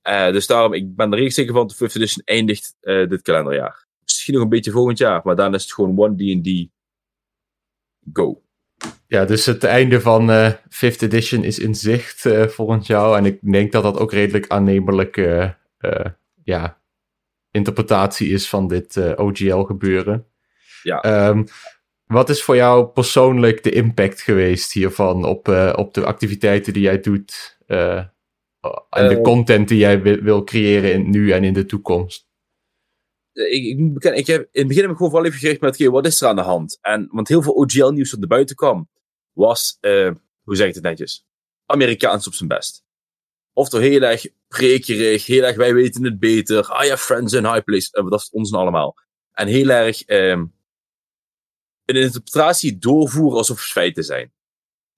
Uh, 0.08 0.32
dus 0.32 0.48
daarom, 0.48 0.74
ik 0.74 0.96
ben 0.96 1.06
er 1.06 1.12
redelijk 1.12 1.36
zeker 1.36 1.54
van 1.54 1.68
dat 1.68 1.78
de 1.78 1.90
5th 1.90 1.96
edition 1.96 2.26
eindigt 2.26 2.76
uh, 2.82 3.10
dit 3.10 3.22
kalenderjaar. 3.22 3.88
Misschien 4.00 4.34
nog 4.34 4.44
een 4.44 4.50
beetje 4.50 4.72
volgend 4.72 4.98
jaar, 4.98 5.22
maar 5.24 5.36
dan 5.36 5.54
is 5.54 5.64
het 5.64 5.74
gewoon 5.74 6.00
one 6.00 6.16
D&D 6.16 6.70
go. 8.14 8.42
Ja, 9.08 9.26
dus 9.26 9.46
het 9.46 9.64
einde 9.64 10.02
van 10.02 10.30
uh, 10.30 10.52
5th 10.52 11.02
edition 11.02 11.44
is 11.44 11.60
in 11.60 11.76
zicht 11.76 12.30
volgend 12.48 12.88
jaar. 12.88 13.14
En 13.14 13.26
ik 13.26 13.40
denk 13.52 13.72
dat 13.72 13.84
dat 13.84 14.00
ook 14.00 14.12
redelijk 14.12 14.48
aannemelijk 14.48 15.16
ja, 16.44 16.78
interpretatie 17.52 18.30
is 18.30 18.50
van 18.50 18.68
dit 18.68 18.96
uh, 18.96 19.12
eh, 19.12 19.20
OGL 19.20 19.62
gebeuren. 19.62 20.26
Ja. 20.84 21.28
Um, 21.28 21.46
wat 22.06 22.30
is 22.30 22.44
voor 22.44 22.56
jou 22.56 22.86
persoonlijk 22.86 23.64
de 23.64 23.72
impact 23.72 24.22
geweest 24.22 24.72
hiervan 24.72 25.26
op, 25.26 25.48
uh, 25.48 25.74
op 25.76 25.94
de 25.94 26.06
activiteiten 26.06 26.74
die 26.74 26.82
jij 26.82 27.00
doet 27.00 27.58
uh, 27.68 28.04
en 28.90 29.08
de 29.08 29.22
content 29.22 29.68
die 29.68 29.78
jij 29.78 30.02
wil 30.02 30.44
creëren 30.44 30.94
in, 30.94 31.10
nu 31.10 31.32
en 31.32 31.44
in 31.44 31.54
de 31.54 31.66
toekomst? 31.66 32.27
Ik, 33.38 33.64
ik 33.64 33.94
bekennen, 33.94 34.20
ik 34.20 34.28
heb, 34.28 34.42
in 34.42 34.60
het 34.60 34.68
begin 34.68 34.82
heb 34.82 34.92
ik 34.92 34.98
gewoon 34.98 35.12
vooral 35.12 35.28
even 35.28 35.40
gericht 35.40 35.62
met, 35.62 35.86
wat 35.86 36.06
is 36.06 36.22
er 36.22 36.28
aan 36.28 36.36
de 36.36 36.42
hand? 36.42 36.78
En, 36.82 37.08
want 37.12 37.28
heel 37.28 37.42
veel 37.42 37.54
OGL-nieuws 37.54 38.12
dat 38.12 38.22
er 38.22 38.28
buiten 38.28 38.56
kwam, 38.56 38.90
was, 39.34 39.78
hoe 40.44 40.56
zeg 40.56 40.68
ik 40.68 40.74
het 40.74 40.84
netjes, 40.84 41.26
Amerikaans 41.66 42.28
op 42.28 42.34
zijn 42.34 42.50
best. 42.50 42.86
Of 43.54 43.70
toch 43.70 43.82
heel 43.82 44.02
erg 44.02 44.28
prekerig, 44.48 45.26
heel 45.26 45.44
erg 45.44 45.56
wij 45.56 45.74
weten 45.74 46.04
het 46.04 46.20
beter. 46.20 46.66
Ah 46.66 46.86
ja, 46.86 46.98
friends 46.98 47.34
in 47.34 47.46
high 47.46 47.64
place. 47.64 47.90
Uh, 47.92 48.10
dat 48.10 48.20
is 48.20 48.30
ons 48.30 48.54
allemaal. 48.54 48.96
En 49.32 49.48
heel 49.48 49.70
erg 49.70 50.10
um, 50.10 50.54
een 51.86 51.96
interpretatie 51.96 52.78
doorvoeren 52.78 53.38
alsof 53.38 53.58
het 53.58 53.72
feiten 53.72 54.04
zijn. 54.04 54.34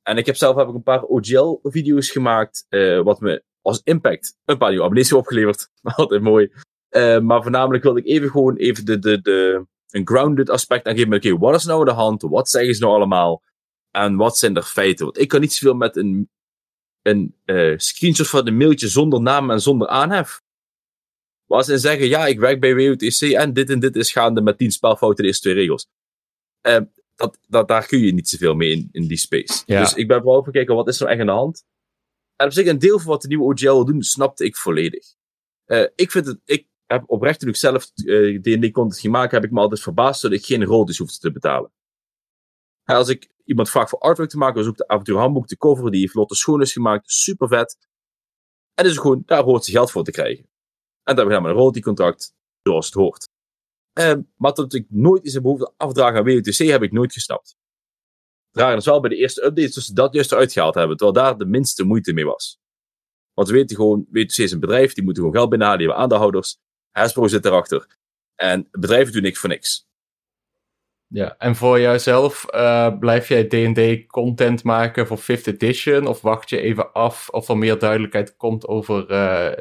En 0.03 0.17
ik 0.17 0.25
heb 0.25 0.35
zelf 0.35 0.55
heb 0.55 0.67
ik 0.67 0.73
een 0.73 0.83
paar 0.83 1.03
OGL-video's 1.03 2.09
gemaakt, 2.09 2.65
wat 3.03 3.19
me 3.19 3.43
als 3.61 3.81
impact 3.83 4.37
een 4.45 4.57
paar 4.57 4.69
nieuwe 4.69 4.83
abonnees 4.83 5.13
opgeleverd. 5.13 5.69
Altijd 5.81 6.21
mooi. 6.21 6.51
Uh, 6.89 7.19
maar 7.19 7.41
voornamelijk 7.41 7.83
wilde 7.83 7.99
ik 7.99 8.05
even 8.05 8.29
gewoon 8.29 8.55
even 8.55 8.85
de, 8.85 8.99
de, 8.99 9.21
de, 9.21 9.65
een 9.89 10.07
grounded 10.07 10.49
aspect 10.49 10.85
aangeven. 10.85 11.13
Oké, 11.13 11.27
okay, 11.27 11.39
wat 11.39 11.55
is 11.55 11.65
nou 11.65 11.85
de 11.85 11.91
hand? 11.91 12.21
Wat 12.21 12.49
zeggen 12.49 12.75
ze 12.75 12.81
nou 12.81 12.93
allemaal? 12.93 13.43
En 13.91 14.15
wat 14.15 14.37
zijn 14.37 14.55
er 14.55 14.63
feiten? 14.63 15.05
Want 15.05 15.19
ik 15.19 15.27
kan 15.27 15.39
niet 15.39 15.53
zoveel 15.53 15.75
met 15.75 15.95
een 15.95 16.29
een 17.01 17.35
uh, 17.45 17.77
screenshot 17.77 18.27
van 18.27 18.47
een 18.47 18.57
mailtje 18.57 18.87
zonder 18.87 19.21
naam 19.21 19.51
en 19.51 19.61
zonder 19.61 19.87
aanhef. 19.87 20.41
Waar 21.45 21.63
ze 21.63 21.77
zeggen, 21.77 22.07
ja, 22.07 22.25
ik 22.25 22.39
werk 22.39 22.59
bij 22.59 22.75
WOTC 22.75 23.21
en 23.21 23.53
dit 23.53 23.69
en 23.69 23.79
dit 23.79 23.95
is 23.95 24.11
gaande 24.11 24.41
met 24.41 24.57
10 24.57 24.71
spelfouten 24.71 25.23
de 25.23 25.27
eerste 25.27 25.41
twee 25.49 25.53
regels. 25.53 25.87
Uh, 26.67 26.79
dat, 27.15 27.37
dat, 27.47 27.67
daar 27.67 27.87
kun 27.87 27.99
je 27.99 28.13
niet 28.13 28.29
zoveel 28.29 28.55
mee 28.55 28.71
in, 28.71 28.89
in 28.91 29.07
die 29.07 29.17
space. 29.17 29.63
Ja. 29.65 29.79
Dus 29.79 29.93
ik 29.93 30.07
ben 30.07 30.21
vooral 30.21 30.39
even 30.39 30.51
kijken, 30.51 30.75
wat 30.75 30.87
is 30.87 30.99
er 30.99 31.01
nou 31.01 31.11
echt 31.11 31.21
aan 31.21 31.35
de 31.35 31.41
hand? 31.41 31.65
En 32.35 32.45
op 32.45 32.51
zich, 32.51 32.67
een 32.67 32.79
deel 32.79 32.99
van 32.99 33.07
wat 33.07 33.21
de 33.21 33.27
nieuwe 33.27 33.43
OGL 33.43 33.65
wil 33.65 33.85
doen, 33.85 34.03
snapte 34.03 34.45
ik 34.45 34.55
volledig. 34.55 35.05
Uh, 35.65 35.85
ik 35.95 36.11
vind 36.11 36.25
het, 36.25 36.39
ik 36.45 36.67
heb 36.93 37.03
oprecht 37.05 37.39
toen 37.39 37.55
zelf 37.55 37.85
D&D-content 37.85 38.99
gemaakt, 38.99 39.31
heb 39.31 39.43
ik 39.43 39.51
me 39.51 39.59
altijd 39.59 39.81
verbaasd 39.81 40.21
dat 40.21 40.31
ik 40.31 40.45
geen 40.45 40.63
royalties 40.63 40.97
hoefde 40.97 41.17
te 41.17 41.31
betalen. 41.31 41.71
Als 42.83 43.09
ik 43.09 43.29
iemand 43.43 43.69
vraagt 43.69 43.89
voor 43.89 43.99
artwork 43.99 44.29
te 44.29 44.37
maken, 44.37 44.67
ook 44.67 44.77
de 44.77 44.87
avontuurhandboek, 44.87 45.47
de 45.47 45.57
cover 45.57 45.91
die 45.91 46.11
Vlotte 46.11 46.35
Schoon 46.35 46.61
is 46.61 46.73
gemaakt, 46.73 47.11
super 47.11 47.47
vet. 47.47 47.77
En 48.73 48.83
dus 48.83 48.97
gewoon, 48.97 49.23
daar 49.25 49.43
hoort 49.43 49.65
ze 49.65 49.71
geld 49.71 49.91
voor 49.91 50.03
te 50.03 50.11
krijgen. 50.11 50.49
En 51.03 51.15
dan 51.15 51.31
hebben 51.31 51.43
we 51.43 51.49
een 51.49 51.55
royalty-contract, 51.55 52.33
zoals 52.63 52.85
het 52.85 52.95
hoort. 52.95 53.29
Uh, 53.99 54.13
maar 54.35 54.53
dat 54.53 54.73
ik 54.73 54.85
nooit 54.89 55.25
eens 55.25 55.33
een 55.33 55.41
behoefte 55.41 55.73
afdragen 55.77 56.17
aan 56.17 56.23
WTC 56.23 56.57
heb 56.57 56.83
ik 56.83 56.91
nooit 56.91 57.13
gesnapt. 57.13 57.57
Dragen 58.51 58.77
is 58.77 58.85
wel 58.85 58.99
bij 58.99 59.09
de 59.09 59.15
eerste 59.15 59.45
updates 59.45 59.73
dus 59.73 59.87
dat 59.87 60.13
juist 60.13 60.31
eruit 60.31 60.51
gehaald 60.51 60.75
hebben, 60.75 60.97
terwijl 60.97 61.25
daar 61.25 61.37
de 61.37 61.45
minste 61.45 61.83
moeite 61.83 62.13
mee 62.13 62.25
was. 62.25 62.59
Want 63.33 63.47
we 63.47 63.53
weten 63.53 63.75
gewoon, 63.75 64.05
WTC 64.09 64.37
is 64.37 64.51
een 64.51 64.59
bedrijf, 64.59 64.93
die 64.93 65.03
moeten 65.03 65.23
gewoon 65.23 65.37
geld 65.37 65.49
binnenhalen, 65.49 65.81
die 65.81 65.87
hebben 65.87 66.03
aandeelhouders. 66.03 66.57
Hasbro 66.99 67.27
zit 67.27 67.45
erachter. 67.45 67.97
En 68.35 68.67
bedrijven 68.71 69.13
doen 69.13 69.21
niks 69.21 69.39
voor 69.39 69.49
niks. 69.49 69.87
Ja, 71.07 71.37
en 71.37 71.55
voor 71.55 71.79
jouzelf, 71.79 72.45
uh, 72.53 72.97
blijf 72.99 73.27
jij 73.27 73.47
D&D 73.47 74.07
content 74.07 74.63
maken 74.63 75.07
voor 75.07 75.19
5th 75.19 75.43
edition? 75.43 76.07
Of 76.07 76.21
wacht 76.21 76.49
je 76.49 76.59
even 76.59 76.93
af 76.93 77.29
of 77.29 77.47
er 77.47 77.57
meer 77.57 77.79
duidelijkheid 77.79 78.35
komt 78.35 78.67
over 78.67 79.01
uh, 79.01 79.07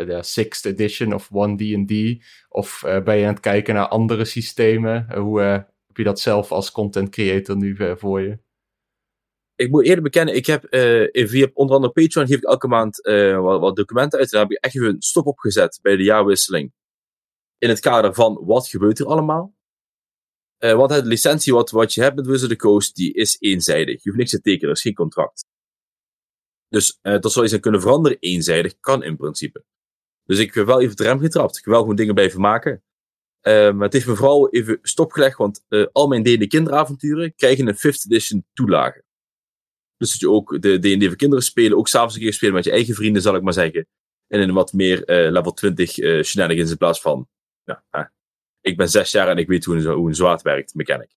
de 0.06 0.44
6th 0.44 0.70
edition 0.70 1.14
of 1.14 1.28
1D&D? 1.28 2.24
Of 2.48 2.82
uh, 2.86 3.02
ben 3.02 3.16
je 3.16 3.26
aan 3.26 3.32
het 3.32 3.40
kijken 3.40 3.74
naar 3.74 3.88
andere 3.88 4.24
systemen? 4.24 5.06
hoe 5.14 5.40
heb 5.40 5.96
je 5.96 6.04
dat 6.04 6.20
zelf 6.20 6.52
als 6.52 6.72
content 6.72 7.10
creator 7.10 7.56
nu 7.56 7.96
voor 7.96 8.20
je? 8.20 8.38
ik 9.58 9.70
moet 9.70 9.84
eerlijk 9.84 10.02
bekennen, 10.02 10.34
ik 10.34 10.46
heb 10.46 10.64
eh, 10.64 11.26
via 11.28 11.48
onder 11.54 11.74
andere 11.74 11.92
Patreon 11.92 12.26
geef 12.26 12.36
ik 12.36 12.44
elke 12.44 12.68
maand 12.68 13.04
eh, 13.04 13.40
wat, 13.40 13.60
wat 13.60 13.76
documenten 13.76 14.18
uit. 14.18 14.32
En 14.32 14.38
daar 14.38 14.48
heb 14.48 14.56
ik 14.56 14.64
echt 14.64 14.76
even 14.76 14.88
een 14.88 15.02
stop 15.02 15.26
op 15.26 15.38
gezet 15.38 15.78
bij 15.82 15.96
de 15.96 16.02
jaarwisseling. 16.02 16.72
In 17.58 17.68
het 17.68 17.80
kader 17.80 18.14
van 18.14 18.44
wat 18.44 18.68
gebeurt 18.68 18.98
er 18.98 19.06
allemaal. 19.06 19.56
Eh, 20.58 20.74
want 20.74 20.90
het 20.90 21.04
licentie 21.04 21.52
wat, 21.52 21.70
wat 21.70 21.94
je 21.94 22.02
hebt 22.02 22.16
met 22.16 22.26
Wizard 22.26 22.50
of 22.50 22.56
the 22.56 22.56
Coast, 22.56 22.96
die 22.96 23.12
is 23.12 23.36
eenzijdig. 23.40 23.94
Je 23.94 24.08
hoeft 24.08 24.16
niks 24.16 24.30
te 24.30 24.40
tekenen, 24.40 24.68
er 24.68 24.76
is 24.76 24.82
geen 24.82 24.94
contract. 24.94 25.44
Dus 26.68 26.98
eh 27.02 27.20
dat 27.20 27.32
zou 27.32 27.48
je 27.48 27.58
kunnen 27.58 27.80
veranderen, 27.80 28.18
eenzijdig, 28.18 28.78
kan 28.80 29.02
in 29.02 29.16
principe. 29.16 29.64
Dus 30.24 30.38
ik 30.38 30.54
heb 30.54 30.66
wel 30.66 30.80
even 30.80 30.96
de 30.96 31.02
rem 31.02 31.20
getrapt. 31.20 31.56
Ik 31.56 31.64
wil 31.64 31.72
wel 31.72 31.82
gewoon 31.82 31.96
dingen 31.96 32.14
blijven 32.14 32.40
maken. 32.40 32.82
Maar 33.42 33.80
het 33.80 33.92
heeft 33.92 34.06
me 34.06 34.16
vooral 34.16 34.50
even 34.50 34.78
stopgelegd, 34.82 35.36
want 35.36 35.64
eh, 35.68 35.86
al 35.92 36.08
mijn 36.08 36.22
D&D 36.22 36.48
kinderavonturen 36.48 37.34
krijgen 37.34 37.68
een 37.68 37.76
5th 37.76 38.04
edition 38.04 38.46
toelage. 38.52 39.04
Dus 39.96 40.10
dat 40.10 40.20
je 40.20 40.30
ook 40.30 40.62
de 40.62 40.78
D&D 40.78 41.04
voor 41.06 41.16
kinderen 41.16 41.44
spelen, 41.44 41.78
ook 41.78 41.88
s'avonds 41.88 42.14
een 42.14 42.20
keer 42.20 42.32
spelen 42.32 42.54
met 42.54 42.64
je 42.64 42.70
eigen 42.70 42.94
vrienden, 42.94 43.22
zal 43.22 43.34
ik 43.34 43.42
maar 43.42 43.52
zeggen. 43.52 43.86
En 44.26 44.40
in 44.40 44.52
wat 44.52 44.72
meer 44.72 45.02
level 45.06 45.52
20 45.52 45.98
eh 45.98 46.22
shenanigans 46.22 46.70
in 46.70 46.76
plaats 46.76 47.00
van, 47.00 47.28
ja, 47.90 48.12
ik 48.60 48.76
ben 48.76 48.88
zes 48.88 49.10
jaar 49.10 49.28
en 49.28 49.36
ik 49.36 49.48
weet 49.48 49.64
hoe 49.64 49.76
een, 49.76 49.86
hoe 49.86 50.08
een 50.08 50.14
zwaard 50.14 50.42
werkt, 50.42 50.74
mechanic. 50.74 51.16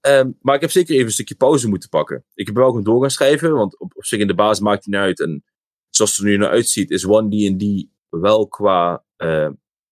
Ehm, 0.00 0.30
maar 0.40 0.54
ik 0.54 0.60
heb 0.60 0.70
zeker 0.70 0.94
even 0.94 1.06
een 1.06 1.12
stukje 1.12 1.34
pauze 1.34 1.68
moeten 1.68 1.88
pakken. 1.88 2.24
Ik 2.34 2.46
heb 2.46 2.56
wel 2.56 2.66
gewoon 2.66 2.84
door 2.84 3.00
gaan 3.00 3.10
schrijven, 3.10 3.52
want 3.52 3.78
op, 3.78 3.96
op 3.96 4.04
zich 4.04 4.20
in 4.20 4.26
de 4.26 4.34
basis 4.34 4.60
maakt 4.64 4.84
hij 4.84 4.94
niet 4.94 5.02
uit. 5.02 5.20
En 5.20 5.44
zoals 5.88 6.10
het 6.10 6.20
er 6.20 6.30
nu 6.30 6.36
naar 6.36 6.50
uitziet, 6.50 6.90
is 6.90 7.06
One 7.06 7.28
D&D 7.28 7.88
wel 8.08 8.48
qua... 8.48 9.04
eh, 9.16 9.50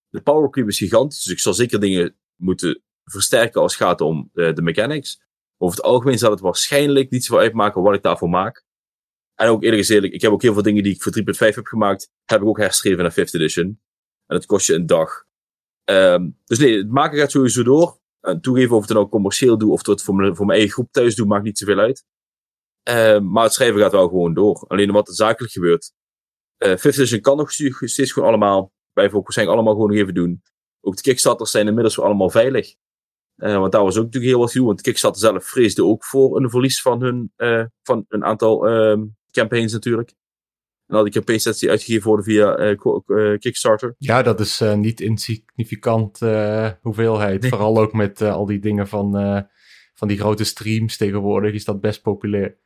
de 0.09 0.21
power 0.21 0.49
creep 0.49 0.67
is 0.67 0.77
gigantisch, 0.77 1.23
dus 1.23 1.33
ik 1.33 1.39
zal 1.39 1.53
zeker 1.53 1.79
dingen 1.79 2.15
moeten 2.35 2.81
versterken 3.03 3.61
als 3.61 3.77
het 3.77 3.81
gaat 3.81 4.01
om 4.01 4.29
eh, 4.33 4.53
de 4.53 4.61
mechanics. 4.61 5.21
Over 5.57 5.77
het 5.77 5.85
algemeen 5.85 6.17
zal 6.17 6.31
het 6.31 6.39
waarschijnlijk 6.39 7.09
niet 7.09 7.25
zoveel 7.25 7.43
uitmaken 7.43 7.81
wat 7.81 7.95
ik 7.95 8.01
daarvoor 8.01 8.29
maak. 8.29 8.65
En 9.35 9.47
ook 9.47 9.63
eerlijk 9.63 9.81
gezegd, 9.81 10.03
ik 10.03 10.21
heb 10.21 10.31
ook 10.31 10.41
heel 10.41 10.53
veel 10.53 10.61
dingen 10.61 10.83
die 10.83 10.93
ik 10.93 11.01
voor 11.01 11.13
3.5 11.49 11.55
heb 11.55 11.65
gemaakt, 11.65 12.11
heb 12.25 12.41
ik 12.41 12.47
ook 12.47 12.57
herschreven 12.57 13.03
naar 13.03 13.11
5th 13.11 13.31
edition. 13.31 13.65
En 14.25 14.37
dat 14.37 14.45
kost 14.45 14.67
je 14.67 14.73
een 14.73 14.85
dag. 14.85 15.25
Ehm, 15.91 16.29
dus 16.45 16.59
nee, 16.59 16.77
het 16.77 16.91
maken 16.91 17.19
gaat 17.19 17.31
sowieso 17.31 17.63
door. 17.63 17.99
En 18.21 18.41
toegeven 18.41 18.75
of 18.75 18.81
ik 18.81 18.87
het 18.87 18.97
nou 18.97 19.09
commercieel 19.09 19.57
doe 19.57 19.71
of 19.71 19.85
het 19.85 20.03
voor 20.03 20.15
mijn, 20.15 20.35
voor 20.35 20.45
mijn 20.45 20.57
eigen 20.57 20.75
groep 20.75 20.91
thuis 20.91 21.15
doe, 21.15 21.25
maakt 21.25 21.43
niet 21.43 21.57
zoveel 21.57 21.79
uit. 21.79 22.05
Ehm, 22.83 23.31
maar 23.31 23.43
het 23.43 23.53
schrijven 23.53 23.79
gaat 23.81 23.91
wel 23.91 24.07
gewoon 24.07 24.33
door. 24.33 24.65
Alleen 24.67 24.91
wat 24.91 25.07
er 25.07 25.13
zakelijk 25.13 25.53
gebeurt. 25.53 25.93
eh 26.57 26.77
5th 26.77 26.97
edition 26.97 27.21
kan 27.21 27.37
nog 27.37 27.51
steeds 27.51 28.11
gewoon 28.11 28.29
allemaal. 28.29 28.71
Ook 28.93 29.11
waarschijnlijk 29.11 29.57
allemaal 29.57 29.73
gewoon 29.73 29.89
nog 29.89 29.97
even 29.99 30.13
doen. 30.13 30.41
Ook 30.81 30.95
de 30.95 31.01
Kickstarters 31.01 31.51
zijn 31.51 31.67
inmiddels 31.67 31.95
weer 31.95 32.05
allemaal 32.05 32.29
veilig. 32.29 32.75
Eh, 33.35 33.57
want 33.57 33.71
daar 33.71 33.83
was 33.83 33.97
ook 33.97 34.03
natuurlijk 34.03 34.31
heel 34.31 34.41
wat 34.41 34.51
gedoe. 34.51 34.67
Want 34.67 34.81
Kickstarter 34.81 35.21
zelf 35.21 35.45
vreesde 35.45 35.85
ook 35.85 36.05
voor 36.05 36.37
een 36.37 36.49
verlies 36.49 36.81
van 36.81 37.01
hun 37.01 37.31
van 37.83 38.05
een 38.07 38.23
aantal 38.23 38.67
ehm, 38.67 39.05
campaigns 39.31 39.73
natuurlijk. 39.73 40.13
En 40.91 40.97
al 40.97 41.03
die 41.03 41.13
campaigns 41.13 41.59
die 41.59 41.69
uitgegeven 41.69 42.07
worden 42.07 42.25
via 42.25 42.55
eh, 42.55 42.71
eh, 42.71 43.39
Kickstarter. 43.39 43.95
Ja, 43.97 44.21
dat 44.21 44.39
is 44.39 44.61
eh, 44.61 44.73
niet 44.73 45.01
insignificant 45.01 46.19
hoeveelheid. 46.81 47.41
Nee. 47.41 47.49
Vooral 47.49 47.79
ook 47.79 47.93
met 47.93 48.21
al 48.21 48.45
die 48.45 48.59
dingen 48.59 48.87
van, 48.87 49.11
van 49.93 50.07
die 50.07 50.17
grote 50.17 50.43
streams 50.43 50.97
tegenwoordig 50.97 51.53
is 51.53 51.65
dat 51.65 51.81
best 51.81 52.01
populair. 52.01 52.57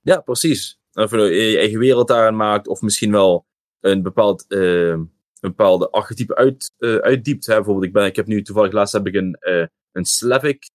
Ja, 0.00 0.20
precies. 0.20 0.80
Of 0.92 1.10
je 1.10 1.16
nou 1.16 1.30
je 1.30 1.58
eigen 1.58 1.78
wereld 1.78 2.08
daarin 2.08 2.36
maakt, 2.36 2.68
of 2.68 2.80
misschien 2.80 3.10
wel 3.12 3.46
een 3.80 4.02
bepaald 4.02 4.44
eh, 4.48 4.88
een 4.88 5.10
bepaalde 5.40 5.90
archetype 5.90 6.34
uit, 6.34 6.74
uitdiept. 6.78 7.46
Hè? 7.46 7.54
Bijvoorbeeld, 7.54 7.86
ik, 7.86 7.92
ben, 7.92 8.04
ik 8.04 8.16
heb 8.16 8.26
nu 8.26 8.42
toevallig 8.42 8.72
laatst 8.72 8.92
heb 8.92 9.06
ik 9.06 9.14
een, 9.14 9.34
eh, 9.34 9.66
een 9.92 10.04
Slavic 10.04 10.70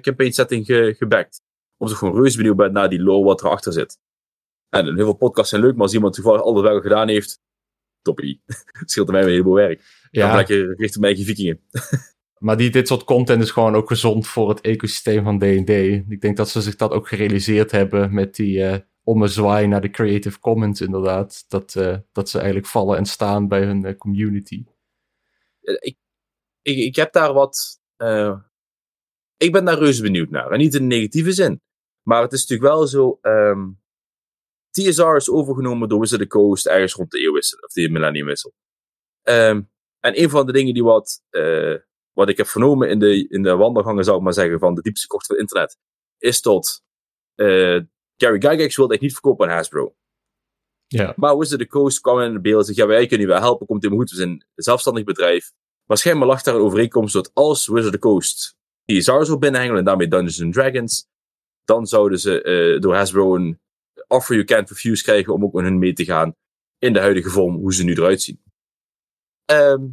campaign 0.00 0.32
setting 0.32 0.66
ge, 0.66 0.94
gebackt. 0.98 1.40
Omdat 1.76 1.94
ik 1.94 2.02
gewoon 2.02 2.20
reuze 2.20 2.36
benieuwd 2.36 2.56
ben 2.56 2.72
naar 2.72 2.88
die 2.88 3.02
lore 3.02 3.24
wat 3.24 3.42
erachter 3.42 3.72
zit. 3.72 3.98
En 4.72 4.84
heel 4.84 4.94
veel 4.94 5.12
podcasts 5.12 5.50
zijn 5.50 5.62
leuk, 5.62 5.72
maar 5.72 5.82
als 5.82 5.94
iemand 5.94 6.14
toevallig 6.14 6.42
al 6.42 6.54
dat 6.54 6.62
werk 6.62 6.82
gedaan 6.82 7.08
heeft, 7.08 7.40
toppie. 8.02 8.42
Scheelt 8.84 9.10
mij 9.10 9.22
een 9.22 9.28
heleboel 9.28 9.54
werk. 9.54 9.82
Ja. 10.10 10.26
Dan 10.26 10.36
lekker 10.36 10.66
richting 10.66 10.96
mijn 10.96 11.14
eigen 11.14 11.24
vikingen. 11.24 11.60
maar 12.46 12.56
die, 12.56 12.70
dit 12.70 12.88
soort 12.88 13.04
content 13.04 13.42
is 13.42 13.50
gewoon 13.50 13.74
ook 13.74 13.88
gezond 13.88 14.26
voor 14.26 14.48
het 14.48 14.60
ecosysteem 14.60 15.24
van 15.24 15.38
D&D. 15.38 15.70
Ik 16.08 16.20
denk 16.20 16.36
dat 16.36 16.48
ze 16.48 16.60
zich 16.60 16.76
dat 16.76 16.90
ook 16.90 17.08
gerealiseerd 17.08 17.70
hebben 17.70 18.14
met 18.14 18.34
die 18.34 18.64
eh 18.64 18.78
ommezwaai 19.04 19.66
naar 19.66 19.80
de 19.80 19.90
Creative 19.90 20.38
Commons 20.38 20.80
inderdaad. 20.80 21.44
Dat, 21.48 21.74
eh, 21.74 21.96
dat 22.12 22.28
ze 22.28 22.36
eigenlijk 22.36 22.66
vallen 22.66 22.96
en 22.96 23.06
staan 23.06 23.48
bij 23.48 23.64
hun 23.64 23.84
eh, 23.84 23.96
community. 23.96 24.64
Ik, 25.60 25.96
ik, 26.62 26.76
ik 26.78 26.96
heb 26.96 27.12
daar 27.12 27.32
wat. 27.32 27.80
ik 29.36 29.52
ben 29.52 29.64
daar 29.64 29.78
reuze 29.78 30.02
benieuwd 30.02 30.30
naar. 30.30 30.50
En 30.50 30.58
niet 30.58 30.74
in 30.74 30.86
negatieve 30.86 31.32
zin. 31.32 31.60
Maar 32.02 32.22
het 32.22 32.32
is 32.32 32.40
natuurlijk 32.40 32.74
wel 32.74 32.86
zo. 32.86 33.18
ehm, 33.22 33.68
TSR 34.72 35.16
is 35.16 35.30
overgenomen 35.30 35.88
door 35.88 36.00
Wizard 36.00 36.20
of 36.20 36.28
the 36.28 36.32
Coast 36.32 36.66
ergens 36.66 36.94
rond 36.94 37.10
de 37.10 37.18
eeuwwissel. 37.18 37.58
Of 37.58 37.72
de 37.72 37.90
millenniumwissel. 37.90 38.52
Ehm, 39.22 39.62
en 40.00 40.20
een 40.22 40.30
van 40.30 40.46
de 40.46 40.52
dingen 40.52 40.74
die 40.74 40.84
wat, 40.84 41.22
eh, 41.30 41.74
wat 42.12 42.28
ik 42.28 42.36
heb 42.36 42.46
vernomen 42.46 42.88
in 42.88 42.98
de, 42.98 43.28
in 43.28 43.42
de 43.42 43.56
wandelgangen, 43.56 44.04
zou 44.04 44.16
ik 44.16 44.22
maar 44.22 44.32
zeggen, 44.32 44.58
van 44.58 44.74
de 44.74 44.82
diepste 44.82 45.06
kocht 45.06 45.26
van 45.26 45.36
het 45.36 45.44
internet, 45.44 45.78
is 46.18 46.40
tot 46.40 46.82
eh 47.34 47.80
Gary 48.16 48.40
Gygax 48.40 48.76
wilde 48.76 48.92
echt 48.92 49.02
niet 49.02 49.12
verkopen 49.12 49.48
aan 49.48 49.54
Hasbro. 49.54 49.94
Ja, 50.86 51.12
Maar 51.16 51.38
Wizard 51.38 51.60
of 51.60 51.66
the 51.66 51.72
Coast 51.72 52.00
kwam 52.00 52.20
in 52.20 52.32
het 52.32 52.42
beeld 52.42 52.58
en 52.58 52.64
zegt, 52.64 52.78
ja, 52.78 52.86
wij 52.86 53.06
kunnen 53.06 53.26
je 53.26 53.32
wel 53.32 53.42
helpen, 53.42 53.66
komt 53.66 53.82
helemaal 53.82 54.04
goed, 54.04 54.12
we 54.12 54.16
zijn 54.16 54.30
een 54.30 54.44
zelfstandig 54.54 55.04
bedrijf. 55.04 55.52
Maar 55.86 55.96
schijnbaar 55.96 56.28
lag 56.28 56.42
daar 56.42 56.54
een 56.54 56.60
overeenkomst 56.60 57.14
dat 57.14 57.30
als 57.34 57.66
Wizard 57.66 57.86
of 57.86 57.92
the 57.92 57.98
Coast 57.98 58.56
TSR 58.84 59.24
zou 59.24 59.38
binnenhengelen 59.38 59.78
en 59.78 59.84
daarmee 59.84 60.08
Dungeons 60.08 60.42
and 60.42 60.52
Dragons, 60.52 61.06
dan 61.64 61.86
zouden 61.86 62.18
ze 62.18 62.42
eh, 62.42 62.80
door 62.80 62.94
Hasbro 62.94 63.34
een 63.34 63.60
offer 64.08 64.34
you 64.34 64.46
can't 64.46 64.68
refuse 64.68 65.02
krijgen 65.02 65.32
om 65.32 65.44
ook 65.44 65.52
met 65.52 65.64
hun 65.64 65.78
mee 65.78 65.92
te 65.92 66.04
gaan 66.04 66.36
in 66.78 66.92
de 66.92 67.00
huidige 67.00 67.30
vorm, 67.30 67.54
hoe 67.54 67.74
ze 67.74 67.84
nu 67.84 67.92
eruit 67.92 68.22
zien. 68.22 68.42
Ehm, 69.44 69.88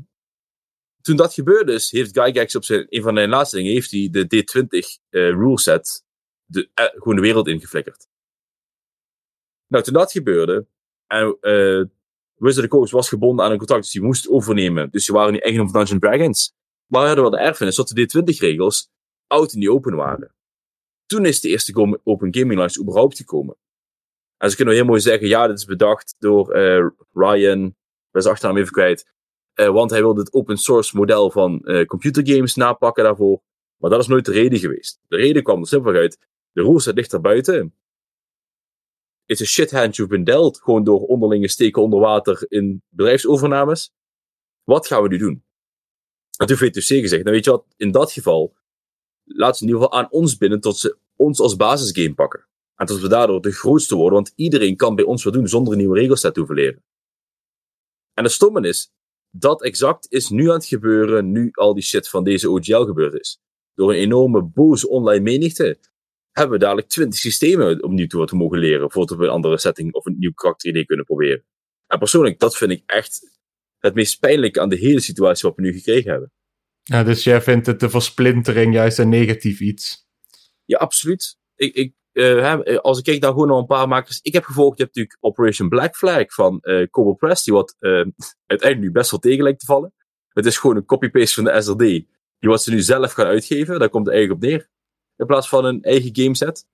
toen 1.01 1.15
dat 1.15 1.33
gebeurde 1.33 1.73
is, 1.73 1.91
heeft 1.91 2.19
Gygax 2.19 2.55
op 2.55 2.63
zijn, 2.63 2.85
een 2.89 3.01
van 3.01 3.15
zijn 3.15 3.29
laatste 3.29 3.55
dingen, 3.55 3.71
heeft 3.71 3.91
hij 3.91 4.09
de 4.11 4.25
D20 4.25 4.99
eh 5.09 5.29
rule 5.29 5.59
set 5.59 6.03
de, 6.45 6.69
eh, 6.73 6.85
gewoon 6.85 7.15
de 7.15 7.21
wereld 7.21 7.47
ingeflikkerd. 7.47 8.07
Nou, 9.67 9.83
toen 9.83 9.93
dat 9.93 10.11
gebeurde, 10.11 10.67
en 11.07 11.37
eh 11.41 11.83
Wizard 12.39 12.65
of 12.65 12.71
Coast 12.71 12.91
was 12.91 13.09
gebonden 13.09 13.45
aan 13.45 13.51
een 13.51 13.57
contract, 13.57 13.83
dus 13.83 13.91
die 13.91 14.01
moest 14.01 14.29
overnemen. 14.29 14.89
Dus 14.91 15.05
ze 15.05 15.13
waren 15.13 15.33
niet 15.33 15.43
eigendom 15.43 15.69
van 15.69 15.79
Dungeons 15.79 16.01
Dragons. 16.03 16.53
Maar 16.85 17.05
hadden 17.05 17.23
wel 17.23 17.31
de 17.31 17.39
erfenis 17.39 17.75
dat 17.75 17.87
de 17.87 18.01
D20-regels 18.01 18.89
oud 19.27 19.53
en 19.53 19.59
niet 19.59 19.67
open 19.67 19.95
waren. 19.95 20.35
Toen 21.05 21.25
is 21.25 21.39
de 21.39 21.49
eerste 21.49 21.99
Open 22.03 22.35
Gaming 22.35 22.59
License 22.59 22.81
überhaupt 22.81 23.17
gekomen. 23.17 23.57
En 24.39 24.49
ze 24.49 24.55
kunnen 24.55 24.73
heel 24.73 24.85
mooi 24.85 24.99
zeggen, 24.99 25.27
ja, 25.27 25.47
dit 25.47 25.57
is 25.57 25.65
bedacht 25.65 26.15
door 26.19 26.51
eh, 26.51 26.87
Ryan, 27.13 27.75
ben 28.11 28.21
zijn 28.21 28.33
achternaam 28.33 28.57
even 28.57 28.71
kwijt, 28.71 29.11
eh, 29.53 29.69
want 29.69 29.91
hij 29.91 30.01
wilde 30.01 30.19
het 30.19 30.33
open 30.33 30.57
source 30.57 30.97
model 30.97 31.31
van 31.31 31.61
eh 31.61 31.85
computergames 31.85 32.55
napakken 32.55 33.03
daarvoor. 33.03 33.41
Maar 33.77 33.89
dat 33.89 33.99
is 33.99 34.07
nooit 34.07 34.25
de 34.25 34.31
reden 34.31 34.59
geweest. 34.59 34.99
De 35.07 35.15
reden 35.15 35.43
kwam 35.43 35.59
er 35.59 35.67
simpelweg 35.67 36.01
uit, 36.01 36.17
de 36.51 36.61
ruleset 36.61 36.95
ligt 36.95 37.13
er 37.13 37.21
buiten. 37.21 37.73
It's 39.25 39.41
a 39.41 39.45
shit 39.45 39.71
hand 39.71 39.95
you've 39.95 40.13
been 40.13 40.23
dealt. 40.23 40.61
Gewoon 40.61 40.83
door 40.83 40.99
onderlinge 40.99 41.47
steken 41.47 41.81
onder 41.81 41.99
water 41.99 42.45
in 42.47 42.83
bedrijfsovernames. 42.89 43.93
Wat 44.63 44.87
gaan 44.87 45.01
we 45.01 45.07
nu 45.07 45.17
doen? 45.17 45.43
En 46.37 46.47
toen 46.47 46.57
heeft 46.57 46.77
VTC 46.77 46.99
gezegd, 46.99 47.23
nou 47.23 47.35
weet 47.35 47.45
je 47.45 47.51
wat, 47.51 47.65
in 47.77 47.91
dat 47.91 48.11
geval 48.11 48.55
laten 49.23 49.55
ze 49.55 49.63
in 49.63 49.69
ieder 49.69 49.83
geval 49.83 49.99
aan 49.99 50.11
ons 50.11 50.37
binnen 50.37 50.59
tot 50.59 50.77
ze 50.77 50.97
ons 51.15 51.39
als 51.39 51.55
basisgame 51.55 52.13
pakken. 52.13 52.48
En 52.79 52.85
tot 52.85 53.01
we 53.01 53.07
daardoor 53.07 53.41
de 53.41 53.51
grootste 53.51 53.95
worden, 53.95 54.13
want 54.13 54.33
iedereen 54.35 54.75
kan 54.75 54.95
bij 54.95 55.05
ons 55.05 55.23
wat 55.23 55.33
doen 55.33 55.47
zonder 55.47 55.73
een 55.73 55.79
nieuwe 55.79 55.99
regelset 55.99 56.33
te 56.33 56.39
hoeven 56.39 56.57
leren. 56.57 56.83
En 58.13 58.23
het 58.23 58.33
stomme 58.33 58.67
is, 58.67 58.91
dat 59.29 59.63
exact 59.63 60.11
is 60.11 60.29
nu 60.29 60.47
aan 60.47 60.55
het 60.55 60.65
gebeuren, 60.65 61.31
nu 61.31 61.49
al 61.51 61.73
die 61.73 61.83
shit 61.83 62.09
van 62.09 62.23
deze 62.23 62.49
OGL 62.49 62.83
gebeurd 62.83 63.13
is. 63.13 63.39
Door 63.73 63.89
een 63.89 63.99
enorme 63.99 64.43
boze 64.43 64.89
online 64.89 65.23
menigte 65.23 65.79
hebben 66.31 66.57
we 66.57 66.63
dadelijk 66.63 66.87
20 66.87 67.19
systemen 67.19 67.83
opnieuw 67.83 68.07
te 68.07 68.35
mogen 68.35 68.59
leren, 68.59 68.91
voordat 68.91 69.17
we 69.17 69.23
een 69.23 69.29
andere 69.29 69.57
setting 69.57 69.93
of 69.93 70.05
een 70.05 70.15
nieuw 70.19 70.33
karakteridee 70.33 70.85
kunnen 70.85 71.05
proberen. 71.05 71.43
En 71.87 71.99
persoonlijk, 71.99 72.39
dat 72.39 72.57
vind 72.57 72.71
ik 72.71 72.83
echt 72.85 73.39
het 73.77 73.93
meest 73.93 74.19
pijnlijke 74.19 74.61
aan 74.61 74.69
de 74.69 74.77
hele 74.77 74.99
situatie 74.99 75.47
wat 75.47 75.57
we 75.57 75.63
nu 75.63 75.73
gekregen 75.73 76.11
hebben. 76.11 76.31
ja 76.83 77.03
dus 77.03 77.23
jij 77.23 77.41
vindt 77.41 77.65
het 77.65 77.79
de 77.79 77.89
versplintering 77.89 78.73
juist 78.73 78.99
een 78.99 79.09
negatief 79.09 79.59
iets. 79.59 80.07
Ja, 80.65 80.77
absoluut. 80.77 81.37
Ik, 81.55 81.75
ik, 81.75 81.93
hè, 82.11 82.81
als 82.81 82.97
ik 82.97 83.03
kijk 83.03 83.21
naar 83.21 83.31
gewoon 83.31 83.47
naar 83.47 83.57
een 83.57 83.65
paar 83.65 83.87
makers. 83.87 84.19
Ik 84.21 84.33
heb 84.33 84.43
gevolgd, 84.43 84.77
je 84.77 84.83
hebt 84.83 84.95
natuurlijk 84.95 85.23
Operation 85.25 85.69
Black 85.69 85.95
Flag 85.95 86.33
van 86.33 86.59
eh 86.61 86.87
Cobble 86.89 87.15
Press, 87.15 87.43
die 87.43 87.53
wat 87.53 87.75
eh, 87.79 87.91
uiteindelijk 88.45 88.79
nu 88.79 88.91
best 88.91 89.11
wel 89.11 89.19
tegen 89.19 89.43
lijkt 89.43 89.59
te 89.59 89.65
vallen. 89.65 89.93
Het 90.29 90.45
is 90.45 90.57
gewoon 90.57 90.75
een 90.75 90.85
copy-paste 90.85 91.33
van 91.33 91.43
de 91.53 91.61
SRD, 91.61 91.77
die 91.79 92.07
wat 92.49 92.63
ze 92.63 92.71
nu 92.71 92.79
zelf 92.81 93.11
gaan 93.11 93.25
uitgeven. 93.25 93.79
Daar 93.79 93.89
komt 93.89 94.05
het 94.05 94.15
eigenlijk 94.15 94.43
op 94.43 94.49
neer. 94.49 94.69
In 95.15 95.25
plaats 95.25 95.49
van 95.49 95.65
een 95.65 95.81
eigen 95.83 96.09
gameset. 96.15 96.65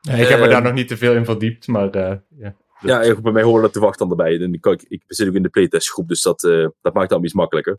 Ja, 0.00 0.12
ik 0.12 0.28
heb 0.28 0.38
me 0.38 0.44
Ehm. 0.44 0.50
daar 0.52 0.62
nog 0.62 0.72
niet 0.72 0.88
te 0.88 0.96
veel 0.96 1.14
in 1.14 1.24
verdiept, 1.24 1.66
maar 1.66 1.90
eh, 1.90 2.16
ja. 2.36 2.56
Ja, 2.80 3.20
bij 3.20 3.32
mij 3.32 3.42
horen 3.42 3.62
dat 3.62 3.72
te 3.72 3.80
wachten 3.80 4.08
dan 4.08 4.18
erbij. 4.18 4.40
En 4.40 4.52
ik, 4.54 4.66
ik, 4.66 4.84
ik 4.88 5.02
zit 5.06 5.28
ook 5.28 5.34
in 5.34 5.42
de 5.42 5.48
playtestgroep, 5.48 6.08
dus 6.08 6.22
dat, 6.22 6.44
eh, 6.44 6.50
dat 6.52 6.68
maakt 6.82 6.94
het 7.00 7.10
allemaal 7.10 7.24
iets 7.24 7.34
makkelijker. 7.34 7.78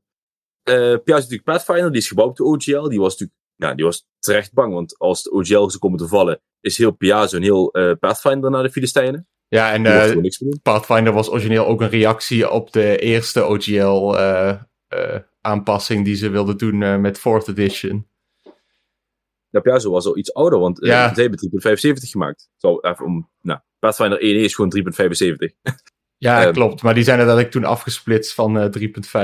Eh 0.64 0.74
Pia 0.76 1.16
is 1.16 1.22
natuurlijk 1.22 1.44
Pathfinder, 1.44 1.92
die 1.92 2.02
is 2.02 2.08
gebouwd 2.08 2.30
op 2.30 2.36
de 2.36 2.44
OGL. 2.44 2.90
Die 2.90 3.00
was 3.00 3.12
natuurlijk, 3.12 3.40
ja, 3.56 3.74
die 3.74 3.86
was 3.86 4.08
terecht 4.20 4.54
bang, 4.54 4.74
want 4.74 4.98
als 4.98 5.24
de 5.24 5.32
OGL 5.32 5.68
zou 5.68 5.78
komen 5.78 5.98
te 5.98 6.08
vallen, 6.08 6.42
is 6.62 6.78
heel 6.78 6.92
Piazzo 6.92 7.36
en 7.38 7.44
heel 7.44 7.72
eh, 7.72 7.92
Pathfinder 8.00 8.50
naar 8.52 8.64
de 8.64 8.70
Filistijnen. 8.72 9.28
Ja, 9.48 9.72
en 9.74 9.86
eh. 9.86 10.16
Pathfinder 10.64 11.14
was 11.14 11.30
origineel 11.30 11.66
ook 11.66 11.82
een 11.82 11.90
reactie 11.90 12.50
op 12.50 12.72
de 12.72 12.98
eerste 12.98 13.46
OGL 13.46 14.18
eh, 14.18 14.56
aanpassing 15.42 16.06
die 16.06 16.16
ze 16.16 16.30
wilden 16.30 16.58
doen 16.58 17.02
met 17.02 17.20
4th 17.20 17.48
edition. 17.50 18.08
Ja, 19.50 19.60
Piazzo 19.60 19.92
was 19.92 20.06
al 20.06 20.18
iets 20.18 20.34
ouder, 20.34 20.60
want 20.60 20.86
Ja. 20.86 21.14
zij 21.14 21.24
hebben 21.24 21.40
3.75 21.40 22.10
gemaakt. 22.10 22.50
Zo, 22.58 22.78
even 22.82 23.06
om, 23.06 23.30
nou, 23.42 23.60
Pathfinder 23.80 24.20
1 24.22 24.36
is 24.40 24.56
gewoon 24.56 24.70
3.75. 24.70 25.54
Ja, 26.20 26.44
Ehm. 26.44 26.54
klopt. 26.54 26.82
Maar 26.82 26.94
die 26.94 27.04
zijn 27.04 27.18
uiteindelijk 27.18 27.56
toen 27.56 27.66
afgesplitst 27.66 28.34
van 28.34 28.58
eh 28.60 28.70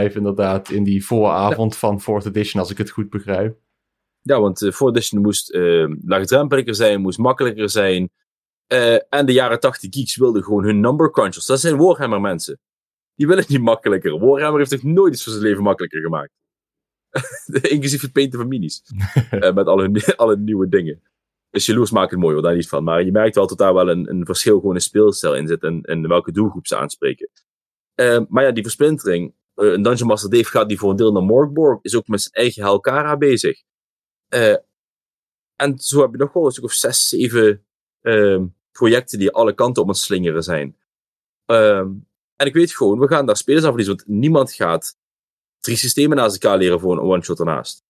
3.5 0.10 0.16
inderdaad 0.16 0.70
in 0.70 0.84
die 0.84 1.06
vooravond 1.06 1.76
van 1.78 2.02
4th 2.02 2.26
edition, 2.26 2.62
als 2.62 2.72
ik 2.72 2.78
het 2.78 2.90
goed 2.90 3.10
begrijp. 3.10 3.58
Ja, 4.24 4.40
want 4.42 4.62
uh, 4.62 4.72
4th 4.74 4.88
edition 4.88 5.22
moest 5.22 5.50
eh, 5.50 5.88
laagdrempeliger 6.06 6.76
zijn, 6.76 7.02
moest 7.02 7.18
makkelijker 7.18 7.70
zijn. 7.70 8.10
Eh, 8.68 8.94
en 9.10 9.26
de 9.26 9.34
jaren 9.34 9.60
80 9.60 9.94
geeks 9.94 10.16
wilden 10.18 10.44
gewoon 10.44 10.64
hun 10.64 10.80
number 10.80 11.12
crunchers. 11.12 11.46
Dat 11.46 11.60
zijn 11.60 11.78
Warhammer 11.78 12.22
mensen. 12.22 12.60
Die 13.16 13.28
willen 13.28 13.46
niet 13.48 13.62
makkelijker. 13.62 14.20
Warhammer 14.20 14.60
heeft 14.60 14.72
toch 14.72 14.84
nooit 14.84 15.14
iets 15.14 15.24
voor 15.24 15.32
zijn 15.32 15.46
leven 15.46 15.64
makkelijker 15.64 16.02
gemaakt. 16.02 16.32
Inclusief 17.62 18.02
het 18.02 18.12
painten 18.12 18.40
van 18.40 18.48
minis. 18.48 18.82
Eh, 19.30 19.54
met 19.54 19.68
alle, 19.68 19.90
alle 20.16 20.38
nieuwe 20.38 20.68
dingen. 20.68 21.02
Dus 21.50 21.66
jaloers 21.66 21.92
maken 21.92 22.10
het 22.10 22.20
mooi, 22.20 22.34
hoor, 22.34 22.44
daar 22.44 22.56
niet 22.56 22.68
van. 22.70 22.84
Maar 22.84 23.04
je 23.04 23.12
merkt 23.12 23.36
wel 23.36 23.48
dat 23.48 23.58
daar 23.58 23.74
wel 23.74 23.90
een, 23.90 24.10
een 24.10 24.26
verschil 24.26 24.60
gewoon 24.60 24.76
in 24.76 24.82
speelstijl 24.82 25.36
in 25.36 25.48
zit. 25.48 25.64
En, 25.64 25.82
en 25.82 26.08
welke 26.08 26.32
doelgroep 26.32 26.68
ze 26.68 26.78
aanspreken. 26.78 27.30
Eh, 27.96 28.20
maar 28.28 28.44
ja, 28.44 28.52
die 28.52 28.64
versplintering. 28.64 29.34
eh, 29.56 29.72
een 29.72 29.82
Dungeon 29.82 30.08
Master 30.08 30.30
Dave 30.30 30.46
gaat 30.46 30.68
die 30.70 30.78
voor 30.78 30.90
een 30.90 30.96
deel 30.96 31.12
naar 31.12 31.24
Morgborg. 31.24 31.80
Is 31.82 31.96
ook 31.96 32.08
met 32.08 32.22
zijn 32.22 32.34
eigen 32.34 32.64
Helkara 32.64 33.18
bezig. 33.18 33.62
Eh, 34.34 34.56
en 35.56 35.80
zo 35.80 36.02
heb 36.02 36.12
je 36.12 36.18
nog 36.18 36.34
wel 36.34 36.46
een 36.46 36.52
stuk 36.52 36.64
of 36.64 36.72
zes, 36.72 37.08
zeven 37.08 37.66
ehm, 38.02 38.46
projecten 38.72 39.20
die 39.20 39.32
alle 39.32 39.54
kanten 39.54 39.82
op 39.82 39.88
het 39.88 39.98
slingeren 39.98 40.44
zijn. 40.44 40.78
Ehm, 41.46 41.92
en 42.36 42.46
ik 42.46 42.54
weet 42.54 42.76
gewoon, 42.76 43.00
we 43.00 43.08
gaan 43.08 43.26
daar 43.26 43.38
spelers 43.38 43.64
aan 43.64 43.70
verliezen, 43.70 43.96
want 43.96 44.08
niemand 44.08 44.54
gaat 44.54 44.98
drie 45.60 45.78
systemen 45.78 46.18
naast 46.18 46.44
elkaar 46.44 46.58
leren 46.58 46.80
voor 46.80 46.92
een 46.92 47.00
one-shot 47.00 47.40
ernaast. 47.40 47.84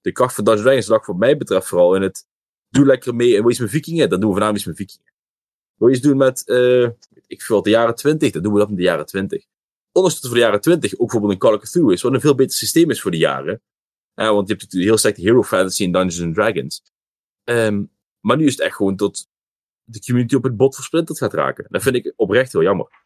De 0.00 0.12
kracht 0.12 0.34
van 0.34 0.44
Dungeons 0.44 0.66
Dragons 0.66 0.88
lag 0.88 1.06
wat 1.06 1.16
mij 1.16 1.36
betreft 1.36 1.66
vooral 1.66 1.94
in 1.94 2.02
het 2.02 2.26
doe 2.68 2.86
lekker 2.86 3.14
mee 3.14 3.36
en 3.36 3.48
iets 3.48 3.58
met 3.58 3.70
vikingen, 3.70 4.08
dan 4.08 4.20
doen 4.20 4.28
we 4.28 4.34
voornamelijk 4.36 4.66
iets 4.66 4.78
met 4.78 4.88
vikingen. 4.88 5.12
Wil 5.74 5.88
je 5.88 6.00
doen 6.00 6.16
met, 6.16 6.48
eh, 6.48 6.88
ik 7.26 7.42
veel, 7.42 7.62
de 7.62 7.70
jaren 7.70 7.94
20, 7.94 8.30
dan 8.30 8.42
doen 8.42 8.52
we 8.52 8.58
dat 8.58 8.68
in 8.68 8.76
de 8.76 8.82
jaren 8.82 9.06
20. 9.06 9.44
Ondersteunen 9.92 10.30
voor 10.30 10.38
de 10.38 10.46
jaren 10.46 10.60
20 10.60 10.92
ook 10.92 10.98
bijvoorbeeld 10.98 11.32
een 11.32 11.38
Call 11.38 11.54
of 11.54 11.60
Cthulhu 11.60 11.92
is, 11.92 12.02
wat 12.02 12.12
een 12.12 12.20
veel 12.20 12.34
beter 12.34 12.56
systeem 12.56 12.90
is 12.90 13.00
voor 13.00 13.10
de 13.10 13.16
jaren. 13.16 13.62
Eh, 14.14 14.28
want 14.28 14.48
je 14.48 14.52
hebt 14.52 14.62
natuurlijk 14.62 14.90
heel 14.90 14.98
sterk 14.98 15.16
de 15.16 15.22
hero 15.22 15.42
fantasy 15.42 15.82
in 15.82 15.92
Dungeons 15.92 16.22
and 16.22 16.34
Dragons. 16.34 16.82
Ehm, 17.44 17.82
maar 18.20 18.36
nu 18.36 18.46
is 18.46 18.52
het 18.52 18.60
echt 18.60 18.76
gewoon 18.76 18.96
tot 18.96 19.26
de 19.84 20.00
community 20.00 20.34
op 20.34 20.42
het 20.42 20.56
bot 20.56 20.74
versplinterd 20.74 21.18
gaat 21.18 21.34
raken. 21.34 21.66
Dat 21.68 21.82
vind 21.82 21.94
ik 21.94 22.12
oprecht 22.16 22.52
heel 22.52 22.62
jammer. 22.62 23.00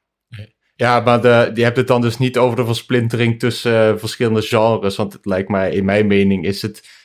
Ja, 0.77 1.01
maar 1.01 1.23
de, 1.23 1.51
je 1.55 1.63
hebt 1.63 1.77
het 1.77 1.87
dan 1.87 2.01
dus 2.01 2.19
niet 2.19 2.39
over 2.39 2.57
de 2.57 2.65
versplintering 2.65 3.39
tussen 3.39 3.93
eh, 3.93 3.99
verschillende 3.99 4.43
genres. 4.43 4.97
Want 4.97 5.13
het 5.13 5.27
lijkt 5.27 5.49
mij, 5.49 5.73
in 5.73 5.85
mijn 5.85 6.07
mening, 6.07 6.45
is 6.45 6.63
het 6.63 7.05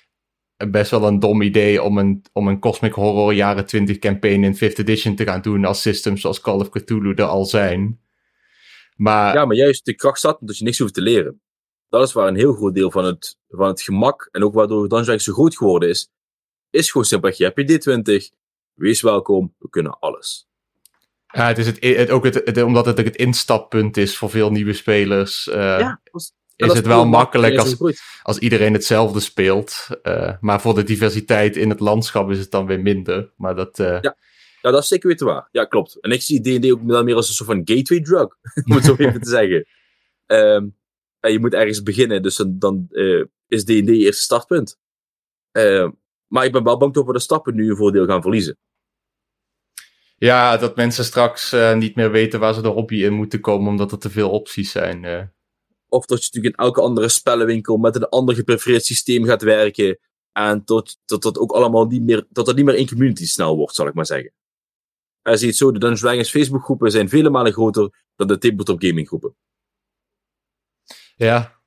best 0.69 0.91
wel 0.91 1.07
een 1.07 1.19
dom 1.19 1.41
idee 1.41 1.83
om 1.83 1.97
een, 1.97 2.23
om 2.33 2.47
een 2.47 2.59
Cosmic 2.59 2.93
Horror 2.93 3.33
jaren 3.33 3.65
20 3.65 3.97
campaign 3.97 4.43
in 4.43 4.55
5th 4.55 4.77
edition 4.77 5.15
te 5.15 5.23
gaan 5.23 5.41
doen 5.41 5.65
als 5.65 5.81
systems 5.81 6.21
zoals 6.21 6.41
Call 6.41 6.59
of 6.59 6.69
Cthulhu 6.69 7.13
er 7.13 7.23
al 7.23 7.45
zijn. 7.45 7.99
Maar 8.95 9.35
Ja, 9.35 9.45
maar 9.45 9.55
juist 9.55 9.85
de 9.85 9.95
kracht 9.95 10.17
staat 10.17 10.37
dat 10.41 10.57
je 10.57 10.63
niks 10.63 10.79
hoeft 10.79 10.93
te 10.93 11.01
leren. 11.01 11.41
Dat 11.91 12.07
is 12.07 12.13
waar 12.13 12.27
een 12.27 12.35
heel 12.35 12.53
groot 12.53 12.73
deel 12.75 12.91
van 12.91 13.05
het, 13.05 13.37
van 13.49 13.67
het 13.67 13.81
gemak 13.81 14.27
en 14.31 14.43
ook 14.43 14.53
waardoor 14.53 14.79
Dungeons 14.81 15.03
Dragons 15.05 15.23
zo 15.23 15.33
groot 15.33 15.57
geworden 15.57 15.89
is, 15.89 16.09
is 16.69 16.91
gewoon 16.91 17.05
simpelweg, 17.07 17.37
je 17.37 17.43
hebt 17.53 17.85
je 17.85 18.01
D20, 18.31 18.37
wees 18.73 19.01
welkom, 19.01 19.55
we 19.57 19.69
kunnen 19.69 19.99
alles. 19.99 20.47
ja, 21.33 21.47
het 21.47 21.57
is 21.57 21.65
het, 21.65 21.83
het, 21.83 22.09
ook 22.09 22.23
het, 22.23 22.41
het- 22.45 22.61
omdat 22.61 22.85
het 22.85 22.99
ook 22.99 23.05
het 23.05 23.15
instappunt 23.15 23.97
is 23.97 24.17
voor 24.17 24.29
veel 24.29 24.51
nieuwe 24.51 24.73
spelers. 24.73 25.47
eh, 25.47 25.77
dat 26.55 26.69
is 26.69 26.75
het 26.77 26.85
wel 26.87 27.05
makkelijk 27.05 27.57
als... 27.57 27.77
als, 28.23 28.37
iedereen 28.37 28.73
hetzelfde 28.73 29.19
speelt. 29.19 29.87
Eh, 30.01 30.33
maar 30.39 30.61
voor 30.61 30.73
de 30.75 30.83
diversiteit 30.83 31.55
in 31.57 31.69
het 31.69 31.79
landschap 31.79 32.29
is 32.31 32.39
het 32.39 32.51
dan 32.51 32.65
weer 32.65 32.79
minder. 32.81 33.31
Maar 33.37 33.55
dat, 33.55 33.79
eh, 33.79 33.97
Ja. 34.01 34.17
Ja, 34.61 34.71
dat 34.71 34.81
is 34.81 34.87
zeker 34.87 35.07
weten 35.09 35.25
waar. 35.25 35.47
Ja, 35.51 35.65
klopt. 35.65 35.99
En 36.01 36.11
ik 36.11 36.21
zie 36.21 36.41
D&D 36.59 36.71
ook 36.71 36.87
dan 36.87 37.05
meer 37.05 37.15
als 37.15 37.27
een 37.27 37.33
soort 37.33 37.49
van 37.49 37.61
gateway 37.65 38.01
drug, 38.01 38.27
om 38.69 38.75
het 38.75 38.85
zo 38.85 38.95
even 38.97 39.21
te 39.21 39.29
zeggen. 39.29 39.65
Ehm, 40.25 40.67
en 41.21 41.31
je 41.31 41.39
moet 41.39 41.53
ergens 41.53 41.83
beginnen, 41.83 42.21
dus 42.21 42.35
dan, 42.35 42.59
dan 42.59 42.87
eh, 42.89 43.23
is 43.47 43.63
D&D 43.63 43.67
je 43.69 43.97
eerste 43.97 44.21
startpunt. 44.23 44.79
Ehm, 45.51 45.91
maar 46.27 46.45
ik 46.45 46.51
ben 46.51 46.63
wel 46.63 46.77
bang 46.77 46.93
dat 46.93 47.05
we 47.05 47.13
de 47.13 47.19
stappen 47.19 47.55
nu 47.55 47.69
een 47.69 47.75
voordeel 47.77 48.05
gaan 48.05 48.21
verliezen. 48.21 48.57
ja, 50.17 50.57
dat 50.57 50.75
mensen 50.75 51.05
straks 51.05 51.51
eh, 51.51 51.75
niet 51.75 51.95
meer 51.95 52.11
weten 52.11 52.39
waar 52.39 52.53
ze 52.53 52.61
de 52.61 52.67
hobby 52.67 53.03
in 53.03 53.13
moeten 53.13 53.39
komen, 53.41 53.67
omdat 53.69 53.91
er 53.91 53.97
te 53.99 54.09
veel 54.09 54.29
opties 54.29 54.71
zijn. 54.71 55.05
eh. 55.05 55.23
Of 55.87 56.05
dat 56.05 56.17
je 56.17 56.25
natuurlijk 56.25 56.55
in 56.55 56.65
elke 56.65 56.81
andere 56.81 57.09
spellenwinkel 57.09 57.77
met 57.77 57.95
een 57.95 58.09
ander 58.09 58.35
geprefereerd 58.35 58.85
systeem 58.85 59.25
gaat 59.25 59.41
werken. 59.41 59.99
En 60.31 60.63
tot, 60.63 60.97
tot 61.05 61.21
dat 61.21 61.37
ook 61.37 61.51
allemaal 61.51 61.85
niet 61.85 62.03
meer, 62.03 62.25
dat 62.29 62.45
dat 62.45 62.55
niet 62.55 62.65
meer 62.65 62.75
één 62.75 62.87
community 62.87 63.25
snel 63.25 63.55
wordt, 63.57 63.75
zal 63.75 63.87
ik 63.87 63.93
maar 63.93 64.05
zeggen. 64.05 64.33
En 65.21 65.33
zie 65.33 65.41
je 65.41 65.47
het 65.47 65.57
zo, 65.57 65.71
de 65.71 65.79
Dungeons 65.79 66.01
Dragons 66.01 66.29
Facebookgroepen 66.29 66.91
zijn 66.91 67.09
vele 67.09 67.29
malen 67.29 67.53
groter 67.53 68.05
dan 68.15 68.27
de 68.27 68.37
tabletop 68.37 68.81
gaming 68.83 69.07
groepen. 69.07 69.35
Ja. 71.21 71.61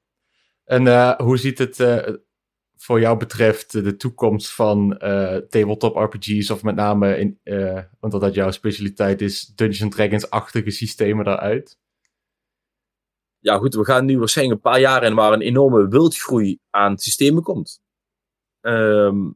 En 0.65 0.87
eh, 0.87 1.17
hoe 1.17 1.39
ziet 1.39 1.59
het 1.59 1.81
eh, 1.81 2.15
voor 2.77 3.01
jou 3.01 3.19
betreft 3.19 3.73
de 3.73 3.97
toekomst 3.97 4.55
van 4.55 4.99
eh, 4.99 5.37
tabletop 5.37 5.97
RPG's, 5.97 6.51
of 6.51 6.63
met 6.63 6.75
name, 6.75 7.19
in, 7.19 7.41
want 8.01 8.13
dat 8.13 8.21
dat 8.21 8.35
jouw 8.35 8.51
specialiteit 8.51 9.21
is, 9.21 9.47
Dungeons 9.47 9.95
Dragons-achtige 9.95 10.71
systemen 10.71 11.25
daaruit? 11.25 11.79
Ja 13.39 13.57
goed, 13.57 13.75
we 13.75 13.85
gaan 13.85 14.05
nu 14.05 14.19
waarschijnlijk 14.19 14.57
een 14.57 14.71
paar 14.71 14.81
jaar 14.81 15.03
in 15.03 15.15
waar 15.15 15.33
een 15.33 15.41
enorme 15.41 15.89
wildgroei 15.89 16.59
aan 16.71 16.99
systemen 16.99 17.43
komt. 17.43 17.83
Ehm, 18.61 19.31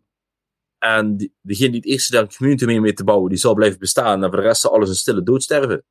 en 0.78 1.16
die, 1.16 1.34
degene 1.40 1.70
die 1.70 1.80
het 1.80 1.90
eerste 1.90 2.12
daar 2.12 2.22
een 2.22 2.36
community 2.36 2.64
mee 2.64 2.80
mee 2.80 2.92
te 2.92 3.04
bouwen, 3.04 3.28
die 3.28 3.38
zal 3.38 3.54
blijven 3.54 3.78
bestaan. 3.78 4.22
En 4.22 4.28
voor 4.28 4.40
de 4.40 4.46
rest 4.46 4.60
zal 4.60 4.72
alles 4.72 4.88
een 4.88 4.94
stille 4.94 5.22
dood 5.22 5.42
sterven. 5.42 5.84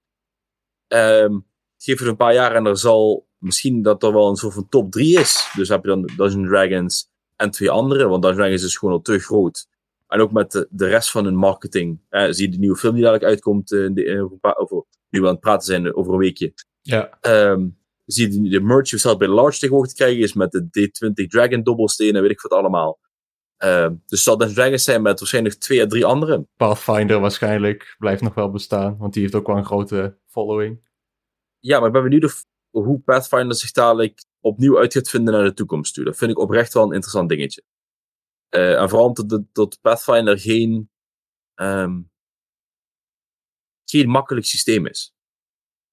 Ehm, 0.88 1.40
geef 1.78 2.00
het 2.00 2.08
een 2.08 2.16
paar 2.16 2.34
jaar 2.34 2.56
en 2.56 2.66
er 2.66 2.78
zal 2.78 3.28
misschien 3.38 3.82
dat 3.82 4.04
er 4.04 4.14
wel 4.14 4.30
een 4.30 4.36
soort 4.36 4.54
van 4.54 4.70
top 4.70 4.92
3 4.92 5.20
is. 5.20 5.52
Dus 5.56 5.70
heb 5.70 5.84
je 5.84 5.90
dan 5.90 6.10
Dungeons 6.18 6.48
Dragons 6.48 7.10
en 7.36 7.52
twee 7.52 7.70
andere, 7.70 8.08
want 8.08 8.22
Dungeons 8.22 8.38
Dragons 8.38 8.64
is 8.64 8.78
gewoon 8.78 8.94
al 8.94 9.02
te 9.02 9.20
groot. 9.20 9.68
En 10.08 10.20
ook 10.20 10.32
met 10.32 10.52
de, 10.52 10.68
de 10.70 10.88
rest 10.88 11.12
van 11.12 11.26
hun 11.26 11.36
marketing. 11.36 12.00
Eh, 12.10 12.28
zie 12.30 12.46
je 12.46 12.52
de 12.52 12.58
nieuwe 12.58 12.78
film 12.78 12.94
die 12.94 13.04
dadelijk 13.04 13.30
uitkomt, 13.30 13.72
eh, 13.72 13.88
de, 13.94 14.06
eh, 14.06 14.24
over, 14.24 14.58
over, 14.58 14.84
nu 15.10 15.20
we 15.20 15.26
aan 15.26 15.32
het 15.32 15.42
praten 15.42 15.66
zijn 15.66 15.86
eh, 15.86 15.98
over 15.98 16.14
een 16.14 16.20
weekje. 16.20 16.54
Ja. 16.82 17.18
Ehm, 17.22 17.68
zie 18.06 18.32
je 18.32 18.42
de, 18.42 18.50
de 18.50 18.62
merch 18.62 18.90
die 18.90 19.00
zelfs 19.00 19.18
bij 19.18 19.28
Large 19.28 19.60
tegenwoordig 19.60 19.92
te 19.92 19.98
krijgen 19.98 20.22
is 20.22 20.34
met 20.34 20.52
de 20.52 20.64
D20 20.64 21.28
Dragon 21.28 21.64
dobbelstenen, 21.64 22.22
weet 22.22 22.32
ik 22.32 22.42
wat 22.42 22.52
allemaal. 22.52 23.00
Ehm, 23.58 23.96
dus 24.06 24.24
zal 24.24 24.38
Dungeons 24.38 24.60
Dragons 24.60 24.84
zijn 24.84 25.02
met 25.02 25.20
waarschijnlijk 25.20 25.56
twee 25.56 25.82
à 25.82 25.88
drie 25.88 26.06
andere. 26.06 26.48
Pathfinder 26.58 27.20
waarschijnlijk 27.20 27.96
blijft 27.98 28.22
nog 28.22 28.34
wel 28.34 28.52
bestaan, 28.52 28.98
want 28.98 29.14
die 29.14 29.22
heeft 29.22 29.36
ook 29.36 29.48
wel 29.48 29.58
een 29.58 29.66
grote 29.66 30.18
following. 30.28 30.87
Ja, 31.60 31.78
maar 31.78 31.88
ik 31.88 31.94
ben 31.94 32.04
benieuwd 32.04 32.46
hoe 32.70 33.00
Pathfinder 33.00 33.56
zich 33.56 33.72
dadelijk 33.72 34.24
opnieuw 34.40 34.78
uit 34.80 34.94
gaat 34.94 35.10
vinden 35.10 35.34
naar 35.34 35.44
de 35.44 35.54
toekomst 35.54 35.94
toe. 35.94 36.04
Dat 36.04 36.18
vind 36.18 36.32
ik 36.32 36.40
oprecht 36.40 36.74
wel 36.74 36.84
een 36.84 36.92
interessant 36.92 37.30
dingetje. 37.30 37.64
Eh, 38.50 38.82
en 38.82 38.90
vooral 38.90 39.08
omdat, 39.08 39.44
dat 39.52 39.80
Pathfinder 39.82 40.40
geen, 40.40 40.90
ehm, 41.54 42.02
geen 43.86 44.10
makkelijk 44.10 44.46
systeem 44.46 44.86
is. 44.86 45.16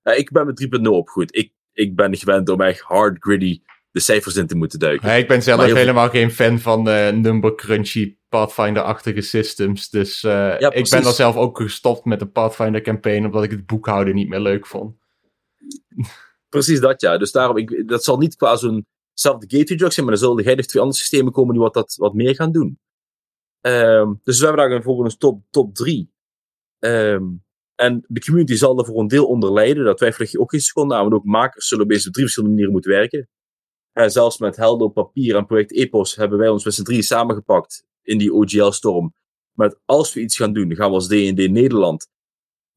Ik 0.03 0.31
ben 0.31 0.47
met 0.47 0.57
3.0 0.57 0.97
opgegroeid. 0.97 1.37
Ik, 1.37 1.53
ik 1.73 1.97
ben 1.97 2.17
gewend 2.17 2.49
om 2.49 2.61
echt 2.61 2.81
hard, 2.81 3.17
gritty 3.21 3.63
de 3.91 4.01
cijfers 4.01 4.37
in 4.37 4.47
te 4.47 4.57
moeten 4.57 4.79
duiken. 4.79 5.19
Ik 5.19 5.29
ben 5.29 5.43
zelf 5.43 5.65
heel 5.65 5.75
helemaal 5.75 6.09
geen 6.09 6.31
fan 6.31 6.59
van 6.59 6.89
eh, 6.89 7.13
number 7.13 7.55
crunchy 7.55 8.17
Pathfinder-achtige 8.29 9.21
systems. 9.21 9.91
Dus 9.91 10.25
eh, 10.25 10.55
ik 10.59 10.89
ben 10.91 11.05
er 11.05 11.13
zelf 11.13 11.37
ook 11.37 11.57
gestopt 11.57 12.05
met 12.05 12.19
de 12.19 12.27
Pathfinder 12.27 12.81
campaign, 12.81 13.25
omdat 13.25 13.43
ik 13.43 13.51
het 13.51 13.67
boekhouden 13.67 14.15
niet 14.15 14.29
meer 14.29 14.41
leuk 14.41 14.67
vond. 14.67 15.04
Precies 16.49 16.81
dat, 16.81 17.01
ja. 17.01 17.19
Dus 17.19 17.33
daarom, 17.33 17.57
ik, 17.57 17.89
dat 17.89 18.05
zal 18.05 18.19
niet 18.19 18.37
qua 18.37 18.57
zo'n 18.57 18.87
zelfde 19.13 19.47
gateway 19.57 19.77
drug 19.79 19.93
zijn, 19.93 20.07
maar 20.07 20.15
er 20.15 20.21
zullen 20.21 20.45
heilig 20.45 20.67
twee 20.67 20.83
andere 20.83 21.01
systemen 21.01 21.33
komen 21.33 21.53
die 21.53 21.63
wat, 21.63 21.75
dat, 21.75 21.95
wat 21.95 22.15
meer 22.15 22.35
gaan 22.35 22.53
doen. 22.53 22.79
Ehm, 23.61 24.13
dus 24.23 24.39
we 24.39 24.47
hebben 24.47 24.71
daar 24.71 24.97
een 24.97 25.19
top, 25.19 25.43
top 25.51 25.75
3. 25.75 26.13
en 27.75 28.05
de 28.07 28.21
community 28.25 28.55
zal 28.55 28.79
er 28.79 28.85
voor 28.85 29.01
een 29.01 29.09
deel 29.09 29.27
onder 29.27 29.53
lijden, 29.53 29.85
dat 29.85 29.97
twijfel 29.97 30.25
ik 30.25 30.41
ook 30.41 30.51
geen 30.51 30.61
seconde 30.61 30.95
aan, 30.95 31.03
want 31.03 31.15
ook 31.15 31.25
makers 31.25 31.69
zullen 31.69 31.85
op 31.85 31.91
drie 31.91 32.11
verschillende 32.13 32.55
manieren 32.55 32.73
moeten 32.73 32.91
werken. 32.91 33.29
En 33.93 34.11
zelfs 34.11 34.39
met 34.39 34.57
Helder 34.57 34.87
op 34.87 34.95
papier 34.95 35.37
en 35.37 35.47
project 35.47 35.73
Epos 35.73 36.17
hebben 36.17 36.39
wij 36.39 36.49
ons 36.49 36.65
met 36.65 36.75
z'n 36.75 36.83
drieën 36.83 37.03
samengepakt 37.03 37.87
in 38.03 38.19
die 38.19 38.35
OGL-storm. 38.35 39.15
Met 39.53 39.81
als 39.85 40.15
we 40.15 40.21
iets 40.21 40.37
gaan 40.37 40.53
doen, 40.53 40.75
gaan 40.75 40.89
we 40.89 40.95
als 40.95 41.07
D&D 41.07 41.51
Nederland 41.51 42.09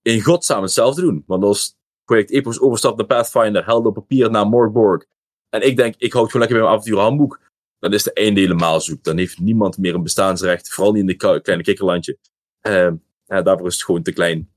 in 0.02 0.22
godsnaam 0.22 0.62
hetzelfde 0.62 1.02
doen. 1.02 1.24
Want 1.26 1.44
als 1.44 1.76
project 2.08 2.32
Epos 2.32 2.60
overstapt 2.60 2.98
naar 2.98 3.06
Pathfinder, 3.06 3.66
Helder 3.66 3.92
papier 3.92 4.32
naar 4.32 4.48
Morgborg. 4.48 5.06
En 5.50 5.62
ik 5.62 5.78
denk, 5.78 5.96
ik 5.98 6.14
houd 6.14 6.32
gewoon 6.32 6.48
lekker 6.48 6.58
bij 6.58 6.68
mijn 6.68 6.78
avonturenhandboek. 6.78 7.40
Dan 7.80 7.94
is 7.94 8.04
de 8.04 8.14
einde 8.14 8.40
helemaal 8.40 8.82
zoek. 8.82 9.04
Dan 9.04 9.18
heeft 9.18 9.40
niemand 9.40 9.78
meer 9.78 9.96
een 9.96 10.04
bestaansrecht. 10.04 10.70
Vooral 10.70 10.94
niet 10.94 11.02
in 11.02 11.08
de 11.08 11.42
kleine 11.42 11.64
kikkerlandje. 11.64 12.18
Ehm, 12.62 12.96
daarvoor 13.26 13.68
is 13.68 13.74
het 13.74 13.84
gewoon 13.84 14.04
te 14.04 14.12
klein. 14.12 14.52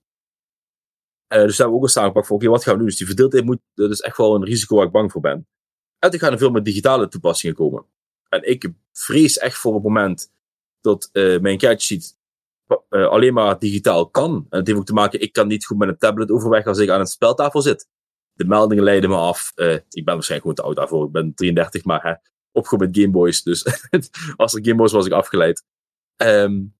Eh, 1.26 1.42
dus 1.42 1.56
daar 1.56 1.66
hebben 1.66 1.68
we 1.68 1.76
ook 1.76 1.82
eens 1.82 1.96
aangepakt 1.96 2.30
oké, 2.30 2.48
wat 2.48 2.62
gaan 2.62 2.72
we 2.72 2.78
doen? 2.78 2.88
Dus 2.88 2.98
die 2.98 3.06
verdeeldheid 3.06 3.44
moet, 3.44 3.60
dat 3.74 3.90
is 3.90 4.00
echt 4.00 4.16
wel 4.16 4.34
een 4.34 4.44
risico 4.44 4.76
waar 4.76 4.86
ik 4.86 4.92
bang 4.92 5.12
voor 5.12 5.20
ben. 5.20 5.46
En 5.98 6.10
toen 6.10 6.18
gaan 6.18 6.32
er 6.32 6.38
veel 6.38 6.50
meer 6.50 6.62
digitale 6.62 7.08
toepassingen 7.08 7.56
komen. 7.56 7.84
En 8.28 8.48
ik 8.48 8.70
vrees 8.92 9.38
echt 9.38 9.56
voor 9.56 9.74
het 9.74 9.82
moment 9.82 10.32
dat 10.80 11.08
eh, 11.12 11.38
mijn 11.40 11.58
catchsheet 11.58 12.18
uh, 12.90 13.08
alleen 13.08 13.34
maar 13.34 13.58
digitaal 13.58 14.08
kan. 14.08 14.46
En 14.50 14.58
het 14.58 14.66
heeft 14.66 14.78
ook 14.78 14.86
te 14.86 14.92
maken, 14.92 15.20
ik 15.20 15.32
kan 15.32 15.46
niet 15.46 15.66
goed 15.66 15.78
met 15.78 15.88
een 15.88 15.98
tablet 15.98 16.30
overweg 16.30 16.66
als 16.66 16.78
ik 16.78 16.88
aan 16.88 16.98
het 16.98 17.10
speltafel 17.10 17.62
zit. 17.62 17.88
De 18.32 18.44
meldingen 18.44 18.84
leiden 18.84 19.10
me 19.10 19.16
af. 19.16 19.52
Uh, 19.56 19.72
ik 19.72 20.04
ben 20.04 20.14
waarschijnlijk 20.14 20.40
gewoon 20.40 20.54
te 20.54 20.62
oud 20.62 20.76
daarvoor. 20.76 21.06
Ik 21.06 21.12
ben 21.12 21.34
33, 21.34 21.84
maar 21.84 22.02
hè, 22.02 22.14
opgegroeid 22.52 22.90
met 22.90 22.98
Gameboys. 22.98 23.42
Dus 23.42 23.66
als 24.36 24.54
er 24.54 24.64
Gameboys 24.64 24.92
was 24.92 25.06
ik 25.06 25.12
afgeleid. 25.12 25.64
Um, 26.16 26.74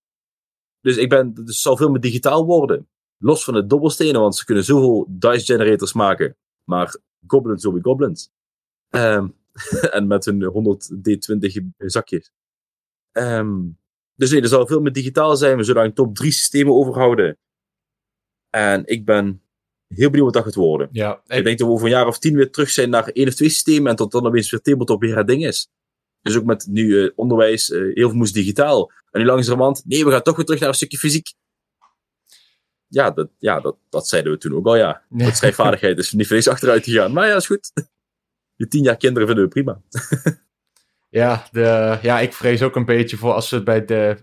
dus 0.80 0.97
ik 0.97 1.09
ben, 1.09 1.34
dus 1.34 1.45
het 1.45 1.55
zal 1.55 1.76
veel 1.76 1.91
meer 1.91 2.01
digitaal 2.01 2.45
worden. 2.45 2.88
Los 3.18 3.45
van 3.45 3.55
de 3.55 3.66
dobbelstenen, 3.66 4.20
want 4.20 4.36
ze 4.36 4.45
kunnen 4.45 4.64
zoveel 4.64 5.07
dice 5.09 5.45
generators 5.45 5.93
maken. 5.93 6.36
Maar 6.64 6.97
goblins 7.26 7.62
zullen 7.62 7.82
goblins. 7.82 8.30
Um, 8.91 9.36
en 9.91 10.07
met 10.07 10.24
hun 10.24 10.45
100 10.45 10.91
D20 10.95 11.66
zakjes. 11.76 12.32
Um, 13.12 13.78
dus 14.21 14.31
nee, 14.31 14.43
er 14.43 14.49
zal 14.49 14.66
veel 14.66 14.81
meer 14.81 14.93
digitaal 14.93 15.37
zijn. 15.37 15.57
We 15.57 15.62
zullen 15.62 15.85
een 15.85 15.95
top 15.95 16.14
3 16.14 16.31
systemen 16.31 16.75
overhouden. 16.75 17.39
En 18.51 18.87
ik 18.87 19.05
ben 19.05 19.43
heel 19.87 20.11
benieuwd 20.11 20.25
wat 20.25 20.35
dat 20.35 20.45
gaat 20.45 20.55
worden. 20.55 20.89
Ja, 20.93 21.23
ik 21.27 21.45
denk 21.45 21.59
dat 21.59 21.68
we 21.68 21.73
over 21.73 21.85
een 21.85 21.93
jaar 21.93 22.07
of 22.07 22.18
tien 22.18 22.37
weer 22.37 22.51
terug 22.51 22.71
zijn 22.71 22.91
naar 22.91 23.09
één 23.09 23.29
of 23.29 23.35
twee 23.35 23.49
systemen. 23.49 23.91
En 23.91 23.97
tot 23.97 24.12
dan 24.12 24.27
opeens 24.27 24.51
weer 24.51 24.61
tabletop 24.61 25.01
weer 25.01 25.16
het 25.16 25.27
ding 25.27 25.47
is. 25.47 25.68
Dus 26.23 26.37
ook 26.37 26.45
met 26.45 26.66
nu 26.66 26.87
uh, 26.87 27.11
onderwijs, 27.14 27.71
uh, 27.71 27.95
heel 27.95 28.09
veel 28.09 28.18
moest 28.18 28.35
digitaal. 28.35 28.93
En 29.11 29.21
nu 29.21 29.27
langzamerhand, 29.27 29.83
nee, 29.85 30.05
we 30.05 30.11
gaan 30.11 30.23
toch 30.23 30.37
weer 30.37 30.45
terug 30.45 30.61
naar 30.61 30.68
een 30.68 30.75
stukje 30.75 30.99
fysiek. 30.99 31.33
Ja, 32.87 33.11
dat, 33.11 33.31
ja 33.39 33.61
dat, 33.61 33.77
dat 33.89 34.09
zeiden 34.09 34.33
we 34.33 34.39
toen 34.39 34.55
ook 34.55 34.66
al, 34.66 34.77
ja. 34.77 35.03
Dat 35.09 35.37
schrijfvaardigheid 35.37 35.99
is 35.99 36.12
niet 36.12 36.27
veel 36.27 36.53
achteruit 36.53 36.85
gegaan. 36.85 37.12
Maar 37.12 37.27
ja, 37.27 37.37
is 37.37 37.47
goed. 37.47 37.73
Je 38.55 38.68
tien 38.68 38.83
jaar 38.83 38.97
kinderen 38.97 39.29
vinden 39.29 39.45
we 39.45 39.51
prima. 39.51 39.81
ja, 41.11 41.47
de, 41.51 41.99
ja, 42.03 42.21
ik 42.21 42.33
vrees 42.33 42.63
ook 42.63 42.77
een 42.77 42.85
beetje 42.85 43.17
voor 43.17 43.33
als 43.33 43.51
we 43.51 43.63
bij 43.63 43.85
de 43.85 44.17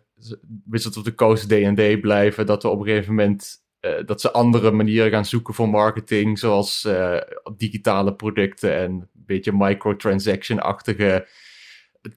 Wizard 0.65 0.97
of 0.97 1.03
the 1.03 1.15
Coast 1.15 1.49
D&D 1.49 2.01
blijven, 2.01 2.45
dat 2.45 2.63
we 2.63 2.69
op 2.69 2.79
een 2.79 2.85
gegeven 2.85 3.15
moment 3.15 3.65
uh, 3.81 4.05
dat 4.05 4.21
ze 4.21 4.31
andere 4.31 4.71
manieren 4.71 5.11
gaan 5.11 5.25
zoeken 5.25 5.53
voor 5.53 5.69
marketing, 5.69 6.39
zoals 6.39 6.83
uh, 6.87 7.17
digitale 7.57 8.15
producten 8.15 8.75
en 8.75 8.91
een 8.91 9.09
beetje 9.13 9.51
microtransaction-achtige 9.53 11.27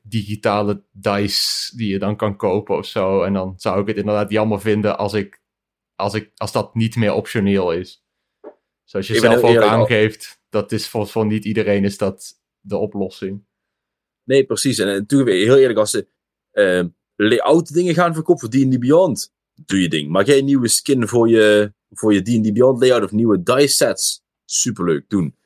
digitale 0.03 0.85
dice 0.93 1.77
die 1.77 1.89
je 1.89 1.99
dan 1.99 2.17
kan 2.17 2.37
kopen 2.37 2.77
of 2.77 2.87
zo. 2.87 3.23
En 3.23 3.33
dan 3.33 3.55
zou 3.57 3.81
ik 3.81 3.87
het 3.87 3.97
inderdaad 3.97 4.31
jammer 4.31 4.61
vinden 4.61 4.99
als, 4.99 5.13
ik, 5.13 5.43
als, 5.95 6.15
ik, 6.15 6.31
als 6.37 6.53
dat 6.53 6.75
niet 6.75 6.97
meer 6.97 7.13
optioneel 7.13 7.73
is. 7.73 8.05
Zoals 8.85 9.07
je 9.07 9.19
zelf 9.19 9.43
ook 9.43 9.63
aangeeft, 9.63 10.43
dat 10.49 10.73
is 10.73 10.89
voor, 10.89 11.07
voor 11.07 11.27
niet 11.27 11.45
iedereen 11.45 11.85
is 11.85 11.99
dat 11.99 12.41
de 12.61 12.77
oplossing. 12.77 13.45
Nee, 14.31 14.45
precies. 14.45 14.79
En 14.79 14.87
natuurlijk, 14.87 15.37
heel 15.37 15.59
eerlijk, 15.59 15.79
als 15.79 15.91
ze 15.91 16.07
uh, 16.53 16.85
layout 17.17 17.73
dingen 17.73 17.95
gaan 17.95 18.15
verkopen 18.15 18.41
voor 18.41 18.49
D&D 18.49 18.81
Beyond, 18.81 19.33
doe 19.55 19.81
je 19.81 19.89
ding. 19.89 20.11
Maak 20.11 20.27
jij 20.27 20.39
een 20.39 20.45
nieuwe 20.45 20.69
skin 20.69 21.09
voor 21.09 21.29
je, 21.29 21.73
voor 21.91 22.15
je 22.15 22.23
D&D 22.23 22.53
Beyond 22.53 22.81
layout 22.81 23.03
of 23.03 23.11
nieuwe 23.11 23.43
dice 23.43 23.69
sets, 23.69 24.23
superleuk, 24.45 25.09
doen. 25.09 25.37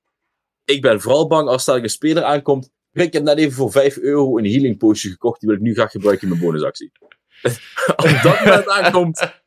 Ik 0.64 0.82
ben 0.82 1.00
vooral 1.00 1.26
bang 1.26 1.48
als 1.48 1.64
daar 1.64 1.82
een 1.82 1.90
speler 1.90 2.22
aankomt, 2.22 2.70
ik 2.92 3.12
heb 3.12 3.22
net 3.22 3.38
even 3.38 3.52
voor 3.52 3.70
5 3.70 3.96
euro 3.98 4.38
een 4.38 4.50
healing 4.50 4.78
potion 4.78 5.12
gekocht, 5.12 5.40
die 5.40 5.48
wil 5.48 5.58
ik 5.58 5.64
nu 5.64 5.74
graag 5.74 5.90
gebruiken 5.90 6.22
in 6.22 6.28
mijn 6.28 6.44
bonusactie. 6.44 6.92
als 7.96 8.22
dat 8.22 8.40
moment 8.44 8.68
aankomt, 8.68 9.42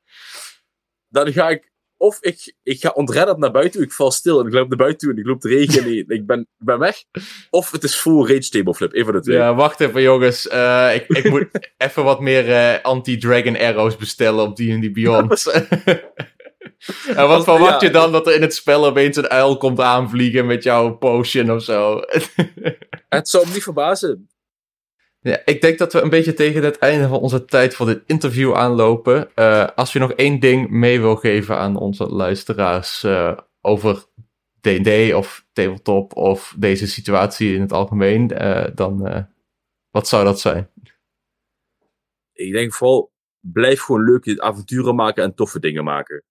dan 1.07 1.33
ga 1.33 1.49
ik 1.49 1.71
of 1.97 2.17
ik, 2.21 2.53
ik 2.63 2.79
ga 2.79 2.89
ontredderd 2.89 3.37
naar 3.37 3.51
buiten, 3.51 3.81
ik 3.81 3.91
val 3.91 4.11
stil 4.11 4.39
en 4.39 4.47
ik 4.47 4.53
loop 4.53 4.67
naar 4.67 4.77
buiten 4.77 4.99
toe 4.99 5.11
en 5.11 5.19
ik 5.19 5.25
loop 5.25 5.41
de 5.41 5.49
regen 5.49 5.83
en 5.83 6.05
ik 6.07 6.25
ben, 6.25 6.47
ben 6.57 6.79
weg. 6.79 7.03
Of 7.49 7.71
het 7.71 7.83
is 7.83 7.95
full 7.95 8.21
rage 8.21 8.49
table 8.49 8.73
flip, 8.73 8.93
even 8.93 9.13
de 9.13 9.21
twee. 9.21 9.37
Ja, 9.37 9.55
wacht 9.55 9.79
even 9.79 10.01
jongens. 10.01 10.47
Uh, 10.47 10.95
ik, 10.95 11.07
ik 11.07 11.29
moet 11.29 11.47
even 11.77 12.03
wat 12.03 12.19
meer 12.19 12.47
uh, 12.47 12.81
anti-dragon 12.81 13.57
arrows 13.57 13.95
bestellen 13.95 14.43
op 14.43 14.55
D&D 14.55 14.93
Beyond. 14.93 15.45
en 17.15 17.27
wat 17.27 17.43
verwacht 17.43 17.81
ja, 17.81 17.87
je 17.87 17.93
dan 17.93 18.11
dat 18.11 18.27
er 18.27 18.33
in 18.33 18.41
het 18.41 18.53
spel 18.53 18.85
opeens 18.85 19.17
een 19.17 19.29
uil 19.29 19.57
komt 19.57 19.79
aanvliegen 19.79 20.45
met 20.45 20.63
jouw 20.63 20.97
potion 20.97 21.51
of 21.51 21.63
zo? 21.63 22.01
het 23.09 23.29
zou 23.29 23.47
me 23.47 23.53
niet 23.53 23.63
verbazen. 23.63 24.29
Ja, 25.19 25.41
ik 25.45 25.61
denk 25.61 25.77
dat 25.77 25.93
we 25.93 26.01
een 26.01 26.09
beetje 26.09 26.33
tegen 26.33 26.63
het 26.63 26.77
einde 26.77 27.07
van 27.07 27.19
onze 27.19 27.45
tijd 27.45 27.75
voor 27.75 27.85
dit 27.85 28.03
interview 28.05 28.55
aanlopen. 28.55 29.29
Uh, 29.35 29.67
als 29.75 29.93
je 29.93 29.99
nog 29.99 30.13
één 30.13 30.39
ding 30.39 30.69
mee 30.69 30.99
wil 31.01 31.15
geven 31.15 31.57
aan 31.57 31.75
onze 31.75 32.05
luisteraars 32.05 33.03
uh, 33.03 33.37
over 33.61 34.05
D&D 34.61 35.13
of 35.13 35.45
tabletop 35.53 36.15
of 36.15 36.55
deze 36.57 36.87
situatie 36.87 37.53
in 37.53 37.61
het 37.61 37.71
algemeen, 37.71 38.31
uh, 38.33 38.67
dan 38.75 39.27
wat 39.89 40.07
zou 40.07 40.23
dat 40.23 40.39
zijn? 40.39 40.69
Ik 42.33 42.53
denk 42.53 42.73
vooral, 42.73 43.11
blijf 43.39 43.81
gewoon 43.81 44.03
leuke 44.03 44.41
avonturen 44.41 44.95
maken 44.95 45.23
en 45.23 45.35
toffe 45.35 45.59
dingen 45.59 45.83
maken. 45.83 46.23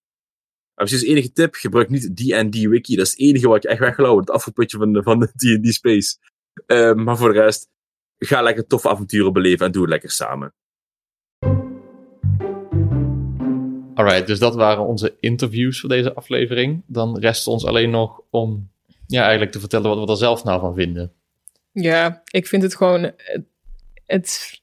En 0.75 0.85
precies 0.87 1.03
enige 1.03 1.33
tip, 1.33 1.55
gebruik 1.55 1.89
niet 1.89 2.17
D&D 2.17 2.55
wiki. 2.55 2.97
Dat 2.97 3.07
is 3.07 3.11
het 3.11 3.21
enige 3.21 3.49
wat 3.49 3.63
je 3.63 3.69
echt 3.69 3.81
weggelopen, 3.81 4.21
het 4.21 4.31
afvoerputje 4.31 5.03
van 5.03 5.19
de 5.19 5.27
D&D 5.27 5.75
space. 5.75 6.17
maar 6.95 7.17
voor 7.17 7.33
de 7.33 7.41
rest, 7.41 7.69
ga 8.19 8.43
lekker 8.43 8.67
toffe 8.67 8.89
avonturen 8.89 9.33
beleven 9.33 9.67
en 9.67 9.73
doe 9.73 9.83
het 9.83 9.91
lekker 9.91 10.11
samen. 10.11 10.55
Alright, 13.95 14.27
dus 14.27 14.39
dat 14.39 14.55
waren 14.55 14.87
onze 14.87 15.17
interviews 15.21 15.81
voor 15.81 15.89
deze 15.89 16.15
aflevering. 16.15 16.83
Dan 16.87 17.19
rest 17.19 17.47
ons 17.47 17.65
alleen 17.65 17.91
nog 17.91 18.21
om 18.31 18.71
ja, 19.07 19.23
eigenlijk 19.23 19.53
te 19.53 19.61
vertellen 19.61 19.89
wat 19.89 20.05
we 20.05 20.11
er 20.11 20.17
zelf 20.17 20.45
nou 20.45 20.61
van 20.61 20.75
vinden. 20.75 21.13
Ja, 21.73 22.23
ik 22.31 22.47
vind 22.47 22.63
het 22.63 22.77
gewoon. 22.77 23.03
Het, 23.03 23.45
het, 24.07 24.61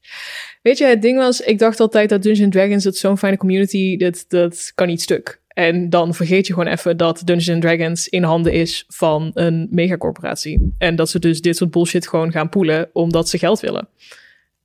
weet 0.62 0.78
je, 0.78 0.86
het 0.86 1.01
ding 1.01 1.18
was, 1.18 1.41
ik 1.41 1.60
dacht 1.60 1.80
altijd 1.80 2.10
dat 2.10 2.22
Dungeons 2.22 2.54
Dragons 2.54 2.84
het 2.84 2.97
zo'n 2.97 3.18
fijne 3.18 3.38
community, 3.38 3.97
dat, 3.97 4.26
dat 4.28 4.72
kan 4.76 4.88
niet 4.88 5.01
stuk. 5.01 5.41
En 5.54 5.89
dan 5.89 6.14
vergeet 6.14 6.47
je 6.47 6.54
gewoon 6.54 6.72
even 6.72 6.97
dat 6.97 7.22
Dungeons 7.26 7.62
Dragons 7.62 8.10
in 8.10 8.24
handen 8.24 8.54
is 8.54 8.86
van 8.88 9.32
een 9.34 9.68
megacorporatie. 9.72 10.74
En 10.78 10.95
dat 10.95 11.10
ze 11.10 11.20
dus 11.20 11.41
dit 11.41 11.58
soort 11.58 11.72
bullshit 11.72 12.08
gewoon 12.08 12.32
gaan 12.32 12.49
poelen 12.49 12.89
omdat 12.93 13.30
ze 13.30 13.38
geld 13.38 13.60
willen. 13.60 13.88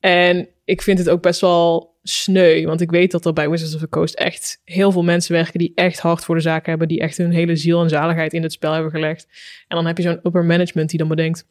En 0.01 0.49
ik 0.65 0.83
vind 0.83 0.99
het 0.99 1.09
ook 1.09 1.23
best 1.23 1.41
wel 1.41 1.97
sneu, 2.03 2.67
want 2.67 2.81
ik 2.81 2.91
weet 2.91 3.11
dat 3.11 3.27
er 3.27 3.33
bij 3.33 3.51
Wizards 3.51 3.75
of 3.75 3.81
the 3.81 3.89
Coast 3.89 4.15
echt 4.15 4.61
heel 4.65 4.93
veel 4.93 5.03
mensen 5.03 5.33
werken 5.33 5.59
die 5.59 5.73
echt 5.75 5.99
hard 5.99 6.25
voor 6.25 6.35
de 6.35 6.41
zaak 6.41 6.67
hebben, 6.67 6.89
die 6.89 7.01
echt 7.01 7.17
hun 7.17 7.33
hele 7.33 7.57
ziel 7.57 7.83
en 7.83 7.89
zaligheid 7.89 8.33
in 8.33 8.43
het 8.43 8.53
spel 8.53 8.73
hebben 8.73 8.91
gelegd. 8.91 9.27
En 9.69 9.77
dan 9.77 9.87
heb 9.87 9.97
je 9.97 10.03
zo'n 10.03 10.21
upper 10.23 10.45
management 10.45 10.91
die 10.91 10.99
dan 10.99 11.09
bedenkt, 11.09 11.45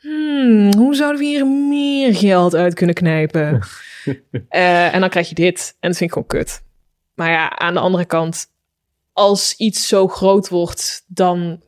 hmm, 0.00 0.74
hoe 0.74 0.94
zouden 0.94 1.20
we 1.20 1.26
hier 1.26 1.46
meer 1.46 2.14
geld 2.14 2.54
uit 2.54 2.74
kunnen 2.74 2.94
knijpen? 2.94 3.60
uh, 4.04 4.14
en 4.94 5.00
dan 5.00 5.08
krijg 5.08 5.28
je 5.28 5.34
dit. 5.34 5.76
En 5.80 5.88
dat 5.88 5.98
vind 5.98 6.10
ik 6.10 6.16
gewoon 6.16 6.28
kut. 6.28 6.62
Maar 7.14 7.30
ja, 7.30 7.58
aan 7.58 7.74
de 7.74 7.80
andere 7.80 8.04
kant, 8.04 8.46
als 9.12 9.54
iets 9.56 9.88
zo 9.88 10.08
groot 10.08 10.48
wordt, 10.48 11.04
dan 11.06 11.62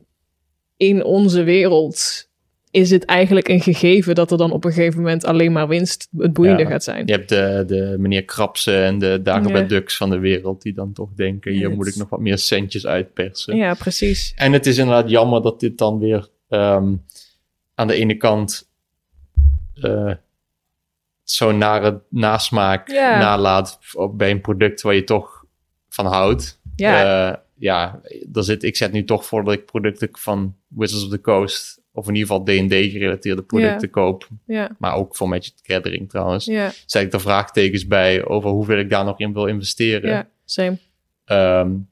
in 0.77 1.03
onze 1.03 1.43
wereld 1.43 2.27
is 2.71 2.89
het 2.89 3.05
eigenlijk 3.05 3.47
een 3.47 3.61
gegeven 3.61 4.15
dat 4.15 4.31
er 4.31 4.37
dan 4.37 4.51
op 4.51 4.65
een 4.65 4.71
gegeven 4.71 5.01
moment 5.01 5.25
alleen 5.25 5.51
maar 5.51 5.67
winst 5.67 6.07
het 6.17 6.33
boeiende 6.33 6.63
ja, 6.63 6.69
gaat 6.69 6.83
zijn. 6.83 7.05
Je 7.05 7.11
hebt 7.11 7.29
de, 7.29 7.63
de 7.67 7.95
meneer 7.99 8.25
Krapsen 8.25 8.83
en 8.83 8.99
de 8.99 9.19
Dagobert 9.23 9.69
ja. 9.69 9.77
Ducks 9.77 9.97
van 9.97 10.09
de 10.09 10.19
wereld 10.19 10.61
die 10.61 10.73
dan 10.73 10.93
toch 10.93 11.09
denken, 11.15 11.51
hier 11.51 11.71
moet 11.71 11.87
ik 11.87 11.95
nog 11.95 12.09
wat 12.09 12.19
meer 12.19 12.37
centjes 12.37 12.85
uitpersen. 12.85 13.55
Ja, 13.55 13.73
precies. 13.73 14.33
En 14.35 14.53
het 14.53 14.65
is 14.65 14.77
inderdaad 14.77 15.09
jammer 15.09 15.41
dat 15.41 15.59
dit 15.59 15.77
dan 15.77 15.99
weer 15.99 16.27
um, 16.49 17.03
aan 17.75 17.87
de 17.87 17.93
ene 17.93 18.17
kant 18.17 18.69
uh, 19.75 20.13
zo'n 21.23 21.57
nare 21.57 22.01
nasmaak 22.09 22.87
nalaat 22.91 23.79
bij 24.11 24.31
een 24.31 24.41
product 24.41 24.81
waar 24.81 24.95
je 24.95 25.03
toch 25.03 25.45
van 25.89 26.05
houdt. 26.05 26.61
Ja. 26.75 27.29
Uh, 27.29 27.35
ja, 27.57 28.01
daar 28.27 28.43
zit, 28.43 28.63
ik 28.63 28.75
zet 28.75 28.91
nu 28.91 29.03
toch 29.03 29.25
voor 29.25 29.43
dat 29.43 29.53
ik 29.53 29.65
producten 29.65 30.09
van 30.11 30.55
Wizards 30.67 31.03
of 31.03 31.09
the 31.09 31.21
Coast, 31.21 31.81
of 31.91 32.07
in 32.07 32.15
ieder 32.15 32.29
geval 32.29 32.43
D&D 32.43 32.91
gerelateerde 32.91 33.41
producten 33.41 33.87
ja. 33.87 33.93
koop. 33.93 34.27
Ja. 34.45 34.75
Maar 34.79 34.95
ook 34.95 35.15
voor 35.15 35.29
Magic 35.29 35.53
the 35.55 35.73
Gathering 35.73 36.09
trouwens. 36.09 36.45
Ja. 36.45 36.71
Zet 36.85 37.03
ik 37.03 37.13
er 37.13 37.21
vraagtekens 37.21 37.87
bij 37.87 38.25
over 38.25 38.49
hoeveel 38.49 38.77
ik 38.77 38.89
daar 38.89 39.05
nog 39.05 39.19
in 39.19 39.33
wil 39.33 39.45
investeren. 39.45 40.09
Ja, 40.09 40.29
same. 40.45 40.77
Um, 41.25 41.91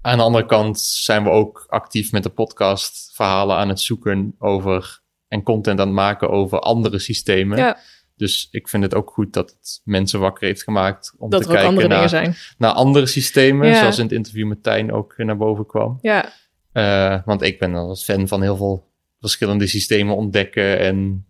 aan 0.00 0.16
de 0.16 0.22
andere 0.22 0.46
kant 0.46 0.80
zijn 0.80 1.22
we 1.22 1.30
ook 1.30 1.64
actief 1.68 2.12
met 2.12 2.22
de 2.22 2.28
podcast 2.28 3.10
verhalen 3.14 3.56
aan 3.56 3.68
het 3.68 3.80
zoeken 3.80 4.34
over 4.38 5.00
en 5.28 5.42
content 5.42 5.80
aan 5.80 5.86
het 5.86 5.96
maken 5.96 6.30
over 6.30 6.58
andere 6.58 6.98
systemen. 6.98 7.58
Ja. 7.58 7.78
Dus 8.16 8.48
ik 8.50 8.68
vind 8.68 8.82
het 8.82 8.94
ook 8.94 9.10
goed 9.10 9.32
dat 9.32 9.50
het 9.50 9.80
mensen 9.84 10.20
wakker 10.20 10.46
heeft 10.46 10.62
gemaakt 10.62 11.14
om 11.18 11.30
dat 11.30 11.42
te 11.42 11.48
kijken 11.48 11.66
andere 11.68 11.88
naar, 11.88 12.08
zijn. 12.08 12.34
naar 12.58 12.70
andere 12.72 13.06
systemen, 13.06 13.68
Ja. 13.68 13.78
zoals 13.78 13.98
in 13.98 14.04
het 14.04 14.12
interview 14.12 14.46
met 14.46 14.62
Tijn 14.62 14.92
ook 14.92 15.14
naar 15.16 15.36
boven 15.36 15.66
kwam. 15.66 15.98
Ja, 16.02 16.32
Uh, 16.72 17.18
want 17.24 17.42
ik 17.42 17.58
ben 17.58 17.74
als 17.74 18.04
fan 18.04 18.28
van 18.28 18.42
heel 18.42 18.56
veel 18.56 18.90
verschillende 19.20 19.66
systemen 19.66 20.16
ontdekken 20.16 20.78
en 20.78 21.24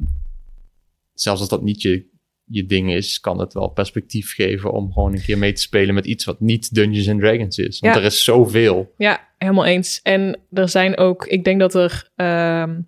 zelfs 1.14 1.41
als 1.41 1.49
dat 1.49 1.62
niet 1.62 1.82
je 1.82 2.07
je 2.45 2.66
ding 2.66 2.93
is, 2.93 3.20
kan 3.20 3.39
het 3.39 3.53
wel 3.53 3.68
perspectief 3.68 4.35
geven 4.35 4.72
om 4.72 4.93
gewoon 4.93 5.12
een 5.12 5.22
keer 5.22 5.39
mee 5.39 5.53
te 5.53 5.61
spelen 5.61 5.95
met 5.95 6.07
iets 6.07 6.24
wat 6.24 6.41
niet 6.41 6.74
Dungeons 6.74 7.09
and 7.09 7.20
Dragons 7.20 7.59
is. 7.59 7.80
Want 7.80 7.95
Ja. 7.95 8.01
er 8.01 8.07
is 8.07 8.24
zoveel. 8.24 8.93
Ja, 8.97 9.28
helemaal 9.39 9.64
eens. 9.64 10.01
En 10.03 10.39
er 10.53 10.68
zijn 10.68 10.97
ook, 10.97 11.26
ik 11.26 11.45
denk 11.45 11.61
dat 11.61 11.74
er, 11.74 12.11
ehm, 12.16 12.80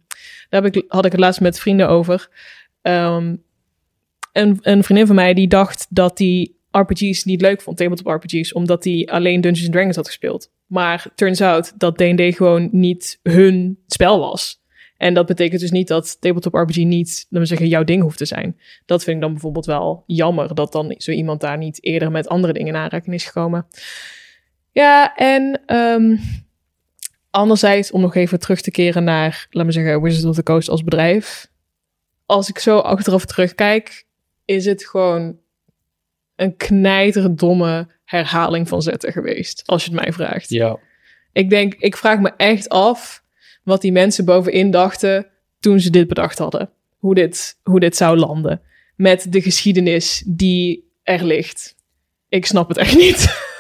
daar 0.49 0.63
heb 0.63 0.75
ik, 0.75 0.85
had 0.89 1.05
ik 1.05 1.13
het 1.13 1.21
laatst 1.21 1.41
met 1.41 1.59
vrienden 1.59 1.89
over. 1.89 2.29
Ehm, 2.83 3.37
een, 4.37 4.59
een 4.61 4.84
vriendin 4.84 5.07
van 5.07 5.14
mij 5.16 5.34
die 5.34 5.49
dacht 5.49 5.87
dat 5.91 6.16
die 6.16 6.57
RPG's 6.70 7.24
niet 7.24 7.41
leuk 7.41 7.61
vond, 7.61 7.76
tabletop 7.76 8.07
RPG's, 8.07 8.53
omdat 8.53 8.84
hij 8.84 9.09
alleen 9.11 9.41
Dungeons 9.41 9.70
Dragons 9.70 9.97
had 9.97 10.07
gespeeld. 10.07 10.51
Maar 10.66 11.07
turns 11.14 11.41
out 11.41 11.72
dat 11.78 11.97
D&D 11.97 12.37
gewoon 12.37 12.68
niet 12.72 13.18
hun 13.22 13.78
spel 13.87 14.18
was. 14.18 14.64
En 14.97 15.14
dat 15.14 15.26
betekent 15.26 15.61
dus 15.61 15.70
niet 15.70 15.89
dat 15.89 16.20
tabletop 16.20 16.55
RPG 16.55 16.76
niet, 16.76 17.26
laten 17.28 17.39
we 17.39 17.47
zeggen, 17.47 17.68
jouw 17.68 17.84
ding 17.84 18.03
hoeft 18.03 18.18
te 18.18 18.24
zijn. 18.24 18.61
Dat 18.87 19.05
vind 19.05 19.16
ik 19.16 19.22
dan 19.22 19.32
bijvoorbeeld 19.32 19.66
wel 19.66 20.03
jammer, 20.07 20.55
dat 20.55 20.72
dan 20.72 20.95
zo 20.99 21.11
iemand 21.11 21.41
daar 21.41 21.59
niet 21.59 21.84
eerder 21.84 22.11
met 22.11 22.28
andere 22.28 22.53
dingen 22.53 22.74
in 22.74 22.80
aanraking 22.80 23.14
is 23.14 23.24
gekomen. 23.24 23.66
Ja, 24.72 25.14
en 25.14 25.61
ehm, 25.66 26.16
anderzijds, 27.30 27.91
om 27.91 28.01
nog 28.01 28.14
even 28.14 28.39
terug 28.39 28.61
te 28.61 28.70
keren 28.70 29.05
naar, 29.05 29.47
laten 29.51 29.66
we 29.68 29.80
zeggen, 29.80 30.03
Wizards 30.03 30.26
of 30.26 30.34
the 30.34 30.43
Coast 30.43 30.68
als 30.68 30.84
bedrijf. 30.84 31.51
Als 32.26 32.49
ik 32.49 32.59
zo 32.59 32.78
achteraf 32.78 33.24
terugkijk, 33.24 34.07
is 34.47 34.65
het 34.65 34.85
gewoon 34.87 35.37
een 36.37 36.57
knijterdomme 36.57 37.87
herhaling 38.05 38.69
van 38.69 38.83
zetten 38.83 39.13
geweest, 39.13 39.63
als 39.67 39.85
je 39.85 39.91
het 39.91 40.01
mij 40.01 40.13
vraagt. 40.13 40.49
Ja. 40.49 40.79
Ik 41.33 41.51
denk, 41.51 41.75
ik 41.75 41.97
vraag 41.97 42.19
me 42.21 42.33
echt 42.37 42.69
af 42.69 43.23
wat 43.63 43.81
die 43.81 43.93
mensen 43.93 44.25
bovenin 44.25 44.71
dachten 44.71 45.27
toen 45.61 45.81
ze 45.81 45.91
dit 45.91 46.09
bedacht 46.09 46.39
hadden. 46.39 46.71
Hoe 46.99 47.15
dit, 47.15 47.59
hoe 47.63 47.81
dit 47.81 47.97
zou 47.97 48.17
landen. 48.19 48.61
Met 48.97 49.33
de 49.33 49.41
geschiedenis 49.43 50.23
die 50.27 50.91
er 51.03 51.25
ligt. 51.25 51.75
Ik 52.29 52.47
snap 52.47 52.69
het 52.69 52.77
echt 52.77 52.97
niet. 52.97 53.25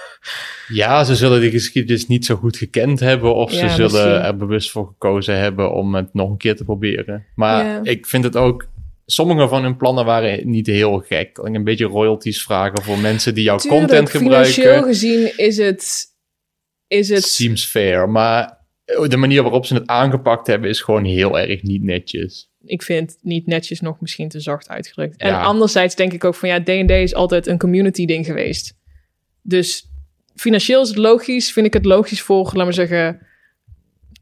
Ja, 0.68 1.04
ze 1.04 1.14
zullen 1.16 1.40
die 1.40 1.50
geschiedenis 1.50 2.06
niet 2.06 2.24
zo 2.24 2.36
goed 2.36 2.56
gekend 2.56 3.00
hebben. 3.00 3.34
Of 3.34 3.52
Ja, 3.52 3.58
ze 3.58 3.68
zullen 3.74 3.92
misschien. 3.92 4.10
er 4.24 4.36
bewust 4.36 4.70
voor 4.70 4.86
gekozen 4.86 5.38
hebben 5.38 5.72
om 5.72 5.94
het 5.94 6.14
nog 6.14 6.30
een 6.30 6.36
keer 6.36 6.56
te 6.56 6.64
proberen. 6.64 7.24
Maar 7.34 7.64
Ja. 7.64 7.80
ik 7.82 8.06
vind 8.06 8.24
het 8.24 8.36
ook. 8.36 8.68
Sommige 9.06 9.48
van 9.48 9.62
hun 9.62 9.76
plannen 9.76 10.04
waren 10.04 10.50
niet 10.50 10.66
heel 10.66 10.98
gek. 10.98 11.38
Een 11.38 11.64
beetje 11.64 11.84
royalties 11.84 12.42
vragen 12.42 12.82
voor 12.82 12.98
mensen 12.98 13.34
die 13.34 13.44
jouw 13.44 13.56
Tuurlijk, 13.56 13.80
content 13.82 14.10
financieel 14.10 14.64
gebruiken. 14.64 14.88
gezien 14.88 15.38
is 15.38 15.56
het... 15.56 16.04
Is 16.88 17.08
het 17.08 17.22
Seems 17.24 17.64
fair. 17.66 18.08
Maar 18.08 18.58
de 19.08 19.16
manier 19.16 19.42
waarop 19.42 19.66
ze 19.66 19.74
het 19.74 19.86
aangepakt 19.86 20.46
hebben 20.46 20.70
is 20.70 20.80
gewoon 20.80 21.04
heel 21.04 21.38
erg 21.38 21.62
niet 21.62 21.82
netjes. 21.82 22.50
ik 22.64 22.82
vind 22.82 23.16
niet 23.20 23.46
netjes 23.46 23.80
nog 23.80 24.00
misschien 24.00 24.28
te 24.28 24.40
zacht 24.40 24.68
uitgedrukt. 24.68 25.16
En 25.16 25.28
Ja. 25.28 25.42
anderzijds 25.42 25.94
denk 25.94 26.12
ik 26.12 26.24
ook 26.24 26.34
van 26.34 26.48
ja, 26.48 26.62
D&D 26.62 26.90
is 26.90 27.14
altijd 27.14 27.46
een 27.46 27.58
community 27.58 28.04
ding 28.04 28.26
geweest. 28.26 28.74
Dus 29.42 29.90
financieel 30.34 30.82
is 30.82 30.88
het 30.88 30.96
logisch, 30.98 31.52
vind 31.52 31.66
ik 31.66 31.72
het 31.72 31.84
logisch 31.84 32.22
voor, 32.22 32.44
laten 32.44 32.66
we 32.66 32.72
zeggen, 32.72 33.26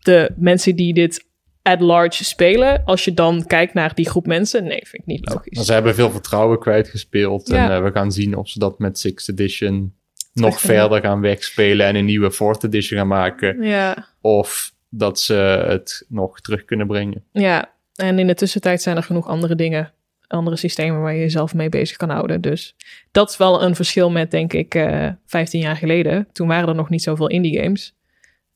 de 0.03 0.31
mensen 0.37 0.77
die 0.77 0.95
dit 0.95 1.27
at 1.65 1.81
large 1.81 2.25
spelen. 2.25 2.85
Als 2.85 3.05
je 3.05 3.15
dan 3.15 3.47
kijkt 3.47 3.75
naar 3.75 3.95
die 3.95 4.09
groep 4.09 4.27
mensen, 4.27 4.65
nee, 4.65 4.81
vind 4.87 5.03
ik 5.03 5.07
niet 5.07 5.29
logisch. 5.29 5.67
Ze 5.67 5.73
hebben 5.73 5.95
veel 5.95 6.11
vertrouwen 6.11 6.59
kwijtgespeeld. 6.59 7.49
Ja. 7.49 7.71
En 7.71 7.77
eh, 7.77 7.83
we 7.83 7.91
gaan 7.91 8.13
zien 8.13 8.37
of 8.37 8.49
ze 8.49 8.59
dat 8.59 8.79
met 8.79 8.99
Sixth 8.99 9.29
Edition 9.29 9.95
nog 10.33 10.61
verder 10.61 11.01
gaan 11.01 11.21
wegspelen 11.21 11.87
en 11.87 11.97
een 11.97 12.05
nieuwe 12.05 12.31
Fourth 12.31 12.65
Edition 12.65 12.99
gaan 12.99 13.09
maken. 13.09 13.63
Ja, 13.63 14.07
Of 14.21 14.73
dat 14.89 15.21
ze 15.21 15.65
het 15.69 16.05
nog 16.09 16.41
terug 16.41 16.65
kunnen 16.65 16.87
brengen. 16.87 17.25
ja, 17.33 17.73
en 17.95 18.19
in 18.19 18.27
de 18.27 18.35
tussentijd 18.35 18.83
zijn 18.83 18.97
er 18.97 19.03
genoeg 19.03 19.27
andere 19.29 19.55
dingen, 19.55 19.93
andere 20.27 20.57
systemen 20.57 21.01
waar 21.01 21.15
je 21.15 21.21
jezelf 21.21 21.55
mee 21.55 21.69
bezig 21.69 21.97
kan 21.97 22.11
houden. 22.11 22.41
Dus 22.41 22.77
dat 23.11 23.31
is 23.31 23.37
wel 23.37 23.63
een 23.63 23.75
verschil 23.75 24.11
met, 24.11 24.31
denk 24.31 24.53
ik, 24.53 24.75
eh 24.75 25.09
15 25.27 25.61
jaar 25.61 25.77
geleden. 25.77 26.29
Toen 26.33 26.49
waren 26.49 26.69
er 26.69 26.75
nog 26.75 26.89
niet 26.91 27.03
zoveel 27.03 27.29
indie 27.29 27.59
games. 27.63 27.95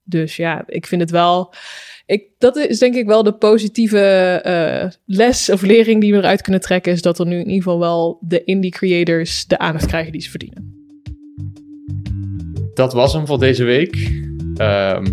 Dus 0.04 0.36
ja, 0.36 0.62
ik 0.66 0.86
vind 0.86 1.00
het 1.00 1.10
wel. 1.10 1.54
Ik, 2.08 2.24
dat 2.38 2.56
is 2.56 2.78
denk 2.78 2.94
ik 2.94 3.06
wel 3.06 3.22
de 3.22 3.32
positieve 3.32 4.00
eh, 4.42 4.90
les 5.04 5.50
of 5.50 5.62
lering 5.62 6.00
die 6.00 6.12
we 6.12 6.18
eruit 6.18 6.42
kunnen 6.42 6.60
trekken. 6.60 6.92
Is 6.92 7.02
dat 7.02 7.18
er 7.18 7.26
nu 7.26 7.34
in 7.34 7.46
ieder 7.46 7.62
geval 7.62 7.78
wel 7.78 8.18
de 8.20 8.44
indie 8.44 8.70
creators 8.70 9.46
de 9.46 9.58
aandacht 9.58 9.86
krijgen 9.86 10.12
die 10.12 10.20
ze 10.20 10.30
verdienen. 10.30 10.86
Dat 12.74 12.92
was 12.92 13.12
hem 13.12 13.26
voor 13.26 13.38
deze 13.38 13.64
week. 13.64 13.94
Ehm, 14.56 15.06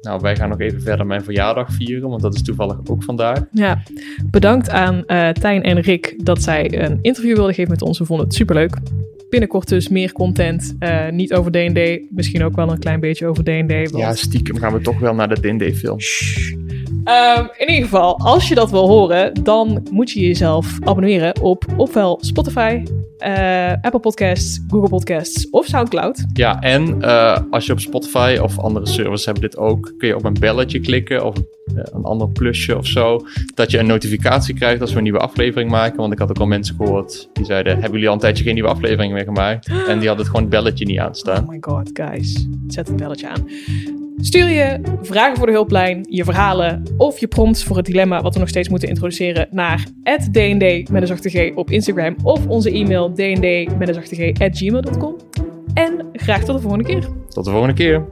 nou, 0.00 0.20
wij 0.20 0.36
gaan 0.36 0.48
nog 0.48 0.60
even 0.60 0.80
verder 0.82 1.06
mijn 1.06 1.24
verjaardag 1.24 1.72
vieren, 1.72 2.08
want 2.08 2.22
dat 2.22 2.34
is 2.34 2.42
toevallig 2.42 2.78
ook 2.84 3.02
vandaag. 3.02 3.44
Ja, 3.52 3.82
bedankt 4.30 4.70
aan 4.70 5.06
eh 5.06 5.28
Tijn 5.28 5.62
en 5.62 5.80
Rick 5.80 6.24
dat 6.24 6.42
zij 6.42 6.84
een 6.84 6.98
interview 7.02 7.34
wilden 7.34 7.54
geven 7.54 7.70
met 7.70 7.82
ons. 7.82 7.98
We 7.98 8.04
vonden 8.04 8.26
het 8.26 8.34
superleuk. 8.34 8.76
Binnenkort 9.28 9.68
dus 9.68 9.88
meer 9.88 10.12
content. 10.12 10.74
eh, 10.78 11.08
niet 11.10 11.32
over 11.34 11.50
D&D, 11.50 12.00
misschien 12.10 12.44
ook 12.44 12.56
wel 12.56 12.70
een 12.70 12.78
klein 12.78 13.00
beetje 13.00 13.26
over 13.26 13.44
D&D. 13.44 13.72
want- 13.72 13.96
Ja, 13.96 14.14
stiekem 14.14 14.56
gaan 14.56 14.72
we 14.72 14.80
toch 14.80 14.98
wel 14.98 15.14
naar 15.14 15.28
de 15.28 15.40
D&D-film. 15.56 15.98
Ehm, 17.04 17.44
in 17.56 17.68
ieder 17.68 17.84
geval, 17.84 18.18
als 18.18 18.48
je 18.48 18.54
dat 18.54 18.70
wil 18.70 18.88
horen, 18.88 19.34
dan 19.42 19.86
moet 19.90 20.10
je 20.10 20.20
jezelf 20.20 20.76
abonneren 20.84 21.40
op 21.42 21.64
ofwel 21.76 22.18
Spotify, 22.20 22.82
eh, 23.18 23.72
Apple 23.80 24.00
Podcasts, 24.00 24.60
Google 24.68 24.88
Podcasts 24.88 25.50
of 25.50 25.66
Soundcloud. 25.66 26.24
Ja, 26.32 26.60
en 26.60 27.02
eh, 27.02 27.38
als 27.50 27.66
je 27.66 27.72
op 27.72 27.80
Spotify 27.80 28.38
of 28.42 28.58
andere 28.58 28.86
servers 28.86 29.24
hebben 29.24 29.42
dit 29.42 29.56
ook, 29.56 29.94
kun 29.98 30.08
je 30.08 30.16
op 30.16 30.24
een 30.24 30.36
belletje 30.40 30.80
klikken 30.80 31.24
of 31.24 31.36
een, 31.36 31.46
een 31.92 32.02
ander 32.02 32.28
plusje 32.28 32.76
of 32.76 32.86
zo, 32.86 33.20
dat 33.54 33.70
je 33.70 33.78
een 33.78 33.86
notificatie 33.86 34.54
krijgt 34.54 34.80
als 34.80 34.90
we 34.90 34.96
een 34.96 35.02
nieuwe 35.02 35.18
aflevering 35.18 35.70
maken. 35.70 35.96
Want 35.96 36.12
ik 36.12 36.18
had 36.18 36.30
ook 36.30 36.38
al 36.38 36.46
mensen 36.46 36.76
gehoord 36.76 37.28
die 37.32 37.44
zeiden, 37.44 37.72
hebben 37.72 37.92
jullie 37.92 38.08
al 38.08 38.14
een 38.14 38.20
tijdje 38.20 38.44
geen 38.44 38.54
nieuwe 38.54 38.68
aflevering 38.68 39.12
meer 39.12 39.24
gemaakt? 39.24 39.66
En 39.66 39.98
die 39.98 40.08
hadden 40.08 40.16
het 40.16 40.26
gewoon 40.26 40.40
het 40.42 40.50
belletje 40.50 40.84
niet 40.84 40.98
aanstaan. 40.98 41.42
Oh 41.42 41.48
my 41.48 41.58
god, 41.60 41.90
guys. 41.92 42.46
Zet 42.66 42.88
het 42.88 42.96
belletje 42.96 43.28
aan. 43.28 43.46
Stuur 44.20 44.48
je 44.48 44.80
vragen 45.02 45.36
voor 45.36 45.46
de 45.46 45.52
hulplijn, 45.52 46.06
je 46.08 46.24
verhalen 46.24 46.82
of 46.96 47.18
je 47.18 47.28
prompts 47.28 47.64
voor 47.64 47.76
het 47.76 47.86
dilemma 47.86 48.22
wat 48.22 48.34
we 48.34 48.40
nog 48.40 48.48
steeds 48.48 48.68
moeten 48.68 48.88
introduceren 48.88 49.48
naar 49.50 49.84
@dnd 50.32 50.90
met 50.90 51.02
een 51.02 51.06
zachte 51.06 51.30
g 51.30 51.56
op 51.56 51.70
Instagram 51.70 52.16
of 52.22 52.46
onze 52.46 52.70
e-mail 52.70 53.14
dnd 53.14 53.78
met 53.78 53.88
een 53.88 53.94
zachte 53.94 54.14
g 54.14 54.40
at 54.40 54.58
gmail.com. 54.58 55.16
En 55.74 56.06
graag 56.12 56.44
tot 56.44 56.56
de 56.56 56.62
volgende 56.62 56.84
keer. 56.84 57.08
Tot 57.28 57.44
de 57.44 57.50
volgende 57.50 57.74
keer. 57.74 58.06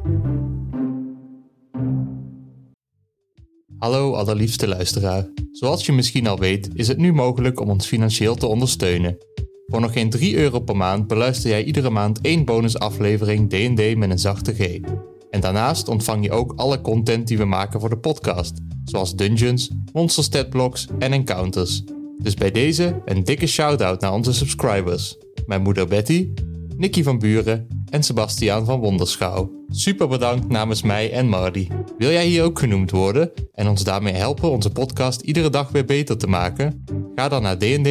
Hallo 3.79 4.14
allerliefste 4.14 4.68
luisteraar. 4.68 5.29
Zoals 5.53 5.87
je 5.87 5.93
misschien 5.93 6.27
al 6.27 6.39
weet 6.39 6.68
is 6.72 6.89
het 6.89 6.97
nu 6.97 7.12
mogelijk 7.12 7.61
om 7.61 7.70
ons 7.70 7.87
financieel 7.87 8.35
te 8.35 8.47
ondersteunen. 8.47 9.16
Voor 9.66 9.81
nog 9.81 9.93
geen 9.93 10.11
3 10.11 10.37
euro 10.37 10.61
per 10.61 10.77
maand 10.77 11.07
beluister 11.07 11.51
jij 11.51 11.64
iedere 11.64 11.91
maand 11.91 12.20
één 12.20 12.45
bonusaflevering 12.45 13.49
D&D 13.49 13.97
met 13.97 14.11
een 14.11 14.18
zachte 14.18 14.55
G. 14.55 14.81
En 15.31 15.41
daarnaast 15.41 15.89
ontvang 15.89 16.24
je 16.24 16.31
ook 16.31 16.53
alle 16.57 16.81
content 16.81 17.27
die 17.29 17.39
we 17.39 17.45
maken 17.45 17.81
voor 17.81 17.89
de 17.89 17.99
podcast, 17.99 18.61
zoals 18.85 19.14
dungeons, 19.14 19.70
monster 19.93 20.24
stat 20.24 20.51
blocks 20.51 20.87
en 20.99 21.12
encounters. 21.12 21.83
Dus 22.22 22.35
bij 22.35 22.51
deze 22.51 23.03
een 23.05 23.24
dikke 23.24 23.47
shout-out 23.47 24.01
naar 24.01 24.12
onze 24.12 24.33
subscribers. 24.33 25.16
Mijn 25.47 25.62
moeder 25.62 25.87
Betty, 25.87 26.33
Nicky 26.79 27.03
van 27.03 27.18
Buren 27.18 27.66
en 27.91 28.03
Sebastiaan 28.03 28.64
van 28.64 28.81
Wonderschouw. 28.81 29.64
Super 29.68 30.09
bedankt 30.09 30.49
namens 30.49 30.83
mij 30.83 31.12
en 31.12 31.29
Mardy. 31.29 31.68
Wil 31.99 32.11
jij 32.11 32.27
hier 32.27 32.43
ook 32.43 32.59
genoemd 32.59 32.91
worden 32.91 33.33
en 33.55 33.68
ons 33.68 33.85
daarmee 33.85 34.14
helpen 34.14 34.51
onze 34.51 34.70
podcast 34.70 35.20
iedere 35.20 35.51
dag 35.51 35.70
weer 35.70 35.85
beter 35.85 36.16
te 36.16 36.27
maken? 36.27 36.85
Ga 37.14 37.29
dan 37.29 37.43
naar 37.43 37.59
dnd 37.59 37.87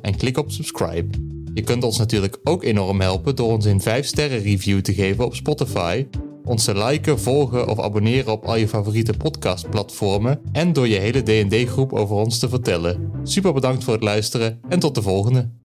en 0.00 0.16
klik 0.16 0.38
op 0.38 0.50
subscribe. 0.50 1.18
Je 1.54 1.62
kunt 1.62 1.84
ons 1.84 1.98
natuurlijk 1.98 2.38
ook 2.44 2.64
enorm 2.64 3.00
helpen 3.00 3.36
door 3.36 3.52
ons 3.52 3.64
een 3.64 3.80
5 3.80 4.06
sterren 4.06 4.42
review 4.42 4.80
te 4.80 4.94
geven 4.94 5.24
op 5.24 5.34
Spotify, 5.34 6.06
ons 6.44 6.64
te 6.64 6.84
liken, 6.84 7.20
volgen 7.20 7.68
of 7.68 7.80
abonneren 7.80 8.32
op 8.32 8.44
al 8.44 8.56
je 8.56 8.68
favoriete 8.68 9.12
podcastplatformen 9.12 10.40
en 10.52 10.72
door 10.72 10.88
je 10.88 10.98
hele 10.98 11.22
D&D 11.22 11.68
groep 11.68 11.92
over 11.92 12.16
ons 12.16 12.38
te 12.38 12.48
vertellen. 12.48 13.10
Super 13.22 13.52
bedankt 13.52 13.84
voor 13.84 13.94
het 13.94 14.02
luisteren 14.02 14.60
en 14.68 14.78
tot 14.78 14.94
de 14.94 15.02
volgende. 15.02 15.60